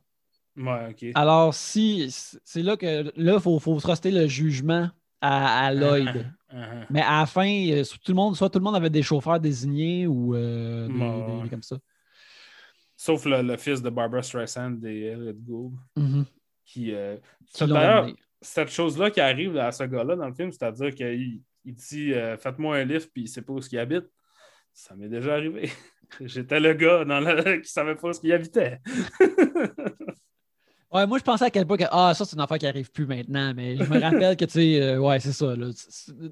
Alors, 1.16 1.54
si 1.54 2.08
c'est 2.10 2.64
là 2.64 2.78
que 2.78 3.12
là, 3.16 3.34
il 3.36 3.40
faut, 3.40 3.60
faut 3.60 3.80
truster 3.80 4.12
le 4.12 4.28
jugement 4.28 4.90
à, 5.22 5.74
Lloyd. 5.74 6.08
Uh-huh, 6.08 6.56
uh-huh. 6.56 6.86
Mais 6.90 7.02
à 7.02 7.20
la 7.20 7.26
fin, 7.26 7.48
euh, 7.48 7.84
tout 7.84 8.12
le 8.12 8.16
monde, 8.16 8.36
soit 8.36 8.50
tout 8.50 8.60
le 8.60 8.64
monde 8.64 8.76
avait 8.76 8.90
des 8.90 9.04
chauffeurs 9.04 9.40
désignés 9.40 10.08
ou 10.08 10.36
euh, 10.36 10.88
des, 10.88 11.50
comme 11.50 11.64
ça. 11.64 11.78
Sauf 12.96 13.26
le, 13.26 13.58
fils 13.58 13.82
de 13.82 13.90
Barbara 13.90 14.24
Streisand 14.24 14.84
et 14.84 15.06
Elliot 15.06 15.34
Gould. 15.34 15.74
Mm-hmm. 15.98 16.26
Qui, 16.66 16.94
euh, 16.94 17.18
D'ailleurs, 17.60 18.10
cette 18.42 18.70
chose-là 18.70 19.12
qui 19.12 19.22
arrive 19.22 19.58
à 19.58 19.72
ce 19.72 19.84
gars-là 19.84 20.16
dans 20.16 20.28
le 20.28 20.34
film, 20.34 20.52
c'est-à-dire 20.52 20.94
qu'il 20.94 21.42
il 21.64 21.74
dit 21.74 22.14
Faites-moi 22.40 22.78
un 22.78 22.84
lift, 22.86 23.12
puis 23.12 23.24
il 23.24 23.26
ne 23.26 23.30
sait 23.30 23.42
pas 23.42 23.54
où 23.54 23.60
il 23.60 23.80
habite. 23.80 24.06
Ça 24.74 24.96
m'est 24.96 25.10
déjà 25.10 25.34
arrivé. 25.34 25.70
J'étais 26.22 26.60
le 26.60 26.74
gars 26.74 27.04
dans 27.04 27.20
qui 27.44 27.58
ne 27.60 27.64
savait 27.64 27.96
pas 27.96 28.10
où 28.10 28.14
il 28.24 28.34
habitait. 28.34 28.80
Ouais, 30.98 31.06
moi, 31.06 31.20
je 31.20 31.24
pensais 31.24 31.46
à 31.46 31.52
quel 31.52 31.68
point 31.68 31.78
que 31.78 31.84
ah, 31.92 32.14
ça, 32.16 32.26
c'est 32.26 32.36
une 32.36 32.42
affaire 32.42 32.58
qui 32.58 32.66
n'arrive 32.66 32.92
plus 32.92 33.06
maintenant, 33.06 33.54
mais 33.56 33.78
je 33.78 33.84
me 33.84 34.00
rappelle 34.00 34.36
que, 34.36 34.46
tu 34.46 34.52
sais, 34.52 34.82
euh, 34.82 34.98
ouais, 34.98 35.20
c'est 35.20 35.32
ça. 35.32 35.56
Là, 35.56 35.68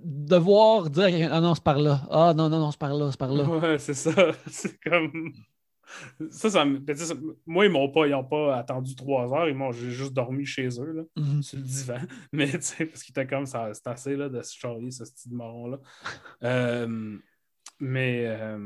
devoir 0.04 0.90
dire 0.90 1.30
ah 1.32 1.40
non, 1.40 1.54
c'est 1.54 1.64
par 1.64 1.78
là. 1.78 2.02
Ah 2.10 2.34
non, 2.36 2.50
non, 2.50 2.60
non, 2.60 2.72
c'est 2.72 2.80
par 2.80 2.96
là, 2.96 3.12
c'est 3.12 3.20
par 3.20 3.32
là. 3.32 3.44
Ouais, 3.44 3.78
c'est 3.78 3.94
ça. 3.94 4.12
C'est 4.48 4.80
comme. 4.82 5.34
Ça, 6.32 6.50
ça, 6.50 6.66
moi, 7.46 7.66
ils 7.66 7.72
m'ont 7.72 7.92
pas, 7.92 8.08
ils 8.08 8.16
ont 8.16 8.24
pas 8.24 8.58
attendu 8.58 8.96
trois 8.96 9.32
heures, 9.34 9.48
ils 9.48 9.56
m'ont 9.56 9.72
juste 9.72 10.14
dormi 10.14 10.44
chez 10.44 10.68
eux, 10.80 10.94
là, 10.94 11.04
mm-hmm. 11.16 11.42
sur 11.44 11.58
le 11.58 11.64
divan. 11.64 12.00
Mais, 12.32 12.50
tu 12.50 12.62
sais, 12.62 12.86
parce 12.88 13.04
qu'ils 13.04 13.12
étaient 13.12 13.28
comme 13.28 13.46
ça, 13.46 13.70
c'est 13.72 13.88
assez 13.88 14.16
là, 14.16 14.28
de 14.28 14.42
se 14.42 14.58
charrier, 14.58 14.90
ce 14.90 15.06
style 15.06 15.32
de 15.32 15.38
marron-là. 15.38 15.78
Euh, 16.44 17.18
mais. 17.80 18.26
Euh, 18.28 18.58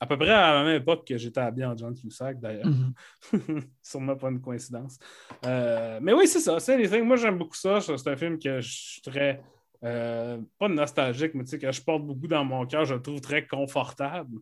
à 0.00 0.06
peu 0.06 0.16
près 0.16 0.30
à 0.30 0.54
la 0.54 0.64
même 0.64 0.80
époque 0.80 1.06
que 1.06 1.18
j'étais 1.18 1.40
habillé 1.40 1.66
en 1.66 1.76
John 1.76 1.94
Cusack, 1.94 2.40
d'ailleurs. 2.40 2.66
Mhm. 2.66 2.94
Sûrement 3.82 4.16
pas 4.16 4.30
une 4.30 4.40
coïncidence. 4.40 4.98
Euh, 5.44 5.98
mais 6.00 6.14
oui, 6.14 6.26
c'est 6.26 6.40
ça. 6.40 6.58
C'est 6.58 7.02
Moi, 7.02 7.16
j'aime 7.16 7.36
beaucoup 7.36 7.54
ça. 7.54 7.80
C'est 7.80 8.08
un 8.08 8.16
film 8.16 8.38
que 8.38 8.60
je 8.60 8.70
suis 8.70 9.02
très. 9.02 9.42
Euh, 9.84 10.38
pas 10.58 10.68
nostalgique, 10.68 11.34
mais 11.34 11.44
tu 11.44 11.50
sais, 11.50 11.58
que 11.58 11.70
je 11.70 11.82
porte 11.82 12.02
beaucoup 12.02 12.26
dans 12.26 12.44
mon 12.44 12.66
cœur. 12.66 12.86
Je 12.86 12.94
le 12.94 13.02
trouve 13.02 13.20
très 13.20 13.46
confortable. 13.46 14.38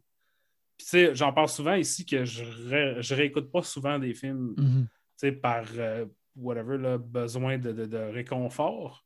Puis, 0.77 0.87
tu 0.87 0.91
sais, 0.91 1.15
j'en 1.17 1.33
parle 1.33 1.49
souvent 1.49 1.75
ici 1.75 2.07
que 2.07 2.25
je, 2.25 2.45
je 3.01 3.15
réécoute 3.15 3.51
pas 3.51 3.63
souvent 3.63 3.99
des 3.99 4.15
films, 4.15 4.55
mhm. 4.57 4.87
tu 4.87 4.89
sais, 5.17 5.33
par 5.33 5.65
euh, 5.77 6.07
whatever, 6.37 6.79
là, 6.79 6.99
besoin 6.99 7.59
de, 7.59 7.73
de 7.73 7.99
réconfort. 7.99 9.05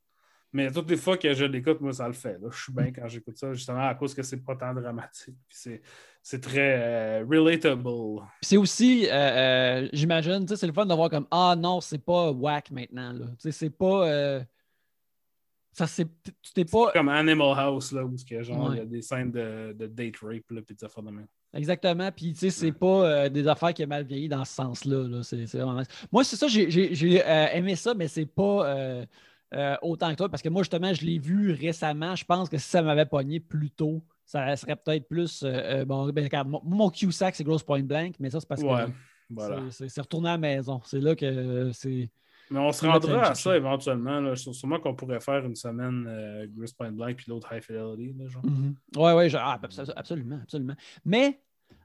Mais 0.53 0.70
toutes 0.70 0.90
les 0.90 0.98
fois 0.98 1.16
que 1.16 1.32
je 1.32 1.44
l'écoute, 1.46 1.80
moi, 1.80 1.94
ça 1.94 2.07
le 2.07 2.12
fait. 2.12 2.38
Je 2.50 2.62
suis 2.62 2.72
bien 2.72 2.92
quand 2.92 3.09
j'écoute 3.09 3.38
ça, 3.38 3.55
justement, 3.55 3.88
à 3.88 3.94
cause 3.94 4.14
que 4.14 4.22
c'est 4.22 4.44
pas 4.44 4.55
tant 4.55 4.74
dramatique. 4.74 5.34
C'est 5.48 6.40
très 6.40 6.76
euh, 6.78 7.24
relatable. 7.28 7.88
C'est 8.42 8.59
aussi, 8.59 9.09
euh, 9.09 9.12
euh, 9.12 9.88
j'imagine, 9.94 10.46
c'est 10.46 10.66
le 10.66 10.72
fun 10.72 10.84
de 10.84 10.94
voir 10.94 11.09
comme 11.09 11.26
Ah 11.30 11.55
non, 11.57 11.80
c'est 11.80 12.05
pas 12.05 12.30
whack 12.30 12.70
maintenant. 12.70 13.14
C'est 13.38 13.70
pas. 13.70 14.44
ça, 15.72 15.86
c'est. 15.86 16.07
Tu 16.42 16.53
t'es 16.53 16.66
pas. 16.66 16.92
Comme 16.92 17.09
Animal 17.09 17.59
House, 17.59 17.90
là, 17.92 18.05
où 18.05 18.14
genre, 18.42 18.74
il 18.74 18.78
y 18.78 18.80
a 18.80 18.84
des 18.84 19.00
scènes 19.00 19.32
de, 19.32 19.72
de 19.72 19.86
date 19.86 20.18
rape, 20.18 20.50
là, 20.50 20.61
puis 20.61 20.76
des 20.76 20.84
affaires 20.84 21.03
de 21.03 21.11
même. 21.11 21.26
Exactement. 21.55 22.12
Puis, 22.12 22.34
tu 22.34 22.40
sais, 22.40 22.50
c'est 22.50 22.72
pas 22.72 23.30
des 23.30 23.48
affaires 23.48 23.72
qui 23.72 23.84
ont 23.84 23.88
mal 23.88 24.05
vieilli 24.05 24.28
dans 24.28 24.44
ce 24.44 24.53
sens-là. 24.53 25.22
C'est 25.22 25.46
vraiment... 25.55 25.82
Moi, 26.12 26.24
c'est 26.24 26.36
ça, 26.36 26.46
j'ai 26.46 27.57
aimé 27.57 27.74
ça, 27.74 27.94
mais 27.94 28.07
c'est 28.07 28.26
pas. 28.26 28.66
Euh, 28.66 29.07
autant 29.82 30.11
que 30.11 30.16
toi, 30.16 30.28
parce 30.28 30.42
que 30.42 30.48
moi, 30.48 30.62
justement, 30.62 30.92
je 30.92 31.05
l'ai 31.05 31.18
vu 31.18 31.53
récemment. 31.53 32.14
Je 32.14 32.24
pense 32.24 32.48
que 32.48 32.59
si 32.59 32.68
ça 32.68 32.82
m'avait 32.82 33.07
pogné 33.07 33.40
plus 33.40 33.70
tôt, 33.70 34.03
ça 34.24 34.57
serait 34.57 34.76
peut-être 34.76 35.09
plus. 35.09 35.42
Euh, 35.42 35.48
euh, 35.48 35.84
bon, 35.84 36.09
ben, 36.11 36.28
mon, 36.64 36.90
Q-Sac, 36.90 37.34
c'est 37.34 37.44
Gross 37.44 37.62
Point 37.62 37.82
Blank, 37.82 38.14
mais 38.18 38.30
ça, 38.30 38.40
c'est 38.40 38.48
parce 38.48 38.62
que. 38.62 38.92
Voilà. 39.30 39.70
C'est- 39.70 40.00
retourner 40.00 40.28
à 40.28 40.32
la 40.32 40.38
maison. 40.38 40.80
C'est 40.84 41.00
là 41.00 41.14
que 41.14 41.70
c'est. 41.72 42.11
Mais 42.50 42.59
on 42.59 42.70
se 42.70 42.84
rendra 42.84 43.30
à 43.30 43.34
ça 43.34 43.57
éventuellement. 43.57 44.20
Là. 44.20 44.36
Sûrement 44.36 44.78
qu'on 44.78 44.94
pourrait 44.94 45.20
faire 45.20 45.44
une 45.46 45.57
semaine 45.57 46.07
euh, 46.07 46.46
Gris 46.55 46.72
Point 46.76 46.92
Blank 46.92 47.16
puis 47.16 47.26
l'autre 47.28 47.50
High 47.50 47.62
Fidelity. 47.62 48.14
Là, 48.18 48.28
genre. 48.28 48.44
Mhm. 48.44 48.74
Ouais, 48.96 49.30
ah, 49.38 49.59
abso- 49.62 49.92
absolument, 49.96 50.38
absolument. 50.42 50.74
Mais 51.05 51.40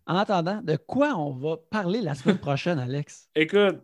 en 0.06 0.16
attendant, 0.16 0.62
de 0.62 0.76
quoi 0.76 1.16
on 1.16 1.32
va 1.32 1.56
parler 1.70 2.02
la 2.02 2.16
semaine 2.16 2.38
prochaine, 2.40 2.80
Alex? 2.80 3.30
Écoute, 3.36 3.82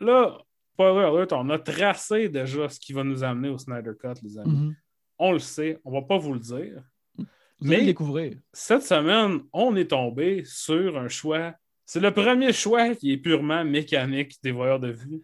là, 0.00 0.38
spoiler 0.76 1.06
alert, 1.06 1.32
on 1.32 1.48
a 1.48 1.58
tracé 1.58 2.28
déjà 2.28 2.68
ce 2.68 2.78
qui 2.78 2.92
va 2.92 3.02
nous 3.02 3.24
amener 3.24 3.48
au 3.48 3.56
Snyder 3.56 3.92
Cut, 3.98 4.20
les 4.22 4.36
amis. 4.38 4.52
Mhm. 4.52 4.76
On 5.18 5.32
le 5.32 5.38
sait, 5.38 5.78
on 5.84 5.90
va 5.90 6.02
pas 6.02 6.18
vous 6.18 6.34
le 6.34 6.38
dire. 6.40 6.82
Vous 7.16 7.24
allez 7.62 7.70
Mais- 7.70 7.80
le 7.80 7.86
découvrir. 7.86 8.36
Cette 8.52 8.82
semaine, 8.82 9.40
on 9.54 9.74
est 9.76 9.90
tombé 9.90 10.44
sur 10.44 10.98
un 10.98 11.08
choix. 11.08 11.54
C'est 11.86 12.00
le 12.00 12.10
premier 12.10 12.52
choix 12.52 12.94
qui 12.94 13.12
est 13.12 13.16
purement 13.16 13.64
mécanique 13.64 14.36
des 14.42 14.50
voyeurs 14.52 14.78
de 14.80 14.90
vue. 14.90 15.22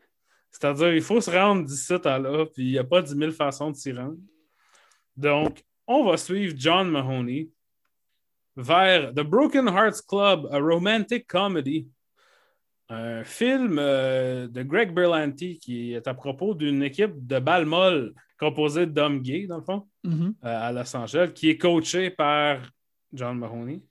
C'est-à-dire, 0.50 0.94
il 0.94 1.02
faut 1.02 1.20
se 1.20 1.30
rendre 1.30 1.66
d'ici 1.66 1.92
à 1.92 2.18
là, 2.18 2.46
puis 2.46 2.62
il 2.64 2.72
n'y 2.72 2.78
a 2.78 2.84
pas 2.84 3.02
10 3.02 3.14
000 3.14 3.32
façons 3.32 3.70
de 3.70 3.76
s'y 3.76 3.92
rendre. 3.92 4.16
Donc, 5.16 5.62
on 5.86 6.04
va 6.04 6.16
suivre 6.16 6.54
John 6.56 6.88
Mahoney 6.90 7.50
vers 8.56 9.12
The 9.12 9.20
Broken 9.22 9.68
Hearts 9.68 10.00
Club, 10.08 10.48
a 10.50 10.58
romantic 10.58 11.26
comedy. 11.26 11.86
Un 12.94 13.24
film 13.24 13.78
euh, 13.78 14.48
de 14.48 14.62
Greg 14.62 14.92
Berlanti 14.92 15.58
qui 15.58 15.94
est 15.94 16.06
à 16.06 16.14
propos 16.14 16.54
d'une 16.54 16.82
équipe 16.82 17.26
de 17.26 17.38
balles 17.38 17.64
molles 17.64 18.12
composée 18.38 18.86
d'hommes 18.86 19.20
gays, 19.22 19.46
dans 19.46 19.56
le 19.58 19.62
fond 19.62 19.86
Mhm. 20.04 20.34
euh, 20.44 20.68
à 20.68 20.72
Los 20.72 20.94
Angeles, 20.96 21.30
qui 21.34 21.48
est 21.50 21.56
coaché 21.58 22.10
par 22.10 22.58
John 23.12 23.38
Mahoney. 23.38 23.82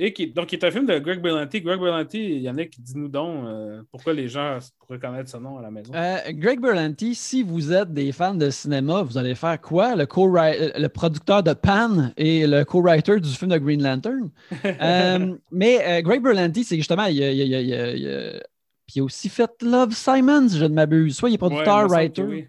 Et 0.00 0.12
qui, 0.12 0.28
donc, 0.28 0.46
qui 0.46 0.54
est 0.54 0.64
un 0.64 0.70
film 0.70 0.86
de 0.86 0.96
Greg 1.00 1.20
Berlanti. 1.20 1.60
Greg 1.60 1.80
Berlanti, 1.80 2.38
Yannick, 2.38 2.80
dis-nous 2.80 3.08
donc 3.08 3.44
euh, 3.46 3.82
pourquoi 3.90 4.12
les 4.12 4.28
gens 4.28 4.58
pourraient 4.78 5.00
connaître 5.00 5.28
ce 5.28 5.38
nom 5.38 5.58
à 5.58 5.62
la 5.62 5.72
maison? 5.72 5.92
Euh, 5.92 6.18
Greg 6.30 6.60
Berlanti, 6.60 7.16
si 7.16 7.42
vous 7.42 7.72
êtes 7.72 7.92
des 7.92 8.12
fans 8.12 8.34
de 8.36 8.48
cinéma, 8.48 9.02
vous 9.02 9.18
allez 9.18 9.34
faire 9.34 9.60
quoi? 9.60 9.96
Le, 9.96 10.06
co 10.06 10.28
le 10.28 10.86
producteur 10.86 11.42
de 11.42 11.52
Pan 11.52 12.12
et 12.16 12.46
le 12.46 12.62
co-writer 12.64 13.18
du 13.18 13.28
film 13.30 13.50
de 13.50 13.58
Green 13.58 13.82
Lantern. 13.82 14.30
Euh, 14.80 15.34
mais 15.50 16.00
Greg 16.04 16.22
Berlanti, 16.22 16.62
c'est 16.62 16.76
justement, 16.76 17.06
il 17.06 17.20
a, 17.20 17.32
il 17.32 17.42
a- 17.42 17.44
il 17.44 17.54
a- 17.54 17.60
il 17.60 17.74
a- 17.74 17.94
il 17.96 18.08
a- 18.08 18.40
puis 18.86 18.94
il 18.96 19.00
a 19.00 19.04
aussi 19.04 19.28
fait 19.28 19.50
Love 19.62 19.92
Simon, 19.94 20.48
si 20.48 20.58
je 20.58 20.64
ne 20.64 20.74
m'abuse. 20.74 21.16
Soit 21.16 21.30
il 21.30 21.34
est 21.34 21.42
Ouais, 21.42 21.48
producteur, 21.48 21.80
il 21.80 21.82
me 21.82 21.88
semble 21.88 21.94
writer. 22.00 22.22
que 22.22 22.28
oui. 22.28 22.46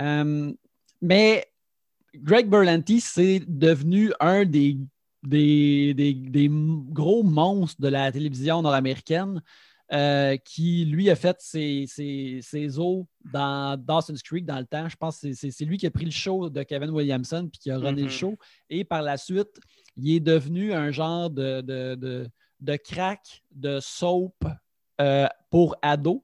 Euh, 0.00 0.52
mais 1.00 1.46
Greg 2.14 2.48
Berlanti, 2.48 3.00
c'est 3.00 3.40
devenu 3.46 4.10
un 4.18 4.44
des, 4.44 4.76
des, 5.22 5.94
des- 5.94 6.14
des 6.14 6.48
gros 6.50 7.22
monstres 7.22 7.80
de 7.80 7.88
la 7.88 8.10
télévision 8.10 8.62
nord-américaine 8.62 9.42
euh, 9.92 10.36
qui, 10.36 10.84
lui, 10.84 11.10
a 11.10 11.16
fait 11.16 11.36
ses, 11.40 11.84
ses, 11.88 12.38
ses 12.42 12.78
os 12.78 13.04
dans 13.32 13.76
Dawson's 13.76 14.22
Creek 14.22 14.46
dans 14.46 14.58
le 14.58 14.64
temps. 14.66 14.88
Je 14.88 14.96
pense 14.96 15.16
que 15.16 15.28
c'est- 15.28 15.34
c'est 15.34 15.50
c'est 15.50 15.64
lui 15.64 15.78
qui 15.78 15.86
a 15.86 15.90
pris 15.90 16.04
le 16.04 16.10
show 16.12 16.48
de 16.48 16.62
Kevin 16.62 16.90
Williamson 16.90 17.48
puis 17.50 17.58
qui 17.58 17.70
a 17.70 17.76
runné 17.76 18.02
Mhm. 18.02 18.04
le 18.04 18.08
show. 18.08 18.38
Et 18.68 18.84
par 18.84 19.02
la 19.02 19.16
suite, 19.16 19.58
il 19.96 20.14
est 20.14 20.20
devenu 20.20 20.72
un 20.72 20.90
genre 20.92 21.28
de, 21.28 21.60
de, 21.60 21.96
de, 21.96 22.26
de 22.60 22.76
crack, 22.76 23.42
de 23.50 23.80
soap 23.80 24.44
euh, 25.00 25.26
pour 25.50 25.74
ados. 25.82 26.20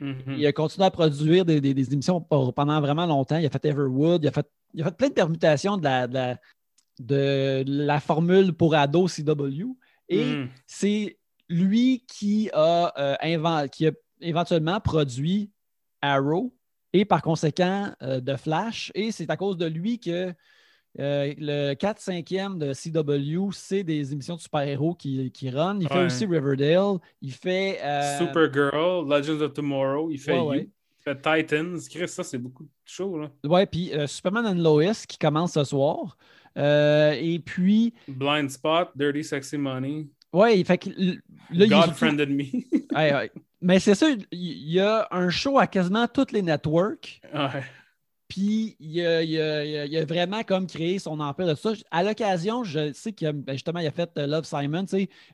Mhm. 0.00 0.36
Il 0.38 0.46
a 0.46 0.52
continué 0.52 0.86
à 0.86 0.90
produire 0.90 1.44
des, 1.44 1.60
des- 1.60 1.74
des 1.74 1.92
émissions 1.92 2.20
pendant 2.20 2.80
vraiment 2.80 3.06
longtemps. 3.06 3.36
Il 3.36 3.44
a 3.46 3.50
fait 3.50 3.64
Everwood, 3.66 4.24
il 4.24 4.28
a 4.28 4.32
fait, 4.32 4.46
il 4.72 4.80
a 4.80 4.86
fait 4.86 4.96
plein 4.96 5.08
de 5.08 5.14
permutations 5.14 5.76
de 5.76 5.84
la, 5.84 6.06
de 6.08 6.14
la, 6.14 6.40
de 7.00 7.64
la 7.66 8.00
formule 8.00 8.52
pour 8.52 8.74
ado 8.74 9.06
CW. 9.08 9.76
Et 10.08 10.24
Mhm. 10.34 10.48
c'est 10.66 11.18
lui 11.48 12.04
qui 12.06 12.50
a, 12.52 12.92
euh, 12.98 13.66
qui 13.68 13.86
a 13.86 13.92
éventuellement 14.20 14.80
produit 14.80 15.50
Arrow 16.02 16.54
et 16.92 17.04
par 17.04 17.22
conséquent 17.22 17.92
euh, 18.02 18.20
de 18.20 18.36
Flash. 18.36 18.92
Et 18.94 19.10
c'est 19.10 19.28
à 19.30 19.36
cause 19.36 19.56
de 19.56 19.66
lui 19.66 19.98
que 19.98 20.32
euh, 21.00 21.34
le 21.38 21.74
4-5e 21.74 22.56
de 22.58 22.72
CW, 22.72 23.50
c'est 23.52 23.82
des 23.82 24.12
émissions 24.12 24.36
de 24.36 24.40
super-héros 24.40 24.94
qui, 24.94 25.30
qui 25.32 25.50
run. 25.50 25.78
Il 25.80 25.88
fait 25.88 26.04
aussi 26.04 26.24
Riverdale. 26.26 26.98
Il 27.20 27.32
fait. 27.32 27.80
euh, 27.82 28.18
Supergirl, 28.18 29.08
Legends 29.08 29.40
of 29.40 29.52
Tomorrow, 29.54 30.10
il 30.10 30.18
fait 30.18 30.32
Ouais, 30.32 30.38
You, 30.38 30.48
ouais. 30.50 30.68
il 30.70 31.02
fait 31.02 31.16
Titans. 31.16 31.80
Chris, 31.90 32.08
ça, 32.08 32.22
c'est 32.22 32.38
beaucoup 32.38 32.62
de 32.62 32.68
shows. 32.84 33.18
Là. 33.18 33.30
Ouais, 33.44 33.66
puis 33.66 33.92
euh, 33.92 34.06
Superman 34.06 34.46
and 34.46 34.62
Lois 34.62 34.92
qui 35.08 35.18
commence 35.18 35.54
ce 35.54 35.64
soir. 35.64 36.16
Euh, 36.56 37.12
et 37.20 37.38
puis, 37.40 37.94
Blind 38.08 38.48
Spot, 38.50 38.88
Dirty 38.94 39.24
Sexy 39.24 39.56
Money, 39.58 40.06
il 40.52 40.64
fait 40.64 40.78
que 40.78 40.90
là, 40.90 41.14
il 41.50 41.68
God 41.68 41.82
surtout- 41.84 41.94
Friended 41.94 42.30
Me. 42.30 42.44
Ouais, 42.94 43.12
ouais. 43.12 43.30
Mais 43.60 43.78
c'est 43.80 43.94
ça, 43.94 44.08
il 44.10 44.26
il 44.32 44.70
y 44.72 44.80
a 44.80 45.08
un 45.10 45.30
show 45.30 45.58
à 45.58 45.66
quasiment 45.66 46.06
tous 46.06 46.30
les 46.32 46.42
networks. 46.42 47.20
ouais. 47.32 47.62
Puis 48.28 48.74
il 48.80 49.00
a, 49.04 49.22
il 49.22 49.38
a- 49.40 49.64
il 49.64 49.76
a- 49.76 49.84
il 49.86 50.06
vraiment 50.06 50.42
comme 50.42 50.66
créé 50.66 50.98
son 50.98 51.20
empire 51.20 51.46
de 51.46 51.54
ça. 51.54 51.72
À 51.90 52.02
l'occasion, 52.02 52.64
je 52.64 52.92
sais 52.92 53.12
qu'il 53.12 53.26
a, 53.28 53.32
ben, 53.32 53.52
justement, 53.52 53.80
il 53.80 53.86
a 53.86 53.90
fait 53.90 54.10
euh, 54.18 54.26
Love 54.26 54.44
Simon. 54.44 54.86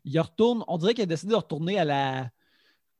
Il 0.05 0.21
retourne, 0.21 0.65
on 0.69 0.77
dirait 0.77 0.95
qu'il 0.95 1.03
a 1.05 1.07
décidé 1.07 1.31
de 1.31 1.37
retourner 1.37 1.79
à 1.79 1.85
la, 1.85 2.31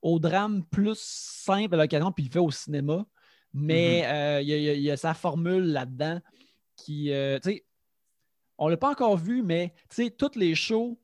au 0.01 0.17
drame 0.19 0.63
plus 0.63 0.97
simple 0.97 1.75
à 1.75 1.77
l'occasion, 1.77 2.11
puis 2.11 2.23
il 2.23 2.27
le 2.27 2.31
fait 2.33 2.39
au 2.39 2.51
cinéma. 2.51 3.05
Mais 3.53 4.03
euh, 4.05 4.41
il, 4.41 4.47
y 4.49 4.53
a, 4.53 4.57
il 4.57 4.89
a- 4.89 4.93
il 4.93 4.97
sa 4.97 5.13
formule 5.13 5.65
là-dedans 5.65 6.19
qui. 6.77 7.11
euh, 7.11 7.37
tu 7.43 7.51
sais, 7.51 7.65
on 8.61 8.67
ne 8.67 8.71
l'a 8.71 8.77
pas 8.77 8.91
encore 8.91 9.17
vu, 9.17 9.41
mais 9.41 9.73
tu 9.89 9.95
sais, 10.03 10.09
toutes 10.11 10.35
les 10.35 10.53
shows, 10.53 10.97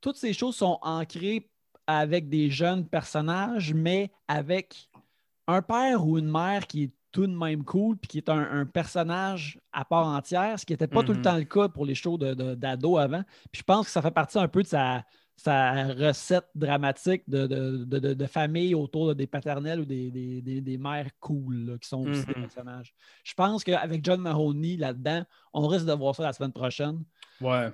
toutes 0.00 0.16
ces 0.16 0.32
choses 0.32 0.54
sont 0.56 0.78
ancrées 0.80 1.50
avec 1.88 2.28
des 2.28 2.50
jeunes 2.50 2.86
personnages, 2.86 3.74
mais 3.74 4.10
avec 4.28 4.88
un 5.48 5.60
père 5.60 6.06
ou 6.06 6.18
une 6.18 6.30
mère 6.30 6.66
qui 6.68 6.84
est 6.84 6.92
tout 7.10 7.26
de 7.26 7.34
même 7.36 7.64
cool, 7.64 7.96
puis 7.96 8.08
qui 8.08 8.18
est 8.18 8.28
un, 8.28 8.38
un 8.60 8.64
personnage 8.66 9.58
à 9.72 9.84
part 9.84 10.06
entière, 10.06 10.58
ce 10.60 10.64
qui 10.66 10.72
n'était 10.72 10.86
pas 10.86 11.02
tout 11.02 11.12
le 11.12 11.18
Mhm. 11.18 11.24
temps 11.24 11.36
le 11.36 11.44
cas 11.44 11.68
pour 11.68 11.84
les 11.86 11.94
shows 11.94 12.18
de- 12.18 12.34
de- 12.34 12.54
d'ado 12.54 12.96
avant. 12.96 13.22
Puis 13.50 13.60
je 13.60 13.62
pense 13.64 13.86
que 13.86 13.92
ça 13.92 14.02
fait 14.02 14.10
partie 14.10 14.38
un 14.38 14.48
peu 14.48 14.62
de 14.62 14.68
sa, 14.68 15.04
sa 15.36 15.88
recette 15.92 16.46
dramatique 16.54 17.22
de, 17.28 17.46
de- 17.46 17.84
de- 17.84 18.14
de- 18.14 18.26
famille 18.26 18.74
autour 18.74 19.08
de 19.08 19.14
des 19.14 19.26
paternels 19.26 19.80
ou 19.80 19.84
des, 19.84 20.10
des- 20.10 20.40
des- 20.40 20.60
des 20.62 20.78
mères 20.78 21.08
cool 21.20 21.56
là, 21.66 21.78
qui 21.78 21.88
sont 21.88 22.06
aussi 22.08 22.24
des 22.24 22.34
Mhm. 22.34 22.40
personnages. 22.42 22.94
Je 23.22 23.34
pense 23.34 23.62
qu'avec 23.62 24.02
John 24.04 24.20
Mahoney 24.20 24.76
là-dedans, 24.76 25.24
on 25.52 25.66
risque 25.66 25.84
de 25.86 25.92
voir 25.92 26.14
ça 26.14 26.22
la 26.22 26.32
semaine 26.32 26.52
prochaine. 26.52 27.04
Ouais. 27.40 27.70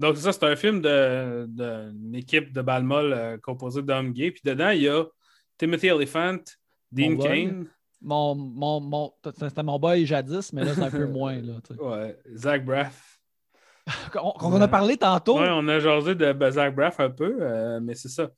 Donc, 0.00 0.16
ça, 0.16 0.32
c'est 0.32 0.44
un 0.44 0.56
film 0.56 0.80
de- 0.82 1.46
d'une 1.48 2.14
équipe 2.16 2.52
de 2.52 2.60
balles 2.60 2.82
molles 2.82 3.12
euh, 3.12 3.38
composée 3.38 3.82
d'hommes 3.82 4.12
gays. 4.12 4.32
Puis 4.32 4.42
dedans, 4.44 4.70
il 4.70 4.82
y 4.82 4.88
a 4.88 5.04
Timothy 5.56 5.86
Elephant, 5.86 6.38
Dean. 6.90 7.16
Kane, 7.16 7.66
Mon, 8.00 8.34
mon, 8.34 8.80
mon- 8.80 9.12
c'était 9.38 9.62
mon 9.62 9.78
boy 9.78 10.04
jadis, 10.04 10.52
mais 10.52 10.64
là, 10.64 10.74
c'est 10.74 10.82
un 10.82 10.90
peu 10.90 11.06
moins. 11.06 11.40
Là, 11.40 11.54
ouais, 11.78 12.18
Zach 12.34 12.64
Braff. 12.64 13.13
Qu'on 14.12 14.32
qu'on 14.32 14.52
en 14.52 14.60
a 14.60 14.68
parlé 14.68 14.96
tantôt. 14.96 15.38
Ouais, 15.38 15.50
on 15.50 15.68
a 15.68 15.78
jasé 15.78 16.14
de 16.14 16.50
Zach 16.50 16.74
Braff 16.74 17.00
un 17.00 17.10
peu, 17.10 17.36
euh, 17.40 17.80
mais 17.82 17.94
c'est 17.94 18.08
ça. 18.08 18.30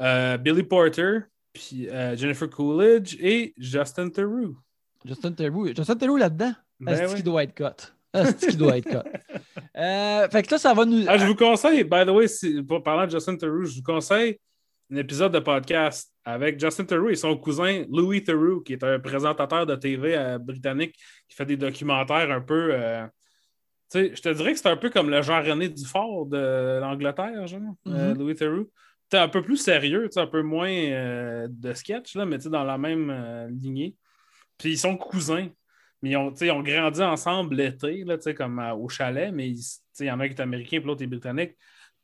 Euh, 0.00 0.38
Billy 0.38 0.62
Porter, 0.62 1.20
puis 1.52 1.88
euh, 1.90 2.16
Jennifer 2.16 2.48
Coolidge 2.48 3.16
et 3.20 3.52
Justin 3.58 4.08
Theroux. 4.08 4.56
Justin 5.04 5.32
Theroux. 5.32 5.66
Justin 5.76 5.96
Theroux 5.96 6.16
là-dedans? 6.16 6.52
Ben 6.80 6.92
Est-ce 6.92 7.02
ouais. 7.02 7.14
qu'il 7.16 7.24
doit 7.24 7.42
être 7.42 7.54
cut? 7.54 7.92
Est-ce 8.14 8.46
qu'il 8.46 8.56
doit 8.56 8.78
être 8.78 8.88
cut? 8.88 9.08
Fait 10.32 10.42
que 10.42 10.50
là, 10.50 10.58
ça 10.58 10.72
va 10.72 10.86
nous. 10.86 11.04
Ah, 11.06 11.18
je 11.18 11.26
vous 11.26 11.34
conseille, 11.34 11.84
by 11.84 12.06
the 12.06 12.10
way, 12.10 12.26
si, 12.26 12.62
pour 12.62 12.82
parler 12.82 13.06
de 13.06 13.10
Justin 13.10 13.36
Theroux, 13.36 13.64
je 13.66 13.76
vous 13.76 13.82
conseille 13.82 14.38
un 14.90 14.96
épisode 14.96 15.32
de 15.32 15.40
podcast 15.40 16.12
avec 16.24 16.58
Justin 16.58 16.84
Theroux 16.84 17.10
et 17.10 17.16
son 17.16 17.36
cousin 17.36 17.84
Louis 17.90 18.24
Theroux, 18.24 18.60
qui 18.60 18.72
est 18.72 18.84
un 18.84 18.98
présentateur 18.98 19.66
de 19.66 19.74
TV 19.76 20.38
britannique 20.40 20.94
qui 21.28 21.36
fait 21.36 21.46
des 21.46 21.56
documentaires 21.56 22.30
un 22.30 22.40
peu. 22.40 22.72
Je 23.92 24.20
te 24.20 24.28
dirais 24.32 24.52
que 24.52 24.58
c'est 24.58 24.68
un 24.68 24.76
peu 24.76 24.90
comme 24.90 25.10
le 25.10 25.22
Jean-René 25.22 25.68
Dufort 25.68 26.26
de 26.26 26.78
l'Angleterre, 26.80 27.46
genre, 27.46 27.60
euh, 27.86 28.12
Mhm. 28.12 28.18
Louis 28.18 28.34
Theroux. 28.34 28.70
T'es 29.08 29.18
un 29.18 29.28
peu 29.28 29.42
plus 29.42 29.56
sérieux, 29.58 30.08
un 30.16 30.26
peu 30.26 30.42
moins 30.42 30.70
euh, 30.72 31.46
de 31.50 31.72
sketch, 31.74 32.16
là, 32.16 32.24
mais 32.24 32.38
dans 32.38 32.64
la 32.64 32.78
même 32.78 33.10
euh, 33.10 33.48
lignée. 33.50 33.94
Puis 34.58 34.72
ils 34.72 34.78
sont 34.78 34.96
cousins. 34.96 35.48
Mais 36.02 36.10
ils 36.10 36.16
ont, 36.16 36.34
ils 36.34 36.62
grandi 36.62 37.02
ensemble 37.02 37.54
l'été, 37.54 38.04
comme 38.36 38.58
au 38.58 38.88
chalet, 38.88 39.32
mais 39.32 39.48
il 39.50 40.06
y 40.06 40.10
en 40.10 40.20
a 40.20 40.24
un 40.24 40.28
qui 40.28 40.34
est 40.34 40.40
américain, 40.40 40.78
puis 40.78 40.86
l'autre 40.86 41.02
est 41.02 41.06
britannique. 41.06 41.52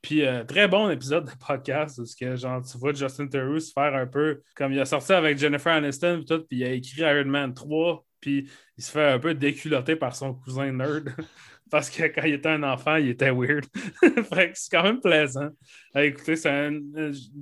Puis 0.01 0.23
très 0.49 0.67
bon 0.69 0.89
épisode 0.89 1.27
de 1.27 1.33
podcast, 1.47 1.99
parce 1.99 2.15
que 2.15 2.35
genre, 2.35 2.63
tu 2.63 2.79
vois 2.79 2.95
Justin 2.95 3.27
Theroux 3.27 3.61
se 3.61 3.73
faire 3.73 3.95
un 3.95 4.07
peu 4.07 4.41
comme 4.57 4.73
il 4.73 4.81
a 4.81 4.87
sorti 4.87 5.13
avec 5.13 5.37
Jennifer 5.37 5.73
Aniston, 5.75 6.17
puis 6.17 6.25
tout, 6.25 6.43
puis 6.47 6.59
il 6.61 6.65
a 6.65 6.71
écrit 6.71 7.03
Iron 7.03 7.27
Man 7.27 7.53
3, 7.53 8.07
puis 8.21 8.49
il 8.79 8.83
se 8.83 8.91
fait 8.91 9.07
un 9.11 9.19
peu 9.19 9.35
déculoter 9.35 9.97
par 9.97 10.17
son 10.17 10.33
cousin 10.33 10.73
nerd. 10.73 11.15
Parce 11.71 11.89
que 11.89 12.03
quand 12.03 12.23
il 12.25 12.35
était 12.35 12.49
un 12.49 12.63
enfant, 12.65 12.97
il 12.97 13.11
était 13.11 13.31
weird. 13.31 13.65
fait 14.25 14.53
que 14.53 14.59
c'est 14.59 14.71
quand 14.71 14.83
même 14.83 15.01
plaisant. 15.01 15.51
À 15.95 16.05
écouter, 16.05 16.37
c'est 16.37 16.51
un- 16.51 16.81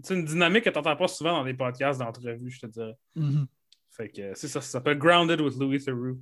c'est 0.03 0.15
une 0.15 0.25
dynamique 0.25 0.65
que 0.65 0.71
tu 0.71 0.77
n'entends 0.77 0.97
pas 0.97 1.09
souvent 1.09 1.33
dans 1.33 1.45
les 1.45 1.55
podcasts 1.55 1.99
d'entrevue, 1.99 2.51
je 2.51 2.61
te 2.61 2.67
dirais. 2.67 2.97
Mhm. 3.17 3.47
Fait 3.91 4.09
que 4.11 4.35
c'est 4.35 4.49
ça, 4.49 4.61
ça 4.61 4.69
s'appelle 4.71 4.99
Grounded 4.99 5.41
with 5.41 5.57
Louis 5.57 5.83
Theroux. 5.83 6.19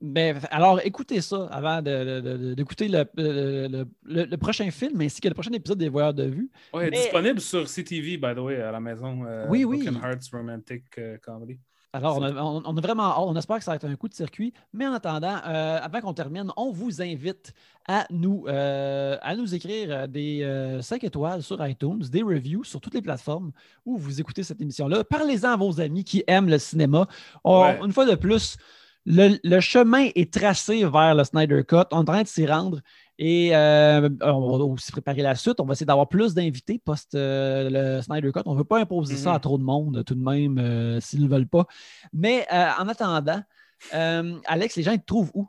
Ben, 0.00 0.38
alors, 0.50 0.80
écoutez 0.84 1.20
ça 1.20 1.46
avant 1.50 1.82
d'écouter 1.82 2.88
de, 2.88 3.04
le, 3.16 3.84
le, 4.04 4.36
prochain 4.36 4.70
film 4.70 5.00
ainsi 5.00 5.20
que 5.20 5.26
le 5.26 5.34
prochain 5.34 5.50
épisode 5.52 5.78
des 5.78 5.88
Voyeurs 5.88 6.14
de 6.14 6.24
vue. 6.24 6.48
Oui, 6.72 6.88
disponible 6.90 7.40
sur 7.40 7.66
CTV, 7.66 8.16
by 8.16 8.34
the 8.34 8.38
way, 8.38 8.60
à 8.62 8.70
la 8.70 8.78
maison. 8.78 9.24
Euh, 9.26 9.46
oui, 9.48 9.64
oui. 9.64 9.84
Hearts 9.86 10.30
Romantic 10.32 10.84
euh, 10.98 11.18
Comedy. 11.18 11.58
Alors, 11.94 12.18
on 12.18 12.76
a, 12.76 12.80
vraiment 12.82 13.26
on 13.26 13.34
espère 13.34 13.58
que 13.58 13.64
ça 13.64 13.70
va 13.70 13.76
être 13.76 13.86
un 13.86 13.96
coup 13.96 14.08
de 14.08 14.14
circuit. 14.14 14.52
Mais 14.74 14.86
en 14.86 14.92
attendant, 14.92 15.38
euh, 15.46 15.78
avant 15.82 16.00
qu'on 16.02 16.12
termine, 16.12 16.52
on 16.58 16.70
vous 16.70 17.00
invite 17.00 17.54
à 17.86 18.06
nous, 18.10 18.44
euh, 18.46 19.16
à 19.22 19.34
nous 19.34 19.54
écrire 19.54 20.06
des 20.06 20.40
5 20.82 21.02
euh, 21.02 21.06
étoiles 21.06 21.42
sur 21.42 21.66
iTunes, 21.66 22.00
des 22.10 22.22
reviews 22.22 22.62
sur 22.62 22.80
toutes 22.80 22.92
les 22.92 23.00
plateformes 23.00 23.52
où 23.86 23.96
vous 23.96 24.20
écoutez 24.20 24.42
cette 24.42 24.60
émission-là. 24.60 25.02
Parlez-en 25.02 25.52
à 25.52 25.56
vos 25.56 25.80
amis 25.80 26.04
qui 26.04 26.22
aiment 26.26 26.50
le 26.50 26.58
cinéma. 26.58 27.08
Une 27.46 27.92
fois 27.92 28.04
de 28.04 28.16
plus, 28.16 28.58
le, 29.06 29.60
chemin 29.60 30.10
est 30.14 30.30
tracé 30.30 30.84
vers 30.84 31.14
le 31.14 31.24
Snyder 31.24 31.64
Cut. 31.66 31.76
On 31.92 31.98
est 31.98 32.00
en 32.00 32.04
train 32.04 32.22
de 32.22 32.28
s'y 32.28 32.46
rendre. 32.46 32.80
Et 33.18 33.54
euh, 33.54 34.08
on 34.20 34.58
va 34.58 34.64
aussi 34.64 34.92
préparer 34.92 35.22
la 35.22 35.34
suite. 35.34 35.58
On 35.58 35.64
va 35.64 35.72
essayer 35.72 35.86
d'avoir 35.86 36.08
plus 36.08 36.34
d'invités 36.34 36.78
post 36.78 37.16
euh, 37.16 37.68
le 37.96 38.02
Snyder 38.02 38.30
Cut. 38.30 38.42
On 38.46 38.52
ne 38.52 38.58
veut 38.58 38.64
pas 38.64 38.78
imposer 38.78 39.16
ça 39.16 39.32
à 39.32 39.34
mhm. 39.34 39.40
trop 39.40 39.58
de 39.58 39.64
monde, 39.64 40.04
tout 40.06 40.14
de 40.14 40.22
même, 40.22 40.58
euh, 40.58 41.00
s'ils 41.00 41.24
ne 41.24 41.28
veulent 41.28 41.48
pas. 41.48 41.66
Mais 42.12 42.46
en 42.50 42.86
attendant, 42.86 43.42
Alex, 43.90 44.76
les 44.76 44.82
gens 44.84 44.92
ils 44.92 45.00
te 45.00 45.06
trouvent 45.06 45.32
où? 45.34 45.48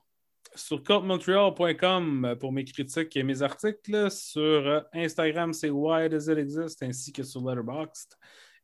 Sur 0.56 0.84
codemontreal.com 0.84 2.36
pour 2.40 2.52
mes 2.52 2.66
critiques 2.66 3.16
et 3.16 3.22
mes 3.22 3.44
articles. 3.44 4.10
Sur 4.10 4.84
Instagram, 4.94 5.54
c'est 5.54 5.70
Why 5.70 6.10
Does 6.10 6.32
It 6.32 6.40
Exist, 6.40 6.82
ainsi 6.82 7.14
que 7.14 7.22
sur 7.22 7.48
Letterboxd. 7.48 8.16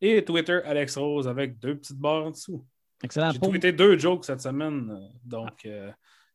Et 0.02 0.26
Twitter, 0.26 0.62
Alex 0.66 0.98
Rose, 0.98 1.28
avec 1.28 1.60
deux 1.60 1.78
petites 1.78 2.00
barres 2.00 2.26
en 2.26 2.32
dessous. 2.32 2.66
Excellent. 3.04 3.32
J'ai 3.32 3.40
tweeté 3.40 3.72
deux 3.72 4.00
jokes 4.00 4.26
cette 4.26 4.42
semaine, 4.42 5.00
donc 5.24 5.68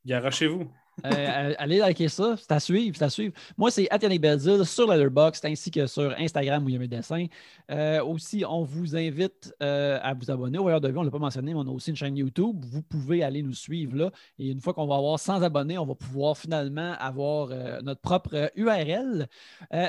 garochez-vous. 0.04 0.70
Euh, 1.04 1.54
allez 1.58 1.78
liker 1.78 2.08
ça, 2.08 2.34
c'est 2.36 2.52
à 2.52 2.60
suivre, 2.60 2.96
c'est 2.96 3.04
à 3.04 3.10
suivre. 3.10 3.34
Moi, 3.56 3.70
c'est 3.70 3.88
Yannick 3.90 4.20
Belzil 4.20 4.64
sur 4.64 4.90
Letterboxd 4.90 5.44
ainsi 5.46 5.70
que 5.70 5.86
sur 5.86 6.14
Instagram 6.18 6.64
où 6.64 6.68
il 6.68 6.72
y 6.72 6.76
a 6.76 6.78
mes 6.78 6.88
dessins. 6.88 7.26
Euh, 7.70 8.02
aussi, 8.04 8.44
on 8.48 8.64
vous 8.64 8.96
invite 8.96 9.54
euh, 9.62 9.98
à 10.02 10.14
vous 10.14 10.30
abonner 10.30 10.58
au 10.58 10.62
Voyeur 10.62 10.80
de 10.80 10.88
Vue. 10.88 10.98
On 10.98 11.00
ne 11.00 11.06
l'a 11.06 11.10
pas 11.10 11.18
mentionné, 11.18 11.54
mais 11.54 11.60
on 11.60 11.68
a 11.68 11.72
aussi 11.72 11.90
une 11.90 11.96
chaîne 11.96 12.16
YouTube. 12.16 12.64
Vous 12.64 12.82
pouvez 12.82 13.22
aller 13.22 13.42
nous 13.42 13.54
suivre 13.54 13.96
là. 13.96 14.10
Et 14.38 14.48
une 14.50 14.60
fois 14.60 14.74
qu'on 14.74 14.86
va 14.86 14.96
avoir 14.96 15.18
100 15.18 15.42
abonnés, 15.42 15.78
on 15.78 15.86
va 15.86 15.94
pouvoir 15.94 16.36
finalement 16.36 16.94
avoir 16.98 17.48
notre 17.82 18.00
propre 18.00 18.50
URL. 18.56 19.28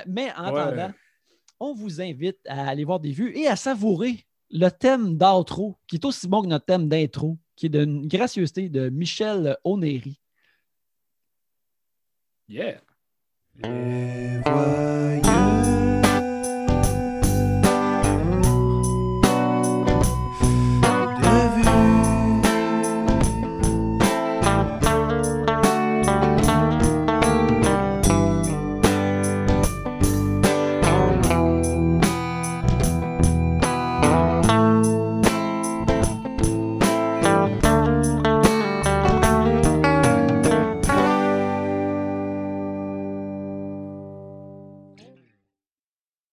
mais 0.07 0.32
en 0.38 0.55
attendant, 0.55 0.91
on 1.59 1.74
vous 1.74 2.01
invite 2.01 2.39
à 2.47 2.70
aller 2.70 2.84
voir 2.84 2.99
des 2.99 3.12
vues 3.12 3.36
et 3.38 3.47
à 3.47 3.55
savourer 3.55 4.26
le 4.51 4.70
thème 4.70 5.18
d'outro, 5.18 5.78
qui 5.88 5.95
est 5.95 6.05
aussi 6.05 6.28
bon 6.28 6.41
que 6.41 6.47
notre 6.47 6.66
thème 6.66 6.89
d'intro, 6.89 7.38
qui 7.55 7.68
est 7.68 7.70
d'une 7.70 8.07
gracieuseté 8.07 8.70
de 8.70 8.89
Michel 8.89 9.57
Onéry. 9.64 10.20
Yeah. 12.52 12.82